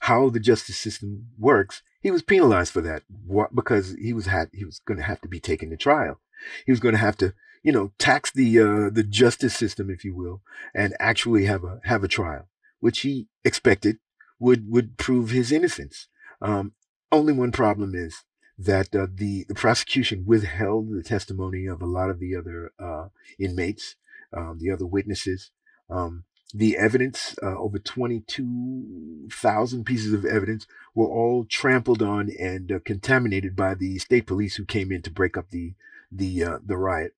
how 0.00 0.30
the 0.30 0.40
justice 0.40 0.78
system 0.78 1.28
works. 1.38 1.82
He 2.00 2.10
was 2.10 2.22
penalized 2.22 2.72
for 2.72 2.80
that 2.82 3.02
what, 3.26 3.54
because 3.54 3.96
he 4.00 4.12
was 4.12 4.26
had 4.26 4.50
he 4.52 4.64
was 4.64 4.80
going 4.80 4.98
to 4.98 5.04
have 5.04 5.20
to 5.22 5.28
be 5.28 5.40
taken 5.40 5.70
to 5.70 5.76
trial. 5.76 6.20
He 6.66 6.72
was 6.72 6.80
going 6.80 6.94
to 6.94 7.00
have 7.00 7.16
to 7.18 7.34
you 7.62 7.72
know 7.72 7.92
tax 7.98 8.30
the 8.30 8.58
uh, 8.60 8.90
the 8.90 9.02
justice 9.02 9.56
system, 9.56 9.90
if 9.90 10.04
you 10.04 10.14
will, 10.14 10.42
and 10.74 10.94
actually 11.00 11.46
have 11.46 11.64
a 11.64 11.80
have 11.84 12.04
a 12.04 12.08
trial, 12.08 12.48
which 12.80 13.00
he 13.00 13.28
expected 13.44 13.98
would 14.38 14.70
would 14.70 14.96
prove 14.98 15.30
his 15.30 15.50
innocence. 15.50 16.08
Um, 16.42 16.72
only 17.10 17.32
one 17.32 17.52
problem 17.52 17.94
is 17.94 18.24
that 18.58 18.94
uh, 18.94 19.06
the 19.12 19.44
the 19.48 19.54
prosecution 19.54 20.24
withheld 20.26 20.92
the 20.92 21.02
testimony 21.02 21.66
of 21.66 21.82
a 21.82 21.86
lot 21.86 22.10
of 22.10 22.20
the 22.20 22.36
other 22.36 22.72
uh, 22.78 23.08
inmates, 23.38 23.96
um, 24.32 24.58
the 24.60 24.70
other 24.70 24.86
witnesses. 24.86 25.50
Um, 25.90 26.24
the 26.52 26.76
evidence, 26.76 27.34
uh, 27.42 27.58
over 27.58 27.80
22,000 27.80 29.84
pieces 29.84 30.12
of 30.12 30.24
evidence, 30.24 30.68
were 30.94 31.08
all 31.08 31.44
trampled 31.44 32.00
on 32.00 32.30
and 32.38 32.70
uh, 32.70 32.78
contaminated 32.84 33.56
by 33.56 33.74
the 33.74 33.98
state 33.98 34.26
police 34.26 34.54
who 34.54 34.64
came 34.64 34.92
in 34.92 35.02
to 35.02 35.10
break 35.10 35.36
up 35.36 35.50
the 35.50 35.74
the 36.12 36.44
uh, 36.44 36.58
the 36.64 36.76
riot. 36.76 37.16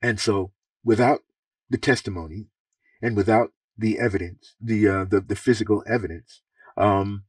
And 0.00 0.18
so, 0.18 0.52
without 0.82 1.20
the 1.68 1.76
testimony, 1.76 2.46
and 3.02 3.14
without 3.14 3.52
the 3.76 3.98
evidence, 3.98 4.54
the 4.60 4.88
uh, 4.88 5.04
the 5.04 5.20
the 5.20 5.36
physical 5.36 5.84
evidence. 5.86 6.40
Um, 6.78 7.24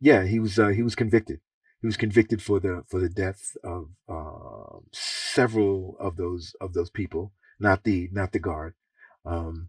yeah, 0.00 0.24
he 0.24 0.38
was 0.38 0.58
uh, 0.58 0.68
he 0.68 0.82
was 0.82 0.94
convicted. 0.94 1.40
He 1.84 1.86
was 1.86 1.98
convicted 1.98 2.40
for 2.40 2.60
the 2.60 2.82
for 2.88 2.98
the 2.98 3.10
death 3.10 3.58
of 3.62 3.90
uh, 4.08 4.78
several 4.90 5.98
of 6.00 6.16
those 6.16 6.56
of 6.58 6.72
those 6.72 6.88
people, 6.88 7.34
not 7.60 7.84
the 7.84 8.08
not 8.10 8.32
the 8.32 8.38
guard, 8.38 8.72
um, 9.26 9.68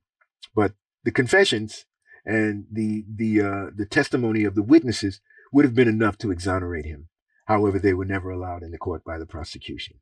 but 0.55 0.71
the 1.03 1.11
confessions 1.11 1.85
and 2.25 2.67
the 2.71 3.03
the 3.13 3.41
uh, 3.41 3.65
the 3.75 3.85
testimony 3.85 4.45
of 4.45 4.55
the 4.55 4.63
witnesses 4.63 5.19
would 5.51 5.65
have 5.65 5.75
been 5.75 5.89
enough 5.89 6.17
to 6.19 6.31
exonerate 6.31 6.85
him. 6.85 7.09
However, 7.47 7.79
they 7.79 7.93
were 7.93 8.05
never 8.05 8.29
allowed 8.29 8.63
in 8.63 8.71
the 8.71 8.77
court 8.77 9.03
by 9.03 9.17
the 9.17 9.25
prosecution. 9.25 9.97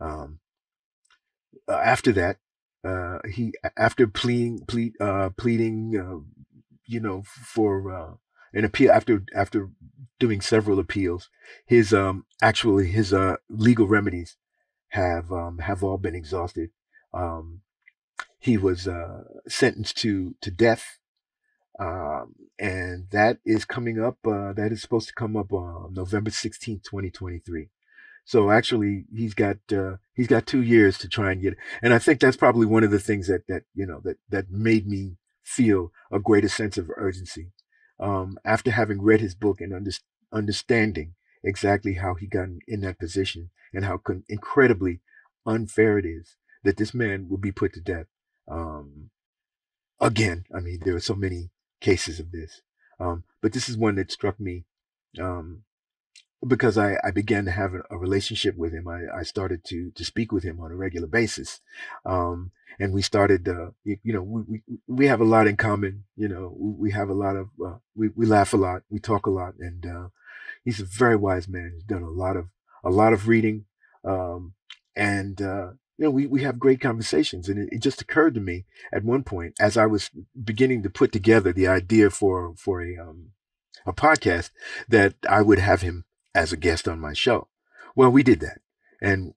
Um, 0.00 0.38
uh, 1.68 1.74
after 1.74 2.10
that, 2.12 2.38
uh, 2.84 3.18
he 3.30 3.52
after 3.76 4.06
pleading 4.06 4.64
plead, 4.66 4.94
uh, 4.98 5.28
pleading 5.36 5.92
uh, 5.94 6.24
you 6.86 7.00
know 7.00 7.22
for 7.26 7.94
uh, 7.94 8.14
an 8.52 8.64
appeal 8.64 8.90
after 8.90 9.22
after 9.34 9.70
doing 10.18 10.40
several 10.40 10.78
appeals 10.78 11.28
his 11.64 11.92
um 11.92 12.24
actually 12.42 12.88
his 12.88 13.12
uh 13.12 13.36
legal 13.48 13.86
remedies 13.86 14.36
have 14.88 15.32
um 15.32 15.58
have 15.58 15.82
all 15.82 15.98
been 15.98 16.14
exhausted 16.14 16.70
um 17.14 17.60
he 18.38 18.56
was 18.56 18.86
uh 18.86 19.22
sentenced 19.48 19.96
to 19.96 20.34
to 20.40 20.50
death 20.50 20.98
um 21.78 22.34
and 22.58 23.08
that 23.10 23.38
is 23.44 23.64
coming 23.64 24.02
up 24.02 24.18
uh 24.26 24.52
that 24.52 24.72
is 24.72 24.82
supposed 24.82 25.08
to 25.08 25.14
come 25.14 25.36
up 25.36 25.52
on 25.52 25.94
November 25.94 26.30
16th 26.30 26.82
2023 26.82 27.70
so 28.30 28.50
actually, 28.52 29.06
he's 29.12 29.34
got 29.34 29.56
uh, 29.72 29.96
he's 30.14 30.28
got 30.28 30.46
two 30.46 30.62
years 30.62 30.98
to 30.98 31.08
try 31.08 31.32
and 31.32 31.42
get. 31.42 31.54
It. 31.54 31.58
And 31.82 31.92
I 31.92 31.98
think 31.98 32.20
that's 32.20 32.36
probably 32.36 32.64
one 32.64 32.84
of 32.84 32.92
the 32.92 33.00
things 33.00 33.26
that 33.26 33.48
that 33.48 33.64
you 33.74 33.84
know 33.84 34.00
that 34.04 34.18
that 34.28 34.50
made 34.52 34.86
me 34.86 35.16
feel 35.42 35.90
a 36.12 36.20
greater 36.20 36.48
sense 36.48 36.78
of 36.78 36.90
urgency 36.96 37.50
um, 38.00 38.38
after 38.44 38.70
having 38.70 39.02
read 39.02 39.20
his 39.20 39.34
book 39.34 39.60
and 39.60 39.72
under, 39.72 39.90
understanding 40.32 41.14
exactly 41.44 41.94
how 41.94 42.14
he 42.14 42.26
got 42.26 42.48
in, 42.66 42.80
that 42.80 42.98
position 42.98 43.50
and 43.72 43.84
how 43.84 43.98
con- 43.98 44.24
incredibly 44.28 45.00
unfair 45.46 45.98
it 45.98 46.06
is 46.06 46.36
that 46.64 46.76
this 46.76 46.92
man 46.94 47.28
will 47.28 47.38
be 47.38 47.52
put 47.52 47.72
to 47.74 47.80
death. 47.80 48.06
Um, 48.48 49.10
again, 50.00 50.44
I 50.54 50.60
mean, 50.60 50.80
there 50.84 50.96
are 50.96 51.00
so 51.00 51.14
many 51.14 51.50
cases 51.80 52.18
of 52.18 52.32
this. 52.32 52.62
Um, 52.98 53.24
but 53.40 53.52
this 53.52 53.68
is 53.68 53.76
one 53.76 53.94
that 53.96 54.12
struck 54.12 54.38
me 54.38 54.64
um, 55.18 55.62
because 56.46 56.76
I, 56.76 56.96
I 57.02 57.10
began 57.10 57.44
to 57.46 57.50
have 57.50 57.74
a, 57.74 57.82
a 57.90 57.98
relationship 57.98 58.56
with 58.56 58.72
him. 58.72 58.88
I, 58.88 59.20
I 59.20 59.22
started 59.22 59.64
to 59.66 59.90
to 59.92 60.04
speak 60.04 60.32
with 60.32 60.44
him 60.44 60.60
on 60.60 60.70
a 60.70 60.76
regular 60.76 61.06
basis, 61.06 61.60
um, 62.04 62.52
and 62.78 62.92
we 62.92 63.02
started. 63.02 63.48
Uh, 63.48 63.70
you, 63.84 63.98
you, 64.02 64.12
know, 64.12 64.22
we, 64.22 64.42
we 64.48 64.62
we 64.86 65.06
have 65.06 65.20
a 65.20 65.24
lot 65.24 65.46
in 65.46 65.56
common. 65.56 66.04
You 66.16 66.28
know, 66.28 66.54
we, 66.56 66.70
we 66.72 66.90
have 66.92 67.08
a 67.08 67.14
lot 67.14 67.36
of 67.36 67.48
uh, 67.64 67.78
we 67.94 68.08
we 68.08 68.26
laugh 68.26 68.52
a 68.52 68.56
lot, 68.56 68.82
we 68.90 68.98
talk 68.98 69.26
a 69.26 69.30
lot, 69.30 69.54
and 69.58 69.86
uh, 69.86 70.08
he's 70.64 70.80
a 70.80 70.84
very 70.84 71.16
wise 71.16 71.48
man. 71.48 71.72
He's 71.74 71.84
done 71.84 72.02
a 72.02 72.10
lot 72.10 72.36
of 72.36 72.48
a 72.84 72.90
lot 72.90 73.12
of 73.12 73.28
reading, 73.28 73.64
um, 74.04 74.54
and 74.96 75.40
uh, 75.40 75.70
you 75.98 76.04
know, 76.04 76.10
we, 76.10 76.26
we 76.26 76.42
have 76.42 76.58
great 76.58 76.80
conversations. 76.80 77.48
And 77.48 77.58
it, 77.58 77.74
it, 77.74 77.82
just 77.82 78.00
occurred 78.00 78.32
to 78.34 78.40
me 78.40 78.64
at 78.90 79.04
one 79.04 79.22
point 79.22 79.54
as 79.60 79.76
I 79.76 79.84
was 79.84 80.08
beginning 80.42 80.82
to 80.82 80.88
put 80.88 81.12
together 81.12 81.52
the 81.52 81.68
idea 81.68 82.08
for, 82.08 82.54
for 82.56 82.80
a, 82.80 82.96
um, 82.96 83.32
a 83.84 83.92
podcast 83.92 84.48
that 84.88 85.14
I 85.28 85.42
would 85.42 85.58
have 85.58 85.82
him 85.82 86.06
as 86.34 86.54
a 86.54 86.56
guest 86.56 86.88
on 86.88 87.00
my 87.00 87.12
show. 87.12 87.48
Well, 87.94 88.08
we 88.08 88.22
did 88.22 88.40
that 88.40 88.60
and 89.00 89.34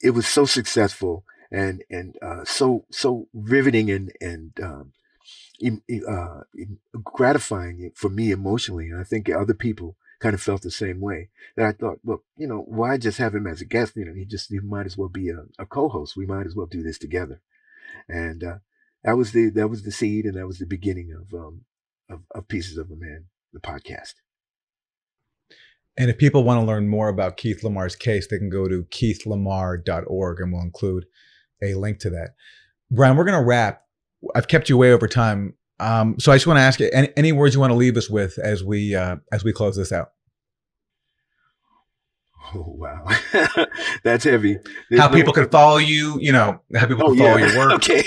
it 0.00 0.10
was 0.10 0.26
so 0.26 0.44
successful 0.44 1.24
and, 1.52 1.84
and, 1.90 2.16
uh, 2.22 2.44
so, 2.44 2.84
so 2.90 3.28
riveting 3.32 3.90
and, 3.90 4.12
and, 4.20 4.52
um, 4.62 4.92
uh, 6.08 6.40
gratifying 7.04 7.92
for 7.94 8.08
me 8.08 8.32
emotionally. 8.32 8.88
And 8.88 8.98
I 8.98 9.04
think 9.04 9.28
other 9.28 9.54
people 9.54 9.96
kind 10.22 10.34
of 10.34 10.40
felt 10.40 10.62
the 10.62 10.70
same 10.70 11.00
way. 11.00 11.28
That 11.56 11.66
I 11.66 11.72
thought, 11.72 11.98
well, 12.02 12.22
you 12.36 12.46
know, 12.46 12.64
why 12.66 12.96
just 12.96 13.18
have 13.18 13.34
him 13.34 13.46
as 13.46 13.60
a 13.60 13.64
guest? 13.64 13.96
You 13.96 14.04
know, 14.04 14.14
he 14.14 14.24
just 14.24 14.50
he 14.50 14.60
might 14.60 14.86
as 14.86 14.96
well 14.96 15.08
be 15.08 15.28
a, 15.28 15.44
a 15.58 15.66
co-host. 15.66 16.16
We 16.16 16.26
might 16.26 16.46
as 16.46 16.54
well 16.54 16.66
do 16.66 16.82
this 16.82 16.98
together. 16.98 17.40
And 18.08 18.42
uh, 18.42 18.58
that 19.04 19.16
was 19.16 19.32
the 19.32 19.50
that 19.50 19.68
was 19.68 19.82
the 19.82 19.92
seed, 19.92 20.24
and 20.24 20.36
that 20.36 20.46
was 20.46 20.58
the 20.58 20.66
beginning 20.66 21.12
of 21.12 21.34
um 21.34 21.62
of, 22.08 22.20
of 22.34 22.48
Pieces 22.48 22.78
of 22.78 22.90
a 22.90 22.96
Man, 22.96 23.26
the 23.52 23.60
podcast. 23.60 24.14
And 25.98 26.08
if 26.08 26.16
people 26.16 26.44
want 26.44 26.60
to 26.60 26.66
learn 26.66 26.88
more 26.88 27.08
about 27.08 27.36
Keith 27.36 27.62
LaMar's 27.62 27.96
case, 27.96 28.26
they 28.26 28.38
can 28.38 28.48
go 28.48 28.66
to 28.66 28.84
keithlamar.org, 28.84 30.40
and 30.40 30.52
we'll 30.52 30.62
include 30.62 31.04
a 31.62 31.74
link 31.74 32.00
to 32.00 32.10
that. 32.10 32.34
Brian, 32.90 33.16
we're 33.16 33.24
going 33.24 33.38
to 33.38 33.44
wrap. 33.44 33.82
I've 34.34 34.48
kept 34.48 34.68
you 34.68 34.76
way 34.76 34.92
over 34.92 35.08
time. 35.08 35.54
Um, 35.80 36.18
so 36.18 36.30
I 36.30 36.36
just 36.36 36.46
want 36.46 36.58
to 36.58 36.62
ask 36.62 36.78
you 36.78 36.90
any, 36.92 37.08
any, 37.16 37.32
words 37.32 37.54
you 37.54 37.60
want 37.60 37.72
to 37.72 37.76
leave 37.76 37.96
us 37.96 38.08
with 38.08 38.38
as 38.38 38.62
we 38.62 38.94
uh, 38.94 39.16
as 39.32 39.42
we 39.42 39.52
close 39.52 39.76
this 39.76 39.90
out. 39.90 40.12
Oh 42.54 42.64
wow, 42.66 43.06
that's 44.02 44.24
heavy. 44.24 44.58
There's 44.90 45.00
how 45.00 45.08
no 45.08 45.14
people 45.14 45.32
can 45.32 45.48
follow 45.48 45.78
you, 45.78 46.18
you 46.20 46.32
know, 46.32 46.60
how 46.74 46.86
people 46.86 47.04
oh, 47.04 47.14
can 47.14 47.18
follow 47.18 47.36
yeah. 47.38 47.46
your 47.46 47.58
work. 47.66 47.72
Okay, 47.74 48.04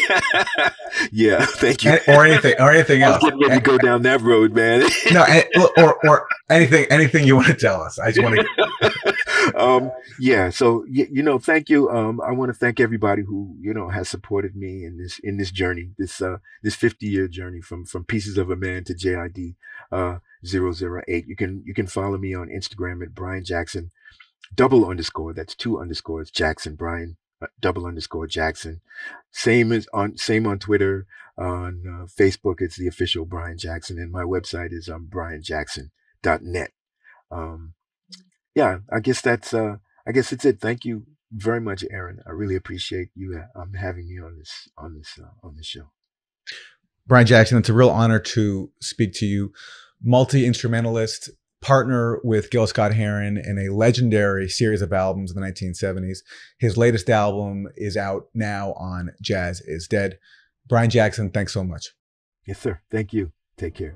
yeah, 1.12 1.46
thank 1.46 1.84
you. 1.84 1.98
or 2.08 2.26
anything, 2.26 2.54
or 2.60 2.72
anything 2.72 3.02
else. 3.02 3.24
Let 3.24 3.36
me 3.36 3.60
go 3.60 3.80
down 3.80 4.04
that 4.04 4.22
road, 4.22 4.54
man. 4.54 4.88
no, 5.12 5.26
or 5.78 5.98
or 6.08 6.28
anything, 6.50 6.86
anything 6.92 7.26
you 7.26 7.36
want 7.36 7.48
to 7.48 7.56
tell 7.56 7.82
us. 7.82 7.98
I 7.98 8.12
just 8.12 8.24
want 8.24 8.36
to. 8.36 9.60
um, 9.60 9.92
yeah. 10.20 10.52
So 10.52 10.86
you, 10.88 11.08
you 11.12 11.24
know, 11.24 11.40
thank 11.40 11.70
you. 11.70 11.90
Um, 11.90 12.22
I 12.22 12.32
want 12.32 12.50
to 12.50 12.58
thank 12.58 12.80
everybody 12.80 13.24
who 13.24 13.56
you 13.60 13.74
know 13.74 13.90
has 13.90 14.10
supported 14.10 14.56
me 14.56 14.86
in 14.86 14.98
this 14.98 15.18
in 15.24 15.38
this 15.38 15.50
journey, 15.50 15.92
this 15.98 16.22
uh 16.22 16.38
this 16.62 16.76
50 16.76 17.08
year 17.08 17.28
journey 17.28 17.62
from 17.62 17.84
from 17.86 18.04
Pieces 18.04 18.38
of 18.38 18.52
a 18.52 18.56
Man 18.56 18.84
to 18.84 18.94
JID 18.94 19.56
uh 19.92 20.20
008. 20.44 21.28
You 21.28 21.36
can 21.36 21.64
you 21.66 21.74
can 21.74 21.88
follow 21.88 22.20
me 22.20 22.36
on 22.36 22.50
Instagram 22.50 23.02
at 23.02 23.16
Brian 23.16 23.44
Jackson 23.44 23.92
double 24.54 24.88
underscore. 24.88 25.34
That's 25.34 25.56
two 25.56 25.80
underscores. 25.80 26.32
Jackson 26.32 26.76
Brian 26.76 27.18
uh, 27.42 27.48
double 27.60 27.86
underscore 27.86 28.28
Jackson. 28.28 28.82
Same 29.32 29.72
as 29.72 29.88
on 29.94 30.18
same 30.18 30.48
on 30.48 30.60
Twitter. 30.60 31.06
On 31.38 31.84
uh, 31.86 32.06
Facebook, 32.06 32.62
it's 32.62 32.78
the 32.78 32.88
official 32.88 33.26
Brian 33.26 33.58
Jackson, 33.58 33.98
and 34.00 34.10
my 34.10 34.24
website 34.24 34.72
is 34.72 34.88
um 34.88 35.10
brianjackson.net. 35.12 36.72
Um, 37.30 37.74
yeah, 38.56 38.78
I 38.92 39.02
guess 39.02 39.22
that's 39.22 39.54
uh, 39.54 39.78
I 40.08 40.12
guess 40.14 40.30
that's 40.30 40.46
it. 40.46 40.62
Thank 40.62 40.86
you 40.86 41.06
very 41.32 41.60
much, 41.60 41.84
Aaron. 41.92 42.22
I 42.26 42.32
really 42.32 42.56
appreciate 42.56 43.10
you 43.16 43.38
uh, 43.38 43.60
um, 43.60 43.74
having 43.74 44.08
me 44.08 44.20
on 44.20 44.38
this 44.38 44.70
on 44.78 44.96
this 44.96 45.20
uh, 45.22 45.46
on 45.46 45.58
this 45.58 45.66
show. 45.66 45.92
Brian 47.06 47.28
Jackson, 47.28 47.58
it's 47.58 47.70
a 47.70 47.74
real 47.74 47.90
honor 47.90 48.20
to 48.20 48.72
speak 48.82 49.14
to 49.16 49.26
you. 49.26 49.52
Multi 50.02 50.46
instrumentalist, 50.46 51.30
partner 51.62 52.20
with 52.24 52.52
Gil 52.52 52.68
Scott 52.68 52.94
Heron 52.94 53.38
in 53.38 53.58
a 53.58 53.74
legendary 53.74 54.48
series 54.48 54.82
of 54.82 54.94
albums 54.94 55.32
in 55.32 55.40
the 55.40 55.48
1970s. 55.48 56.20
His 56.60 56.78
latest 56.78 57.10
album 57.10 57.68
is 57.76 57.98
out 57.98 58.28
now 58.34 58.74
on 58.74 59.12
Jazz 59.22 59.62
is 59.62 59.88
Dead. 59.88 60.20
Brian 60.68 60.90
Jackson, 60.90 61.30
thanks 61.30 61.54
so 61.54 61.64
much. 61.64 61.94
Yes, 62.46 62.60
sir. 62.60 62.82
Thank 62.92 63.14
you. 63.14 63.32
Take 63.58 63.76
care. 63.76 63.96